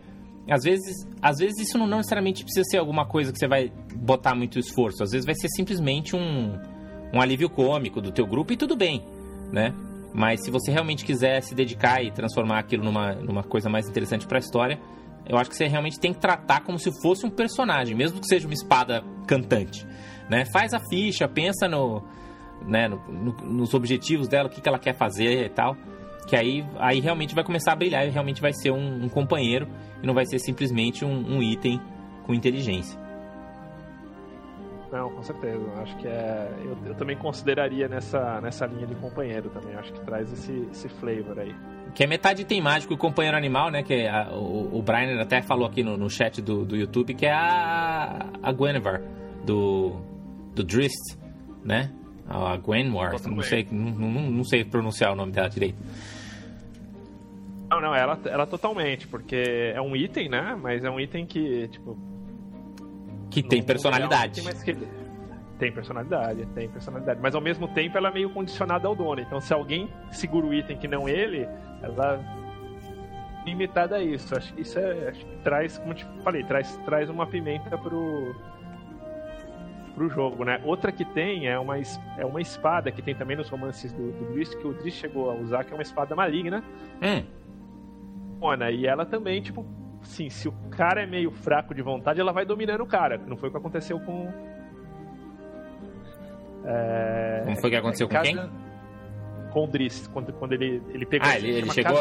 às 0.49 0.63
vezes, 0.63 1.08
às 1.21 1.38
vezes 1.38 1.67
isso 1.67 1.78
não 1.78 1.88
necessariamente 1.88 2.43
precisa 2.43 2.65
ser 2.69 2.78
alguma 2.78 3.06
coisa 3.06 3.32
que 3.32 3.39
você 3.39 3.47
vai 3.47 3.71
botar 3.95 4.36
muito 4.36 4.60
esforço. 4.60 5.04
Às 5.04 5.12
vezes 5.12 5.26
vai 5.26 5.36
ser 5.36 5.47
simplesmente 5.49 6.15
um, 6.15 6.60
um 7.13 7.21
alívio 7.21 7.49
cômico 7.49 8.02
do 8.02 8.12
teu 8.12 8.26
grupo 8.26 8.52
e 8.52 8.58
tudo 8.58 8.76
bem, 8.76 9.06
né? 9.52 9.73
Mas 10.13 10.43
se 10.43 10.52
você 10.52 10.71
realmente 10.71 11.06
quiser 11.06 11.41
se 11.41 11.56
dedicar 11.56 12.04
e 12.04 12.12
transformar 12.12 12.60
aquilo 12.60 12.84
numa, 12.84 13.13
numa 13.13 13.43
coisa 13.43 13.69
mais 13.69 13.88
interessante 13.88 14.28
para 14.28 14.38
a 14.38 14.41
história, 14.41 14.80
eu 15.28 15.38
acho 15.38 15.49
que 15.49 15.56
você 15.56 15.67
realmente 15.67 15.99
tem 15.99 16.13
que 16.13 16.19
tratar 16.19 16.62
como 16.62 16.78
se 16.78 16.91
fosse 17.02 17.26
um 17.26 17.30
personagem, 17.30 17.95
mesmo 17.95 18.19
que 18.19 18.28
seja 18.28 18.47
uma 18.47 18.54
espada 18.54 19.04
cantante. 19.26 19.88
Né? 20.30 20.45
Faz 20.52 20.73
a 20.73 20.80
ficha, 20.89 21.28
pensa 21.28 21.67
no, 21.67 22.04
né, 22.65 22.88
no, 22.88 22.97
no, 23.08 23.32
nos 23.45 23.73
objetivos 23.73 24.28
dela, 24.28 24.47
o 24.47 24.52
que, 24.52 24.62
que 24.62 24.67
ela 24.67 24.80
quer 24.80 24.93
fazer 24.93 25.45
e 25.45 25.49
tal. 25.49 25.76
Que 26.28 26.36
aí, 26.36 26.65
aí 26.78 26.99
realmente 26.99 27.36
vai 27.36 27.43
começar 27.43 27.73
a 27.73 27.76
brilhar 27.76 28.08
e 28.08 28.10
realmente 28.10 28.41
vai 28.41 28.54
ser 28.54 28.71
um, 28.71 29.04
um 29.04 29.10
companheiro 29.10 29.67
e 30.02 30.08
não 30.08 30.13
vai 30.13 30.26
ser 30.26 30.39
simplesmente 30.39 31.04
um, 31.04 31.36
um 31.36 31.43
item 31.43 31.82
com 32.26 32.34
inteligência. 32.34 33.04
Não, 34.93 35.10
com 35.10 35.23
certeza. 35.23 35.65
Acho 35.78 35.97
que 35.97 36.08
é. 36.08 36.54
Eu, 36.63 36.78
eu, 36.86 36.93
também 36.93 37.17
consideraria 37.17 37.88
nessa, 37.88 38.39
nessa 38.41 38.67
linha 38.67 38.86
de 38.86 38.93
companheiro 38.93 39.49
também. 39.49 39.76
Acho 39.76 39.91
que 39.91 39.99
traz 40.02 40.32
esse, 40.32 40.67
esse 40.71 40.88
flavor 40.88 41.39
aí. 41.39 41.56
Que 41.95 42.04
é 42.04 42.08
metade 42.08 42.45
tem 42.45 42.62
mágico 42.62 42.93
e 42.93 42.97
companheiro 42.97 43.36
animal, 43.36 43.71
né? 43.71 43.82
Que 43.82 43.93
é 43.93 44.10
a, 44.10 44.30
o, 44.32 44.78
o 44.78 44.82
Brian 44.84 45.19
até 45.19 45.41
falou 45.41 45.65
aqui 45.65 45.82
no, 45.82 45.97
no 45.97 46.12
chat 46.12 46.43
do, 46.43 46.63
do 46.63 46.76
YouTube, 46.76 47.15
que 47.15 47.26
é 47.26 47.34
a, 47.34 48.28
a 48.43 48.52
Guinevere, 48.52 49.04
do, 49.43 49.99
do 50.54 50.63
Drist, 50.63 51.17
né? 51.63 51.91
A 52.28 52.56
Gwenwar, 52.58 53.12
não 53.28 53.42
sei, 53.42 53.68
não, 53.70 53.92
não, 53.92 54.22
não 54.32 54.44
sei 54.44 54.64
pronunciar 54.64 55.12
o 55.12 55.16
nome 55.16 55.32
dela 55.32 55.50
direito. 55.50 55.78
Não, 57.70 57.82
não, 57.82 57.96
ela, 57.96 58.20
ela 58.26 58.46
totalmente, 58.46 59.08
porque 59.08 59.72
é 59.76 59.82
um 59.82 59.96
item, 59.96 60.30
né? 60.30 60.58
Mas 60.62 60.84
é 60.84 60.90
um 60.90 61.00
item 61.00 61.26
que, 61.26 61.68
tipo, 61.68 61.98
que 63.30 63.42
tem 63.42 63.64
personalidade. 63.64 64.42
Real, 64.42 64.54
tem, 64.54 64.76
que... 64.76 64.88
tem 65.58 65.72
personalidade, 65.72 66.46
tem 66.54 66.70
personalidade. 66.70 67.20
Mas 67.22 67.34
ao 67.34 67.42
mesmo 67.42 67.68
tempo 67.68 67.98
ela 67.98 68.10
é 68.10 68.14
meio 68.14 68.30
condicionada 68.30 68.88
ao 68.88 68.96
dono. 68.96 69.20
Então 69.20 69.42
se 69.42 69.54
alguém 69.54 69.90
segura 70.12 70.46
o 70.46 70.54
item 70.54 70.78
que 70.78 70.88
não 70.88 71.10
ele, 71.10 71.48
ela 71.82 72.24
é 73.44 73.50
limitada 73.50 73.96
a 73.96 74.04
isso. 74.04 74.38
Acho 74.38 74.54
que 74.54 74.62
isso 74.62 74.78
é, 74.78 75.10
acho 75.10 75.26
que 75.26 75.38
traz, 75.44 75.78
como 75.80 75.92
eu 75.92 75.96
te 75.96 76.06
falei, 76.24 76.44
traz, 76.44 76.78
traz 76.86 77.10
uma 77.10 77.26
pimenta 77.26 77.76
pro 77.78 78.36
pro 79.93 80.10
jogo, 80.10 80.43
né? 80.43 80.60
Outra 80.63 80.91
que 80.91 81.06
tem 81.06 81.47
é 81.47 81.58
uma, 81.58 81.77
é 82.17 82.25
uma 82.25 82.41
espada 82.41 82.91
que 82.91 83.01
tem 83.01 83.15
também 83.15 83.38
nos 83.38 83.49
romances 83.49 83.91
do, 83.93 84.12
do 84.12 84.34
Driss, 84.34 84.53
que 84.56 84.67
o 84.67 84.73
Driss 84.73 84.95
chegou 84.95 85.29
a 85.29 85.36
usar, 85.36 85.63
que 85.63 85.71
é 85.71 85.75
uma 85.75 85.84
espada 85.84 86.15
maligna. 86.15 86.63
Hum. 87.01 87.23
E 88.73 88.86
ela 88.86 89.06
também, 89.06 89.41
tipo, 89.41 89.65
sim, 90.01 90.29
se 90.29 90.49
o 90.49 90.51
cara 90.69 91.01
é 91.01 91.06
meio 91.06 91.32
fraco 91.32 91.73
de 91.73 91.82
vontade, 91.82 92.19
ela 92.19 92.34
vai 92.34 92.45
dominando 92.45 92.82
o 92.82 92.86
cara. 92.86 93.17
Não 93.25 93.38
foi 93.38 93.49
o 93.49 93.51
que 93.51 93.58
aconteceu 93.58 93.99
com. 93.99 94.27
É... 96.65 97.41
Como 97.45 97.58
foi 97.62 97.69
que 97.69 97.75
aconteceu 97.75 98.10
com 98.10 98.21
quem? 98.21 98.38
Com 99.51 99.63
o 99.63 99.67
Driss, 99.67 100.08
quando, 100.08 100.34
quando 100.34 100.53
ele, 100.53 100.82
ele 100.89 101.06
pegou. 101.06 101.29
Ah, 101.29 101.38
ele, 101.38 101.51
ele 101.51 101.71
chegou. 101.71 101.97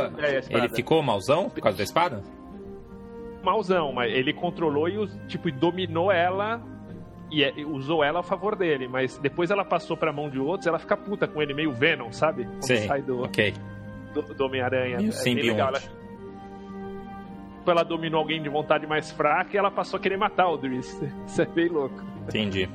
ele 0.51 0.69
ficou 0.71 1.03
mauzão 1.03 1.49
por 1.49 1.61
causa 1.61 1.79
da 1.79 1.85
espada? 1.85 2.23
Mauzão, 3.43 3.93
mas 3.93 4.13
ele 4.13 4.33
controlou 4.33 4.89
e 4.89 5.07
tipo, 5.27 5.51
dominou 5.51 6.11
ela 6.11 6.61
e 7.33 7.43
é, 7.43 7.55
usou 7.67 8.05
ela 8.05 8.21
a 8.21 8.23
favor 8.23 8.55
dele, 8.55 8.87
mas 8.87 9.17
depois 9.17 9.51
ela 9.51 9.65
passou 9.65 9.97
pra 9.97 10.13
mão 10.13 10.29
de 10.29 10.39
outros, 10.39 10.67
ela 10.67 10.79
fica 10.79 10.95
puta 10.97 11.27
com 11.27 11.41
ele, 11.41 11.55
meio 11.55 11.73
Venom, 11.73 12.13
sabe? 12.13 12.45
Quando 12.45 12.67
Sim, 12.67 12.87
sai 12.87 13.01
do, 13.01 13.25
okay. 13.25 13.55
do, 14.13 14.23
do 14.23 14.45
Homem-Aranha. 14.45 14.99
É 14.99 15.01
legal. 15.47 15.69
Ela, 15.69 15.83
ela 17.67 17.83
dominou 17.83 18.21
alguém 18.21 18.43
de 18.43 18.51
vontade 18.51 18.87
mais 18.87 19.11
fraca 19.11 19.51
e 19.55 19.57
ela 19.57 19.71
passou 19.71 19.99
a 19.99 20.01
querer 20.01 20.19
matar 20.19 20.49
o 20.49 20.59
Driss. 20.59 21.01
Isso 21.27 21.41
é 21.41 21.47
bem 21.47 21.69
louco. 21.69 22.03
Entendi. 22.29 22.69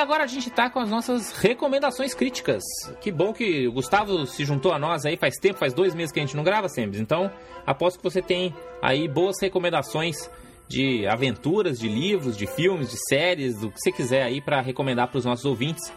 Agora 0.00 0.24
a 0.24 0.26
gente 0.26 0.48
está 0.48 0.68
com 0.68 0.80
as 0.80 0.90
nossas 0.90 1.32
recomendações 1.32 2.14
críticas. 2.14 2.62
Que 3.00 3.12
bom 3.12 3.32
que 3.32 3.68
o 3.68 3.72
Gustavo 3.72 4.26
se 4.26 4.44
juntou 4.44 4.72
a 4.72 4.78
nós 4.78 5.04
aí 5.04 5.16
faz 5.16 5.36
tempo, 5.36 5.58
faz 5.58 5.72
dois 5.72 5.94
meses 5.94 6.12
que 6.12 6.18
a 6.18 6.22
gente 6.22 6.36
não 6.36 6.42
grava, 6.42 6.68
sempre. 6.68 6.98
Então, 6.98 7.30
aposto 7.66 7.98
que 7.98 8.02
você 8.02 8.20
tem 8.20 8.54
aí 8.82 9.06
boas 9.06 9.36
recomendações 9.40 10.30
de 10.68 11.06
aventuras, 11.06 11.78
de 11.78 11.88
livros, 11.88 12.36
de 12.36 12.46
filmes, 12.46 12.90
de 12.90 12.96
séries, 13.08 13.60
do 13.60 13.70
que 13.70 13.80
você 13.80 13.92
quiser 13.92 14.22
aí 14.22 14.40
para 14.40 14.60
recomendar 14.60 15.08
para 15.08 15.18
os 15.18 15.24
nossos 15.24 15.44
ouvintes. 15.44 15.92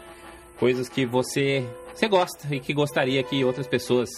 Coisas 0.58 0.88
que 0.88 1.06
você, 1.06 1.64
você 1.94 2.06
gosta 2.06 2.54
e 2.54 2.60
que 2.60 2.72
gostaria 2.72 3.22
que 3.22 3.44
outras 3.44 3.66
pessoas 3.66 4.08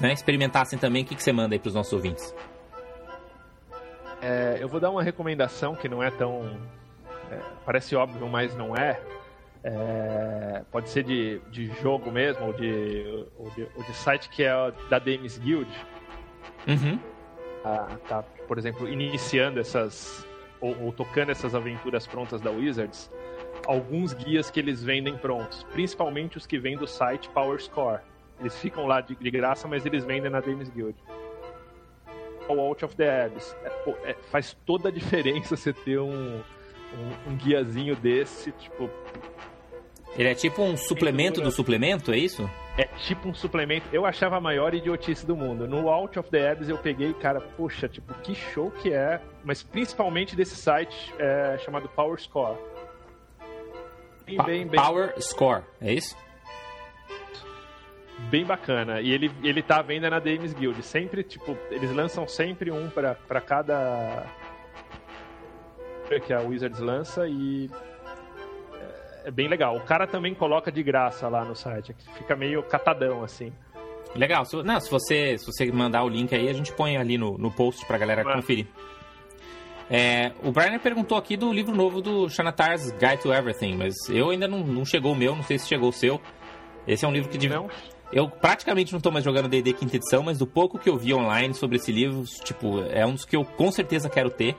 né, 0.00 0.12
experimentassem 0.12 0.78
também. 0.78 1.02
O 1.02 1.06
que, 1.06 1.14
que 1.14 1.22
você 1.22 1.32
manda 1.32 1.54
aí 1.54 1.58
para 1.58 1.68
os 1.68 1.74
nossos 1.74 1.92
ouvintes? 1.92 2.34
É, 4.22 4.58
eu 4.60 4.68
vou 4.68 4.80
dar 4.80 4.90
uma 4.90 5.02
recomendação 5.02 5.74
que 5.74 5.88
não 5.88 6.02
é 6.02 6.10
tão 6.10 6.56
é, 7.30 7.40
parece 7.64 7.94
óbvio, 7.96 8.26
mas 8.28 8.56
não 8.56 8.76
é. 8.76 9.00
é 9.64 10.62
pode 10.70 10.88
ser 10.88 11.02
de, 11.02 11.40
de 11.50 11.66
jogo 11.80 12.10
mesmo, 12.10 12.46
ou 12.46 12.52
de, 12.52 13.26
ou 13.38 13.50
de, 13.50 13.68
ou 13.76 13.82
de 13.82 13.94
site 13.94 14.28
que 14.28 14.44
é 14.44 14.52
da 14.88 14.98
Dames 14.98 15.38
Guild. 15.38 15.70
Uhum. 16.66 16.98
Ah, 17.64 17.96
tá, 18.08 18.22
por 18.46 18.58
exemplo, 18.58 18.88
iniciando 18.88 19.60
essas. 19.60 20.24
Ou, 20.60 20.74
ou, 20.84 20.92
tocando 20.92 21.30
essas 21.30 21.54
aventuras 21.54 22.06
prontas 22.06 22.40
da 22.40 22.50
Wizards, 22.50 23.10
alguns 23.66 24.14
guias 24.14 24.50
que 24.50 24.58
eles 24.58 24.82
vendem 24.82 25.16
prontos, 25.16 25.64
principalmente 25.64 26.38
os 26.38 26.46
que 26.46 26.58
vêm 26.58 26.76
do 26.76 26.86
site 26.86 27.28
Power 27.30 27.60
Score. 27.60 28.00
Eles 28.40 28.56
ficam 28.58 28.86
lá 28.86 29.00
de, 29.00 29.14
de 29.16 29.30
graça, 29.30 29.66
mas 29.66 29.84
eles 29.84 30.04
vendem 30.04 30.30
na 30.30 30.40
Dames 30.40 30.68
Guild. 30.70 30.96
O 32.48 32.60
Out 32.60 32.84
of 32.84 32.96
the 32.96 33.24
Abyss. 33.24 33.56
É, 33.64 34.10
é, 34.10 34.14
faz 34.30 34.56
toda 34.64 34.88
a 34.88 34.92
diferença 34.92 35.56
você 35.56 35.72
ter 35.72 35.98
um, 35.98 36.40
um, 36.96 37.32
um 37.32 37.36
guiazinho 37.36 37.94
desse, 37.96 38.52
tipo. 38.52 38.90
Ele 40.16 40.30
é 40.30 40.34
tipo 40.34 40.62
um 40.62 40.76
suplemento 40.76 41.42
do 41.42 41.50
suplemento, 41.50 42.10
é 42.10 42.16
isso? 42.16 42.48
É 42.78 42.84
tipo 42.84 43.28
um 43.28 43.34
suplemento. 43.34 43.86
Eu 43.92 44.06
achava 44.06 44.36
a 44.36 44.40
maior 44.40 44.74
idiotice 44.74 45.26
do 45.26 45.36
mundo. 45.36 45.66
No 45.68 45.90
Out 45.90 46.18
of 46.18 46.30
the 46.30 46.50
Abyss 46.50 46.70
eu 46.70 46.78
peguei, 46.78 47.12
cara, 47.14 47.40
puxa, 47.40 47.88
tipo, 47.88 48.14
que 48.14 48.34
show 48.34 48.70
que 48.70 48.92
é. 48.92 49.20
Mas 49.44 49.62
principalmente 49.62 50.34
desse 50.34 50.56
site 50.56 51.14
é, 51.18 51.58
chamado 51.58 51.88
Power 51.88 52.18
Score. 52.18 52.56
Bem, 54.24 54.38
bem, 54.38 54.66
bem... 54.66 54.80
Power 54.80 55.14
Score, 55.20 55.62
é 55.80 55.92
isso? 55.92 56.16
Bem 58.30 58.44
bacana. 58.44 59.00
E 59.00 59.12
ele, 59.12 59.30
ele 59.42 59.62
tá 59.62 59.78
à 59.78 59.82
venda 59.82 60.08
na 60.08 60.18
Dames 60.18 60.52
Guild. 60.54 60.82
Sempre, 60.82 61.22
tipo, 61.22 61.56
eles 61.70 61.92
lançam 61.92 62.26
sempre 62.26 62.70
um 62.70 62.88
para 62.88 63.40
cada 63.40 64.24
que 66.20 66.32
a 66.32 66.40
Wizards 66.40 66.80
lança 66.80 67.26
e 67.28 67.70
é 69.24 69.30
bem 69.30 69.48
legal. 69.48 69.76
O 69.76 69.80
cara 69.80 70.06
também 70.06 70.34
coloca 70.34 70.70
de 70.70 70.82
graça 70.82 71.28
lá 71.28 71.44
no 71.44 71.56
site, 71.56 71.94
fica 72.16 72.36
meio 72.36 72.62
catadão 72.62 73.24
assim. 73.24 73.52
Legal. 74.14 74.44
Se, 74.44 74.62
não, 74.62 74.80
se 74.80 74.90
você, 74.90 75.36
se 75.36 75.46
você 75.46 75.70
mandar 75.70 76.04
o 76.04 76.08
link 76.08 76.34
aí, 76.34 76.48
a 76.48 76.52
gente 76.52 76.72
põe 76.72 76.96
ali 76.96 77.18
no, 77.18 77.36
no 77.36 77.50
post 77.50 77.84
pra 77.86 77.98
galera 77.98 78.22
é. 78.22 78.34
conferir. 78.34 78.66
É, 79.88 80.32
o 80.42 80.50
Brian 80.50 80.78
perguntou 80.78 81.16
aqui 81.16 81.36
do 81.36 81.52
livro 81.52 81.74
novo 81.74 82.00
do 82.00 82.28
Shanatar's 82.28 82.90
Guide 82.92 83.22
to 83.22 83.32
Everything, 83.32 83.76
mas 83.76 83.94
eu 84.08 84.30
ainda 84.30 84.48
não, 84.48 84.60
não 84.60 84.84
chegou 84.84 85.12
o 85.12 85.16
meu, 85.16 85.36
não 85.36 85.44
sei 85.44 85.58
se 85.58 85.68
chegou 85.68 85.90
o 85.90 85.92
seu. 85.92 86.20
Esse 86.86 87.04
é 87.04 87.08
um 87.08 87.12
livro 87.12 87.28
que... 87.28 87.38
De... 87.38 87.48
Não. 87.48 87.68
Eu 88.12 88.28
praticamente 88.28 88.92
não 88.92 89.00
tô 89.00 89.10
mais 89.10 89.24
jogando 89.24 89.48
D&D 89.48 89.72
quinta 89.72 89.96
edição, 89.96 90.22
mas 90.22 90.38
do 90.38 90.46
pouco 90.46 90.78
que 90.78 90.88
eu 90.88 90.96
vi 90.96 91.12
online 91.12 91.54
sobre 91.54 91.76
esse 91.76 91.90
livro, 91.90 92.22
tipo, 92.44 92.80
é 92.90 93.04
um 93.04 93.14
dos 93.14 93.24
que 93.24 93.36
eu 93.36 93.44
com 93.44 93.70
certeza 93.72 94.08
quero 94.08 94.30
ter. 94.30 94.56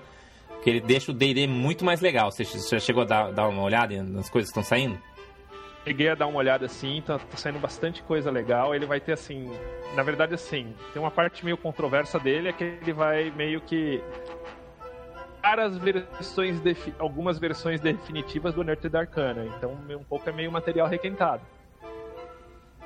Porque 0.67 0.79
ele 0.79 0.85
deixa 0.85 1.11
o 1.11 1.13
D&D 1.13 1.47
muito 1.47 1.85
mais 1.85 2.01
legal. 2.01 2.29
Você 2.29 2.43
já 2.43 2.77
chegou 2.77 3.03
a 3.03 3.05
dar, 3.05 3.31
dar 3.31 3.47
uma 3.47 3.61
olhada 3.61 4.03
nas 4.03 4.29
coisas 4.29 4.51
que 4.51 4.59
estão 4.59 4.63
saindo? 4.63 4.99
Cheguei 5.85 6.09
a 6.09 6.15
dar 6.15 6.27
uma 6.27 6.39
olhada 6.39 6.65
assim, 6.65 7.01
tá, 7.07 7.17
tá, 7.17 7.37
saindo 7.37 7.57
bastante 7.57 8.03
coisa 8.03 8.29
legal. 8.29 8.75
Ele 8.75 8.85
vai 8.85 8.99
ter 8.99 9.13
assim, 9.13 9.49
na 9.95 10.03
verdade 10.03 10.33
assim, 10.33 10.73
tem 10.91 11.01
uma 11.01 11.09
parte 11.09 11.45
meio 11.45 11.55
controversa 11.55 12.19
dele 12.19 12.49
é 12.49 12.51
que 12.51 12.65
ele 12.65 12.91
vai 12.91 13.31
meio 13.31 13.61
que 13.61 14.01
as 15.41 15.77
versões 15.77 16.57
algumas 16.99 17.39
versões 17.39 17.79
definitivas 17.79 18.53
do 18.53 18.61
Nerd 18.61 18.93
Arcana. 18.93 19.45
Então, 19.57 19.71
um 19.89 20.03
pouco 20.03 20.29
é 20.29 20.33
meio 20.33 20.51
material 20.51 20.89
requentado. 20.89 21.43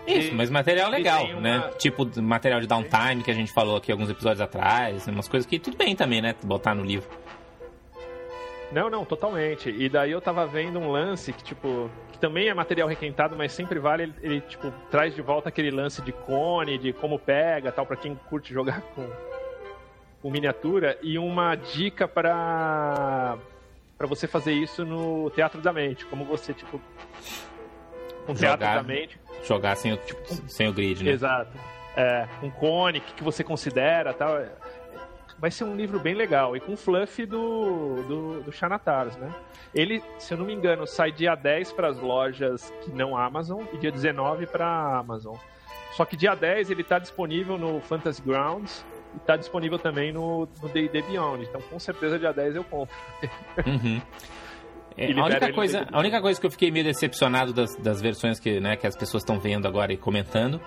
Isso, 0.06 0.30
e, 0.30 0.36
mas 0.36 0.52
material 0.52 0.92
legal, 0.92 1.26
uma... 1.32 1.42
né? 1.42 1.72
Tipo 1.80 2.08
material 2.22 2.62
de 2.62 2.68
downtime 2.68 3.24
que 3.24 3.32
a 3.32 3.36
gente 3.36 3.52
falou 3.52 3.78
aqui 3.78 3.92
alguns 3.92 4.12
episódios 4.12 4.42
atrás, 4.42 5.08
umas 5.08 5.28
coisas 5.28 5.50
que 5.50 5.58
tudo 5.58 5.76
bem 5.76 5.96
também, 5.96 6.22
né? 6.22 6.36
Botar 6.44 6.76
no 6.76 6.84
livro. 6.84 7.10
Não, 8.72 8.90
não, 8.90 9.04
totalmente. 9.04 9.70
E 9.70 9.90
daí 9.90 10.12
eu 10.12 10.22
tava 10.22 10.46
vendo 10.48 10.80
um 10.80 10.90
lance 10.92 11.34
que, 11.34 11.44
tipo, 11.44 11.90
que 12.12 12.18
também 12.20 12.48
é 12.48 12.54
material 12.54 12.88
requentado, 12.88 13.36
mas 13.36 13.52
sempre 13.52 13.80
vale, 13.80 14.04
ele, 14.04 14.14
ele 14.22 14.42
tipo, 14.42 14.72
traz 14.90 15.14
de 15.14 15.22
volta 15.22 15.50
aquele 15.50 15.70
lance 15.72 16.02
de 16.02 16.12
cone, 16.12 16.78
de 16.78 16.94
como 16.94 17.20
pega, 17.20 17.72
tal, 17.72 17.86
para 17.86 17.98
quem 17.98 18.16
curte 18.30 18.54
jogar 18.54 18.82
com, 18.96 19.08
com 20.22 20.32
miniatura, 20.32 20.98
e 21.02 21.18
uma 21.18 21.56
dica 21.56 22.08
para 22.08 23.38
para 23.98 24.08
você 24.08 24.28
fazer 24.28 24.54
isso 24.54 24.84
no 24.84 25.30
Teatro 25.30 25.62
da 25.62 25.72
Mente, 25.72 26.08
como 26.08 26.26
você, 26.26 26.54
tipo, 26.56 26.82
com 28.26 28.34
Jogar- 28.36 28.58
Teatro 28.58 28.76
da 28.82 28.84
Mente, 28.84 29.20
Jogar 29.44 29.76
sem 29.76 29.94
o, 29.94 30.00
sem 30.48 30.68
o 30.68 30.74
grid, 30.74 31.04
né? 31.04 31.12
exato, 31.12 31.52
é, 31.96 32.28
com 32.40 32.50
cone, 32.50 32.98
o 32.98 33.02
que, 33.02 33.14
que 33.14 33.24
você 33.24 33.44
considera 33.44 34.12
tal. 34.14 34.40
Vai 35.42 35.50
ser 35.50 35.64
um 35.64 35.76
livro 35.76 36.00
bem 36.00 36.14
legal, 36.14 36.56
e 36.56 36.60
com 36.60 36.78
fluff 36.78 37.26
do, 37.26 38.04
do, 38.04 38.44
do 38.44 38.52
Xanatars, 38.52 39.18
né? 39.18 39.34
Ele, 39.74 40.00
se 40.20 40.36
eu 40.36 40.38
não 40.38 40.46
me 40.46 40.54
engano, 40.54 40.86
sai 40.86 41.12
dia 41.12 41.34
10 41.34 41.72
para 41.72 41.88
as 41.88 42.00
lojas 42.00 42.72
que 42.84 42.92
não 42.92 43.18
Amazon 43.18 43.64
e 43.74 43.78
dia 43.80 43.92
19 43.92 44.46
para 44.46 45.00
Amazon. 45.00 45.36
Só 45.94 46.06
que 46.06 46.16
dia 46.16 46.36
10 46.36 46.70
ele 46.70 46.84
está 46.84 47.00
disponível 47.00 47.58
no 47.58 47.82
Fantasy 47.82 48.22
Grounds 48.22 48.86
e 49.16 49.18
está 49.18 49.36
disponível 49.36 49.80
também 49.80 50.14
no 50.14 50.48
D&D 50.72 51.02
Beyond. 51.02 51.44
Então, 51.44 51.60
com 51.60 51.80
certeza, 51.80 52.20
dia 52.20 52.32
10 52.32 52.58
eu 52.58 52.64
compro. 52.64 52.96
Uhum. 53.66 54.00
É, 54.98 55.12
a, 55.14 55.26
única 55.26 55.54
coisa, 55.54 55.88
a 55.92 56.00
única 56.00 56.22
coisa 56.22 56.40
que 56.40 56.46
eu 56.46 56.52
fiquei 56.52 56.70
meio 56.70 56.86
decepcionado 56.86 57.54
das, 57.54 57.76
das 57.78 58.02
versões 58.02 58.40
que, 58.40 58.60
né, 58.60 58.76
que 58.76 58.86
as 58.86 58.96
pessoas 58.96 59.24
estão 59.24 59.40
vendo 59.40 59.68
agora 59.68 59.92
e 59.94 59.98
comentando 59.98 60.62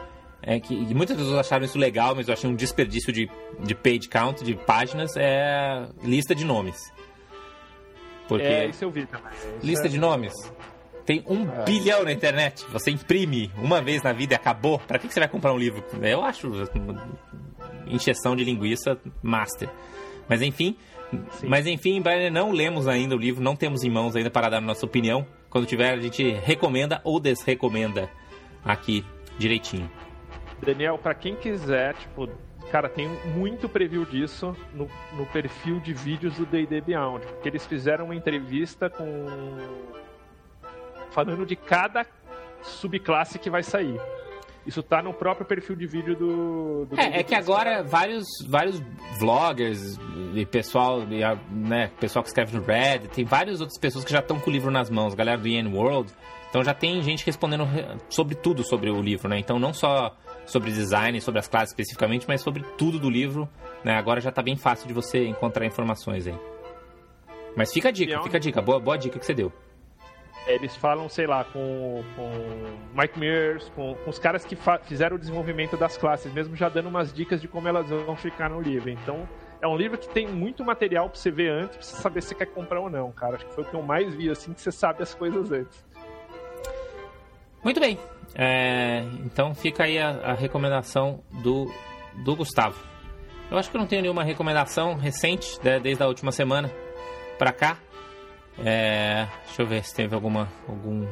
é 0.46 0.60
que 0.60 0.74
muitas 0.94 1.16
pessoas 1.16 1.38
acharam 1.38 1.64
isso 1.64 1.78
legal, 1.78 2.14
mas 2.14 2.28
eu 2.28 2.34
achei 2.34 2.48
um 2.48 2.54
desperdício 2.54 3.12
de, 3.12 3.28
de 3.60 3.74
page 3.74 4.08
count, 4.10 4.44
de 4.44 4.54
páginas, 4.54 5.16
é 5.16 5.86
lista 6.02 6.34
de 6.34 6.44
nomes. 6.44 6.92
Porque 8.28 8.44
É, 8.44 8.66
isso 8.66 8.84
eu 8.84 8.90
vi 8.90 9.06
também. 9.06 9.32
Isso 9.32 9.66
lista 9.66 9.86
é- 9.86 9.90
de 9.90 9.98
nomes 9.98 10.32
tem 11.04 11.22
um 11.26 11.46
É. 11.50 11.64
bilhão 11.64 12.02
na 12.04 12.12
internet. 12.12 12.64
Você 12.72 12.90
imprime 12.90 13.50
uma 13.58 13.82
vez 13.82 14.02
na 14.02 14.12
vida 14.12 14.32
e 14.32 14.36
acabou. 14.36 14.78
Pra 14.78 14.98
que, 14.98 15.06
você 15.12 15.20
vai 15.20 15.28
comprar 15.28 15.52
um 15.52 15.58
livro? 15.58 15.84
Eu 16.00 16.22
acho 16.24 16.48
uma 16.48 17.06
encheção 17.86 18.34
de 18.34 18.42
linguiça 18.44 18.98
master. 19.22 19.68
Mas 20.26 20.40
enfim, 20.40 20.76
Sim. 21.32 21.46
mas 21.46 21.66
enfim, 21.66 22.02
não 22.32 22.50
lemos 22.52 22.88
ainda 22.88 23.14
o 23.14 23.18
livro, 23.18 23.42
não 23.44 23.54
temos 23.54 23.84
em 23.84 23.90
mãos 23.90 24.16
ainda 24.16 24.30
para 24.30 24.48
dar 24.48 24.56
a 24.56 24.60
nossa 24.62 24.86
opinião. 24.86 25.26
Quando 25.50 25.66
tiver, 25.66 25.92
a 25.92 26.00
gente 26.00 26.22
recomenda 26.42 27.00
ou 27.04 27.20
desrecomenda 27.20 28.08
aqui 28.64 29.04
direitinho. 29.38 29.90
Daniel, 30.64 30.98
pra 30.98 31.14
quem 31.14 31.34
quiser, 31.36 31.94
tipo, 31.94 32.28
cara, 32.70 32.88
tem 32.88 33.08
muito 33.36 33.68
preview 33.68 34.04
disso 34.04 34.56
no, 34.72 34.88
no 35.16 35.26
perfil 35.26 35.78
de 35.80 35.92
vídeos 35.92 36.34
do 36.36 36.46
D&D 36.46 36.80
Beyond, 36.80 37.24
porque 37.26 37.48
eles 37.48 37.66
fizeram 37.66 38.06
uma 38.06 38.14
entrevista 38.14 38.88
com 38.90 39.04
falando 41.10 41.46
de 41.46 41.54
cada 41.56 42.04
subclasse 42.62 43.38
que 43.38 43.50
vai 43.50 43.62
sair. 43.62 44.00
Isso 44.66 44.82
tá 44.82 45.02
no 45.02 45.12
próprio 45.12 45.46
perfil 45.46 45.76
de 45.76 45.86
vídeo 45.86 46.16
do, 46.16 46.86
do 46.86 46.98
É, 46.98 47.18
é 47.20 47.22
que 47.22 47.34
agora 47.34 47.82
vários, 47.82 48.24
vários 48.48 48.80
vloggers 49.18 49.98
e 50.34 50.46
pessoal, 50.46 51.02
e 51.02 51.20
né, 51.54 51.90
pessoal 52.00 52.22
que 52.22 52.28
escreve 52.30 52.56
no 52.56 52.64
Reddit, 52.64 53.08
tem 53.14 53.24
várias 53.26 53.60
outras 53.60 53.78
pessoas 53.78 54.04
que 54.06 54.10
já 54.10 54.20
estão 54.20 54.40
com 54.40 54.48
o 54.48 54.52
livro 54.52 54.70
nas 54.70 54.88
mãos, 54.88 55.14
galera 55.14 55.36
do 55.38 55.46
Ian 55.46 55.68
World. 55.68 56.10
Então 56.48 56.64
já 56.64 56.72
tem 56.72 57.02
gente 57.02 57.26
respondendo 57.26 57.64
re- 57.64 57.84
sobre 58.08 58.34
tudo 58.34 58.64
sobre 58.64 58.88
o 58.90 59.02
livro, 59.02 59.28
né? 59.28 59.38
Então 59.38 59.58
não 59.58 59.74
só 59.74 60.16
sobre 60.46 60.70
design, 60.70 61.20
sobre 61.20 61.40
as 61.40 61.48
classes 61.48 61.70
especificamente, 61.70 62.26
mas 62.28 62.40
sobre 62.40 62.62
tudo 62.76 62.98
do 62.98 63.10
livro, 63.10 63.48
né? 63.82 63.94
Agora 63.94 64.20
já 64.20 64.30
tá 64.30 64.42
bem 64.42 64.56
fácil 64.56 64.86
de 64.86 64.94
você 64.94 65.26
encontrar 65.26 65.66
informações 65.66 66.26
aí. 66.26 66.38
Mas 67.56 67.72
fica 67.72 67.88
a 67.88 67.92
dica, 67.92 68.22
fica 68.22 68.36
a 68.36 68.40
dica, 68.40 68.60
boa, 68.60 68.80
boa 68.80 68.96
dica 68.96 69.18
que 69.18 69.24
você 69.24 69.34
deu. 69.34 69.52
Eles 70.46 70.76
falam, 70.76 71.08
sei 71.08 71.26
lá, 71.26 71.42
com, 71.44 72.04
com 72.16 73.00
Mike 73.00 73.18
Mears, 73.18 73.70
com, 73.74 73.94
com 73.94 74.10
os 74.10 74.18
caras 74.18 74.44
que 74.44 74.56
fizeram 74.82 75.16
o 75.16 75.18
desenvolvimento 75.18 75.74
das 75.76 75.96
classes, 75.96 76.30
mesmo 76.32 76.54
já 76.54 76.68
dando 76.68 76.88
umas 76.88 77.14
dicas 77.14 77.40
de 77.40 77.48
como 77.48 77.66
elas 77.66 77.88
vão 77.88 78.14
ficar 78.14 78.50
no 78.50 78.60
livro. 78.60 78.90
Então, 78.90 79.26
é 79.62 79.66
um 79.66 79.76
livro 79.76 79.96
que 79.96 80.06
tem 80.06 80.28
muito 80.28 80.62
material 80.62 81.08
pra 81.08 81.18
você 81.18 81.30
ver 81.30 81.50
antes, 81.50 81.76
pra 81.78 81.86
você 81.86 81.96
saber 81.96 82.20
se 82.20 82.28
você 82.28 82.34
quer 82.34 82.46
comprar 82.46 82.80
ou 82.80 82.90
não, 82.90 83.10
cara. 83.10 83.36
Acho 83.36 83.46
que 83.46 83.54
foi 83.54 83.64
o 83.64 83.66
que 83.66 83.74
eu 83.74 83.82
mais 83.82 84.14
vi, 84.14 84.28
assim, 84.28 84.52
que 84.52 84.60
você 84.60 84.70
sabe 84.70 85.02
as 85.02 85.14
coisas 85.14 85.50
antes. 85.50 85.82
Muito 87.62 87.80
bem. 87.80 87.98
É, 88.34 89.04
então 89.24 89.54
fica 89.54 89.84
aí 89.84 89.98
a, 89.98 90.10
a 90.10 90.34
recomendação 90.34 91.20
do, 91.42 91.70
do 92.24 92.36
Gustavo. 92.36 92.76
Eu 93.50 93.58
acho 93.58 93.70
que 93.70 93.76
eu 93.76 93.80
não 93.80 93.86
tenho 93.86 94.02
nenhuma 94.02 94.24
recomendação 94.24 94.94
recente, 94.94 95.58
né, 95.62 95.78
desde 95.78 96.02
a 96.02 96.06
última 96.06 96.32
semana 96.32 96.70
pra 97.38 97.52
cá. 97.52 97.78
É, 98.58 99.26
deixa 99.44 99.62
eu 99.62 99.66
ver 99.66 99.84
se 99.84 99.94
teve 99.94 100.14
alguma. 100.14 100.48
algum. 100.68 101.06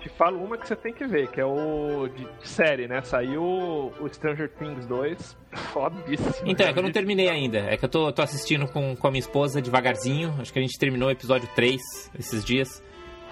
Te 0.00 0.08
falo 0.10 0.42
uma 0.42 0.56
que 0.58 0.68
você 0.68 0.76
tem 0.76 0.92
que 0.92 1.06
ver, 1.06 1.30
que 1.30 1.40
é 1.40 1.44
o 1.44 2.08
de, 2.08 2.24
de 2.24 2.48
série, 2.48 2.86
né? 2.86 3.00
Saiu 3.02 3.42
o 3.42 4.08
Stranger 4.08 4.50
Things 4.50 4.86
2, 4.86 5.36
fodíssimo. 5.72 6.48
Então, 6.48 6.66
é 6.66 6.72
que 6.72 6.78
eu 6.78 6.82
não 6.82 6.92
terminei 6.92 7.28
ainda. 7.28 7.58
É 7.58 7.76
que 7.76 7.84
eu 7.84 7.88
tô, 7.88 8.12
tô 8.12 8.22
assistindo 8.22 8.66
com, 8.68 8.94
com 8.94 9.06
a 9.06 9.10
minha 9.10 9.20
esposa 9.20 9.62
devagarzinho. 9.62 10.34
Acho 10.38 10.52
que 10.52 10.58
a 10.58 10.62
gente 10.62 10.78
terminou 10.78 11.08
o 11.08 11.12
episódio 11.12 11.48
3 11.54 11.80
esses 12.18 12.44
dias. 12.44 12.82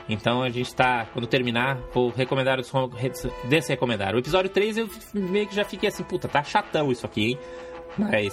Então 0.09 0.42
a 0.42 0.50
gente 0.50 0.74
tá. 0.74 1.07
Quando 1.12 1.26
terminar, 1.26 1.78
vou 1.92 2.11
recomendar 2.11 2.59
os 2.59 2.70
desrecomendar. 3.44 4.14
O 4.14 4.18
episódio 4.18 4.50
3 4.50 4.78
eu 4.78 4.88
meio 5.14 5.46
que 5.46 5.55
já 5.55 5.64
fiquei 5.64 5.88
assim, 5.88 6.03
puta, 6.03 6.28
tá 6.28 6.42
chatão 6.42 6.90
isso 6.90 7.07
aqui, 7.07 7.32
hein? 7.32 7.38
Mas. 7.96 8.32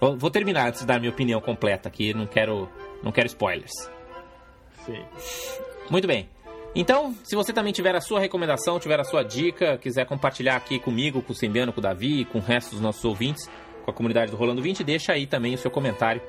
Vou, 0.00 0.16
vou 0.16 0.30
terminar 0.30 0.68
antes 0.68 0.80
de 0.80 0.86
dar 0.86 0.96
a 0.96 0.98
minha 0.98 1.10
opinião 1.10 1.40
completa 1.40 1.88
aqui. 1.88 2.14
Não 2.14 2.26
quero. 2.26 2.68
Não 3.02 3.12
quero 3.12 3.26
spoilers. 3.26 3.72
Sim. 4.86 5.04
Muito 5.90 6.06
bem. 6.06 6.28
Então, 6.74 7.14
se 7.24 7.34
você 7.34 7.52
também 7.52 7.72
tiver 7.72 7.96
a 7.96 8.00
sua 8.00 8.20
recomendação, 8.20 8.78
tiver 8.78 9.00
a 9.00 9.04
sua 9.04 9.24
dica, 9.24 9.76
quiser 9.76 10.06
compartilhar 10.06 10.56
aqui 10.56 10.78
comigo, 10.78 11.20
com 11.20 11.32
o 11.32 11.34
Sembiano, 11.34 11.72
com 11.72 11.80
o 11.80 11.82
Davi, 11.82 12.24
com 12.24 12.38
o 12.38 12.40
resto 12.40 12.70
dos 12.70 12.80
nossos 12.80 13.04
ouvintes, 13.04 13.50
com 13.84 13.90
a 13.90 13.94
comunidade 13.94 14.30
do 14.30 14.36
Rolando 14.36 14.62
20, 14.62 14.84
deixa 14.84 15.12
aí 15.12 15.26
também 15.26 15.52
o 15.54 15.58
seu 15.58 15.70
comentário, 15.70 16.22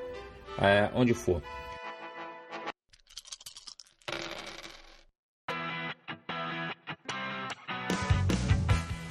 é, 0.58 0.90
onde 0.94 1.14
for. 1.14 1.40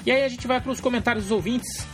E 0.05 0.11
aí 0.11 0.23
a 0.23 0.29
gente 0.29 0.47
vai 0.47 0.59
para 0.59 0.71
os 0.71 0.79
comentários 0.79 1.25
dos 1.25 1.31
ouvintes. 1.31 1.87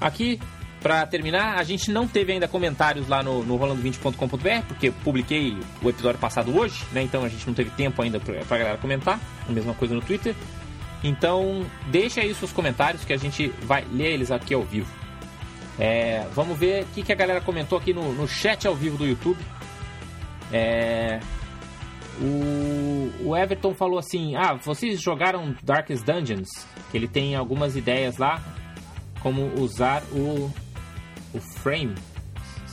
Aqui, 0.00 0.38
para 0.82 1.06
terminar, 1.06 1.58
a 1.58 1.64
gente 1.64 1.90
não 1.90 2.06
teve 2.06 2.32
ainda 2.32 2.46
comentários 2.46 3.08
lá 3.08 3.22
no, 3.22 3.42
no 3.42 3.58
rolando20.com.br, 3.58 4.66
porque 4.68 4.90
publiquei 4.90 5.56
o 5.82 5.88
episódio 5.88 6.20
passado 6.20 6.56
hoje, 6.56 6.84
né? 6.92 7.02
Então 7.02 7.24
a 7.24 7.28
gente 7.28 7.46
não 7.46 7.54
teve 7.54 7.70
tempo 7.70 8.02
ainda 8.02 8.20
pra, 8.20 8.34
pra 8.44 8.58
galera 8.58 8.78
comentar. 8.78 9.18
A 9.48 9.52
mesma 9.52 9.72
coisa 9.74 9.94
no 9.94 10.02
Twitter. 10.02 10.34
Então, 11.02 11.66
deixa 11.88 12.20
aí 12.20 12.34
seus 12.34 12.52
comentários 12.52 13.04
que 13.04 13.12
a 13.12 13.16
gente 13.16 13.48
vai 13.62 13.84
ler 13.92 14.12
eles 14.12 14.30
aqui 14.30 14.54
ao 14.54 14.62
vivo. 14.62 14.90
É, 15.78 16.26
vamos 16.34 16.58
ver 16.58 16.84
o 16.84 16.86
que, 16.86 17.02
que 17.02 17.12
a 17.12 17.16
galera 17.16 17.40
comentou 17.40 17.78
aqui 17.78 17.92
no, 17.92 18.12
no 18.12 18.28
chat 18.28 18.66
ao 18.66 18.74
vivo 18.74 18.96
do 18.96 19.06
YouTube. 19.06 19.38
É, 20.52 21.20
o, 22.20 23.12
o 23.28 23.36
Everton 23.36 23.74
falou 23.74 23.98
assim: 23.98 24.36
Ah, 24.36 24.54
vocês 24.54 25.00
jogaram 25.00 25.54
Darkest 25.62 26.04
Dungeons? 26.04 26.48
Que 26.90 26.96
ele 26.96 27.08
tem 27.08 27.34
algumas 27.34 27.76
ideias 27.76 28.18
lá, 28.18 28.42
como 29.20 29.52
usar 29.60 30.02
o, 30.12 30.50
o 31.32 31.40
frame. 31.40 31.94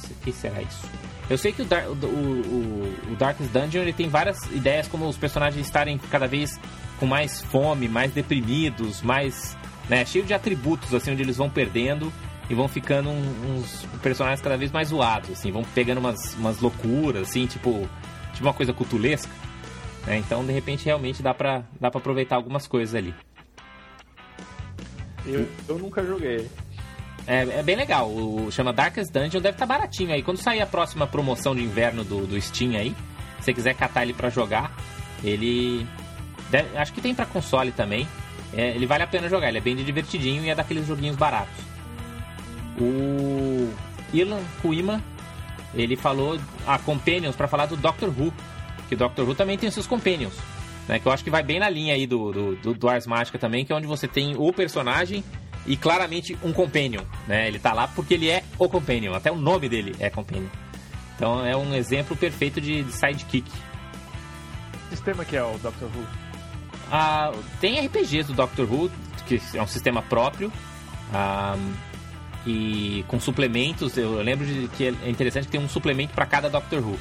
O 0.09 0.23
que 0.23 0.31
será 0.31 0.61
isso? 0.61 0.85
Eu 1.29 1.37
sei 1.37 1.51
que 1.53 1.61
o, 1.61 1.65
Dar- 1.65 1.87
o, 1.87 1.93
o, 1.93 3.11
o 3.13 3.15
Darkest 3.15 3.49
Dungeon 3.51 3.81
ele 3.83 3.93
tem 3.93 4.09
várias 4.09 4.37
ideias, 4.51 4.87
como 4.87 5.07
os 5.07 5.17
personagens 5.17 5.65
estarem 5.65 5.97
cada 5.97 6.27
vez 6.27 6.59
com 6.99 7.05
mais 7.05 7.41
fome, 7.41 7.87
mais 7.87 8.11
deprimidos, 8.11 9.01
mais. 9.01 9.57
Né, 9.89 10.05
cheio 10.05 10.23
de 10.23 10.33
atributos, 10.33 10.93
assim, 10.93 11.11
onde 11.11 11.21
eles 11.23 11.35
vão 11.37 11.49
perdendo 11.49 12.13
e 12.49 12.53
vão 12.53 12.67
ficando 12.67 13.09
uns 13.09 13.85
personagens 14.01 14.39
cada 14.39 14.55
vez 14.55 14.71
mais 14.71 14.89
zoados, 14.89 15.31
assim, 15.31 15.51
vão 15.51 15.63
pegando 15.73 15.97
umas, 15.97 16.33
umas 16.35 16.59
loucuras, 16.61 17.29
assim, 17.29 17.45
tipo, 17.45 17.89
tipo 18.41 18.47
uma 18.47 18.53
coisa 18.53 18.73
cutulesca. 18.73 19.29
né? 20.05 20.17
Então, 20.17 20.43
de 20.43 20.51
repente, 20.51 20.83
realmente 20.85 21.21
dá 21.21 21.33
pra, 21.33 21.63
dá 21.79 21.89
pra 21.91 21.99
aproveitar 21.99 22.35
algumas 22.35 22.67
coisas 22.67 22.95
ali. 22.95 23.13
Eu, 25.25 25.47
eu 25.69 25.77
nunca 25.77 26.03
joguei. 26.03 26.49
É, 27.27 27.59
é 27.59 27.63
bem 27.63 27.75
legal. 27.75 28.09
O, 28.09 28.51
chama 28.51 28.73
Darkest 28.73 29.11
Dungeon, 29.11 29.39
deve 29.41 29.55
estar 29.55 29.65
baratinho 29.67 30.11
aí. 30.11 30.23
Quando 30.23 30.37
sair 30.37 30.61
a 30.61 30.65
próxima 30.65 31.05
promoção 31.05 31.55
de 31.55 31.61
inverno 31.63 32.03
do, 32.03 32.25
do 32.25 32.41
Steam 32.41 32.71
aí, 32.75 32.95
se 33.39 33.45
você 33.45 33.53
quiser 33.53 33.75
catar 33.75 34.01
ele 34.03 34.13
pra 34.13 34.29
jogar, 34.29 34.75
ele. 35.23 35.85
deve- 36.49 36.75
acho 36.77 36.91
que 36.93 37.01
tem 37.01 37.13
pra 37.13 37.25
console 37.27 37.71
também. 37.71 38.07
É, 38.53 38.71
ele 38.71 38.85
vale 38.87 39.03
a 39.03 39.07
pena 39.07 39.29
jogar, 39.29 39.47
ele 39.49 39.59
é 39.59 39.61
bem 39.61 39.75
divertidinho 39.75 40.43
e 40.43 40.49
é 40.49 40.55
daqueles 40.55 40.85
joguinhos 40.87 41.15
baratos. 41.15 41.53
O 42.79 43.71
Ilan 44.13 44.41
Kuima, 44.61 45.01
ele 45.73 45.95
falou 45.95 46.39
a 46.65 46.77
Companions 46.77 47.35
pra 47.35 47.47
falar 47.47 47.65
do 47.65 47.77
Doctor 47.77 48.09
Who. 48.09 48.33
Que 48.89 48.95
Doctor 48.95 49.27
Who 49.27 49.35
também 49.35 49.57
tem 49.57 49.71
seus 49.71 49.87
Companions. 49.87 50.33
Né, 50.87 50.99
que 50.99 51.05
eu 51.05 51.11
acho 51.11 51.23
que 51.23 51.29
vai 51.29 51.43
bem 51.43 51.59
na 51.59 51.69
linha 51.69 51.93
aí 51.93 52.07
do, 52.07 52.31
do, 52.31 52.55
do, 52.55 52.73
do 52.73 52.89
Ars 52.89 53.05
Mágica 53.05 53.37
também, 53.37 53.63
que 53.63 53.71
é 53.71 53.75
onde 53.75 53.87
você 53.87 54.07
tem 54.07 54.35
o 54.35 54.51
personagem 54.51 55.23
e 55.65 55.77
claramente 55.77 56.37
um 56.43 56.51
Companion. 56.51 57.03
Né? 57.27 57.47
Ele 57.47 57.59
tá 57.59 57.71
lá 57.73 57.87
porque 57.87 58.15
ele 58.15 58.29
é 58.29 58.43
o 58.57 58.67
Companion, 58.67 59.13
até 59.13 59.31
o 59.31 59.35
nome 59.35 59.69
dele 59.69 59.95
é 59.99 60.09
Companion. 60.09 60.49
Então 61.15 61.45
é 61.45 61.55
um 61.55 61.73
exemplo 61.75 62.15
perfeito 62.15 62.59
de, 62.59 62.83
de 62.83 62.91
sidekick. 62.91 63.49
Que 64.89 64.95
sistema 64.95 65.23
que 65.23 65.37
é 65.37 65.43
o 65.43 65.57
Doctor 65.59 65.87
Who? 65.87 66.05
Ah, 66.91 67.31
tem 67.61 67.79
RPGs 67.85 68.27
do 68.27 68.33
Doctor 68.33 68.69
Who, 68.69 68.91
que 69.27 69.39
é 69.53 69.61
um 69.61 69.67
sistema 69.67 70.01
próprio. 70.01 70.51
ah, 71.13 71.55
e 72.45 73.05
com 73.07 73.19
suplementos, 73.19 73.97
eu 73.97 74.21
lembro 74.21 74.45
de 74.45 74.67
que 74.69 74.85
é 74.85 75.09
interessante 75.09 75.45
que 75.45 75.51
tem 75.51 75.61
um 75.61 75.69
suplemento 75.69 76.13
para 76.13 76.25
cada 76.25 76.49
Doctor 76.49 76.79
Who. 76.79 76.97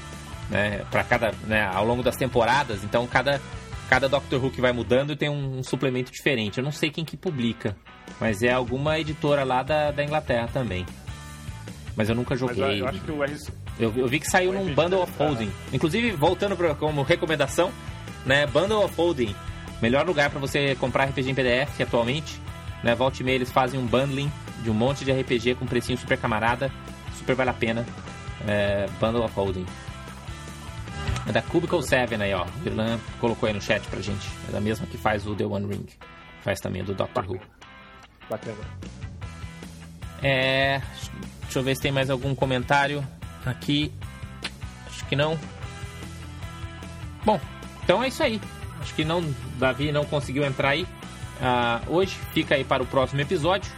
né, 0.51 0.85
para 0.91 1.05
cada, 1.05 1.33
né, 1.47 1.67
ao 1.73 1.85
longo 1.85 2.03
das 2.03 2.17
temporadas. 2.17 2.85
Então 2.85 3.07
cada 3.07 3.41
cada 3.89 4.09
Doctor 4.09 4.45
Who 4.45 4.51
que 4.51 4.61
vai 4.61 4.73
mudando 4.73 5.17
tem 5.17 5.29
um, 5.29 5.59
um, 5.59 5.63
suplemento 5.65 6.13
diferente. 6.13 6.59
Eu 6.59 6.65
não 6.65 6.71
sei 6.71 6.91
quem 6.91 7.05
que 7.05 7.17
publica, 7.17 7.77
mas 8.21 8.43
é 8.43 8.53
alguma 8.53 8.99
editora 8.99 9.43
lá 9.43 9.63
da, 9.63 9.91
da 9.91 10.05
Inglaterra 10.05 10.49
também. 10.53 10.87
Mas 11.97 12.09
eu 12.09 12.15
nunca 12.15 12.37
joguei. 12.37 12.65
Mas 12.65 12.79
eu, 12.79 12.87
acho 12.87 13.01
que 13.01 13.11
o 13.11 13.25
eu, 13.81 13.93
eu 13.97 14.07
vi 14.07 14.21
que 14.21 14.27
saiu 14.27 14.53
num 14.53 14.73
Bundle 14.73 15.03
of 15.03 15.13
Holding. 15.19 15.51
Inclusive, 15.73 16.13
voltando 16.13 16.57
pra, 16.57 16.75
como 16.75 17.03
recomendação, 17.03 17.73
né, 18.25 18.47
Bundle 18.47 18.85
of 18.85 18.95
Holding, 18.95 19.35
melhor 19.83 20.07
lugar 20.07 20.31
para 20.31 20.39
você 20.39 20.77
comprar 20.77 21.07
RPG 21.07 21.31
em 21.31 21.35
PDF 21.35 21.81
atualmente. 21.81 22.41
Né, 22.85 22.95
volte 22.95 23.21
e 23.21 23.25
meia 23.25 23.35
eles 23.35 23.51
fazem 23.51 23.79
um 23.79 23.85
bundling 23.87 24.31
de 24.63 24.71
um 24.71 24.75
monte 24.75 25.05
de 25.05 25.13
RPG 25.13 25.55
com 25.55 25.67
precinho 25.67 25.99
super 25.99 26.19
camarada, 26.19 26.71
super 27.17 27.35
vale 27.35 27.51
a 27.51 27.55
pena. 27.55 27.87
É, 28.47 28.87
Bundle 28.99 29.25
of 29.25 29.35
Holding. 29.35 29.67
É 31.27 31.33
da 31.33 31.43
Cubicle 31.43 31.83
7 31.83 32.15
aí, 32.15 32.33
ó. 32.35 32.45
O 32.45 32.67
Irlan 32.67 32.99
colocou 33.21 33.47
aí 33.47 33.53
no 33.53 33.61
chat 33.61 33.87
pra 33.89 34.01
gente. 34.01 34.27
É 34.49 34.53
da 34.53 34.61
mesma 34.61 34.87
que 34.87 34.97
faz 34.97 35.27
o 35.27 35.35
The 35.35 35.45
One 35.45 35.67
Ring. 35.67 35.87
Faz 36.43 36.59
também 36.61 36.83
do 36.83 36.95
Doctor 36.95 37.31
Who. 37.31 37.41
Bacana. 38.29 38.57
É. 40.23 40.81
Deixa 41.43 41.59
eu 41.59 41.63
ver 41.63 41.75
se 41.77 41.83
tem 41.83 41.93
mais 41.93 42.11
algum 42.11 42.35
comentário 42.35 43.07
aqui. 43.45 43.93
Acho 44.87 45.05
que 45.07 45.17
não. 45.17 45.39
Bom, 47.25 47.41
então 47.85 48.03
é 48.03 48.09
isso 48.09 48.23
aí. 48.23 48.41
Acho 48.81 48.95
que 48.95 49.05
não, 49.05 49.23
Davi 49.59 49.93
não 49.93 50.05
conseguiu 50.05 50.45
entrar 50.45 50.71
aí 50.71 50.85
uh, 50.85 51.93
hoje. 51.93 52.17
Fica 52.33 52.55
aí 52.55 52.65
para 52.65 52.83
o 52.83 52.87
próximo 52.87 53.21
episódio. 53.21 53.71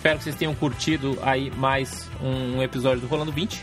Espero 0.00 0.16
que 0.16 0.24
vocês 0.24 0.36
tenham 0.36 0.54
curtido 0.54 1.18
aí 1.20 1.50
mais 1.50 2.08
um 2.22 2.62
episódio 2.62 3.02
do 3.02 3.06
Rolando 3.06 3.30
20. 3.30 3.62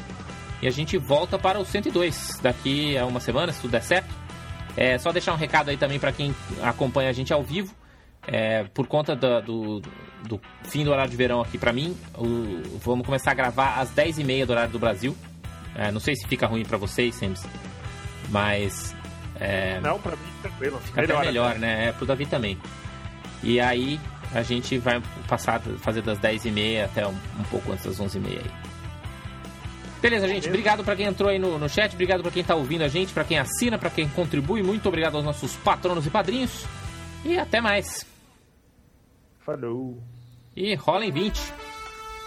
E 0.61 0.67
a 0.67 0.69
gente 0.69 0.95
volta 0.95 1.39
para 1.39 1.57
o 1.57 1.65
102 1.65 2.37
daqui 2.43 2.95
a 2.95 3.07
uma 3.07 3.19
semana, 3.19 3.51
se 3.51 3.59
tudo 3.59 3.71
der 3.71 3.81
certo. 3.81 4.13
É 4.77 4.99
só 4.99 5.11
deixar 5.11 5.33
um 5.33 5.35
recado 5.35 5.71
aí 5.71 5.77
também 5.77 5.97
para 5.99 6.11
quem 6.11 6.35
acompanha 6.61 7.09
a 7.09 7.11
gente 7.11 7.33
ao 7.33 7.41
vivo. 7.41 7.73
É, 8.27 8.65
por 8.65 8.85
conta 8.85 9.15
do, 9.15 9.41
do, 9.41 9.81
do, 10.27 10.41
fim 10.65 10.83
do 10.83 10.91
horário 10.91 11.09
de 11.09 11.17
verão 11.17 11.41
aqui 11.41 11.57
para 11.57 11.73
mim, 11.73 11.97
o, 12.15 12.61
vamos 12.83 13.03
começar 13.03 13.31
a 13.31 13.33
gravar 13.33 13.79
às 13.79 13.89
10h30 13.89 14.45
do 14.45 14.51
horário 14.51 14.71
do 14.71 14.77
Brasil. 14.77 15.17
É, 15.73 15.91
não 15.91 15.99
sei 15.99 16.15
se 16.15 16.27
fica 16.27 16.45
ruim 16.45 16.63
para 16.63 16.77
vocês, 16.77 17.15
Sims, 17.15 17.43
mas. 18.29 18.95
É, 19.39 19.79
não, 19.79 19.99
para 19.99 20.15
mim 20.15 20.31
tranquilo. 20.43 20.79
Fica 20.81 21.01
melhor, 21.01 21.17
até 21.17 21.25
melhor, 21.25 21.55
né? 21.57 21.87
É 21.87 21.91
pro 21.93 22.05
Davi 22.05 22.27
também. 22.27 22.59
E 23.41 23.59
aí 23.59 23.99
a 24.33 24.43
gente 24.43 24.77
vai 24.77 25.01
passar, 25.27 25.59
fazer 25.79 26.01
das 26.01 26.19
10h30 26.19 26.85
até 26.85 27.07
um, 27.07 27.11
um 27.11 27.43
pouco 27.49 27.71
antes 27.71 27.85
das 27.85 27.99
11h30 27.99 28.27
aí. 28.27 28.51
Beleza, 30.01 30.27
gente. 30.27 30.47
Obrigado 30.47 30.83
para 30.83 30.95
quem 30.95 31.05
entrou 31.07 31.29
aí 31.29 31.39
no, 31.39 31.57
no 31.57 31.67
chat, 31.67 31.93
obrigado 31.93 32.21
para 32.21 32.31
quem 32.31 32.43
tá 32.43 32.55
ouvindo 32.55 32.83
a 32.83 32.87
gente, 32.87 33.13
para 33.13 33.23
quem 33.23 33.39
assina, 33.39 33.77
para 33.77 33.89
quem 33.89 34.07
contribui. 34.09 34.61
Muito 34.61 34.87
obrigado 34.87 35.15
aos 35.15 35.25
nossos 35.25 35.55
patronos 35.57 36.05
e 36.05 36.09
padrinhos. 36.09 36.65
E 37.25 37.37
até 37.37 37.59
mais. 37.59 38.05
Falou. 39.39 39.97
E 40.55 40.75
rola 40.75 41.05
em 41.05 41.11
20. 41.11 41.39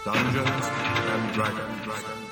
Dungeons 0.03 0.25
and 0.25 0.31
Dragons. 0.31 1.35
Dragon, 1.35 1.63
Dragon, 1.83 1.83
Dragon. 1.83 2.30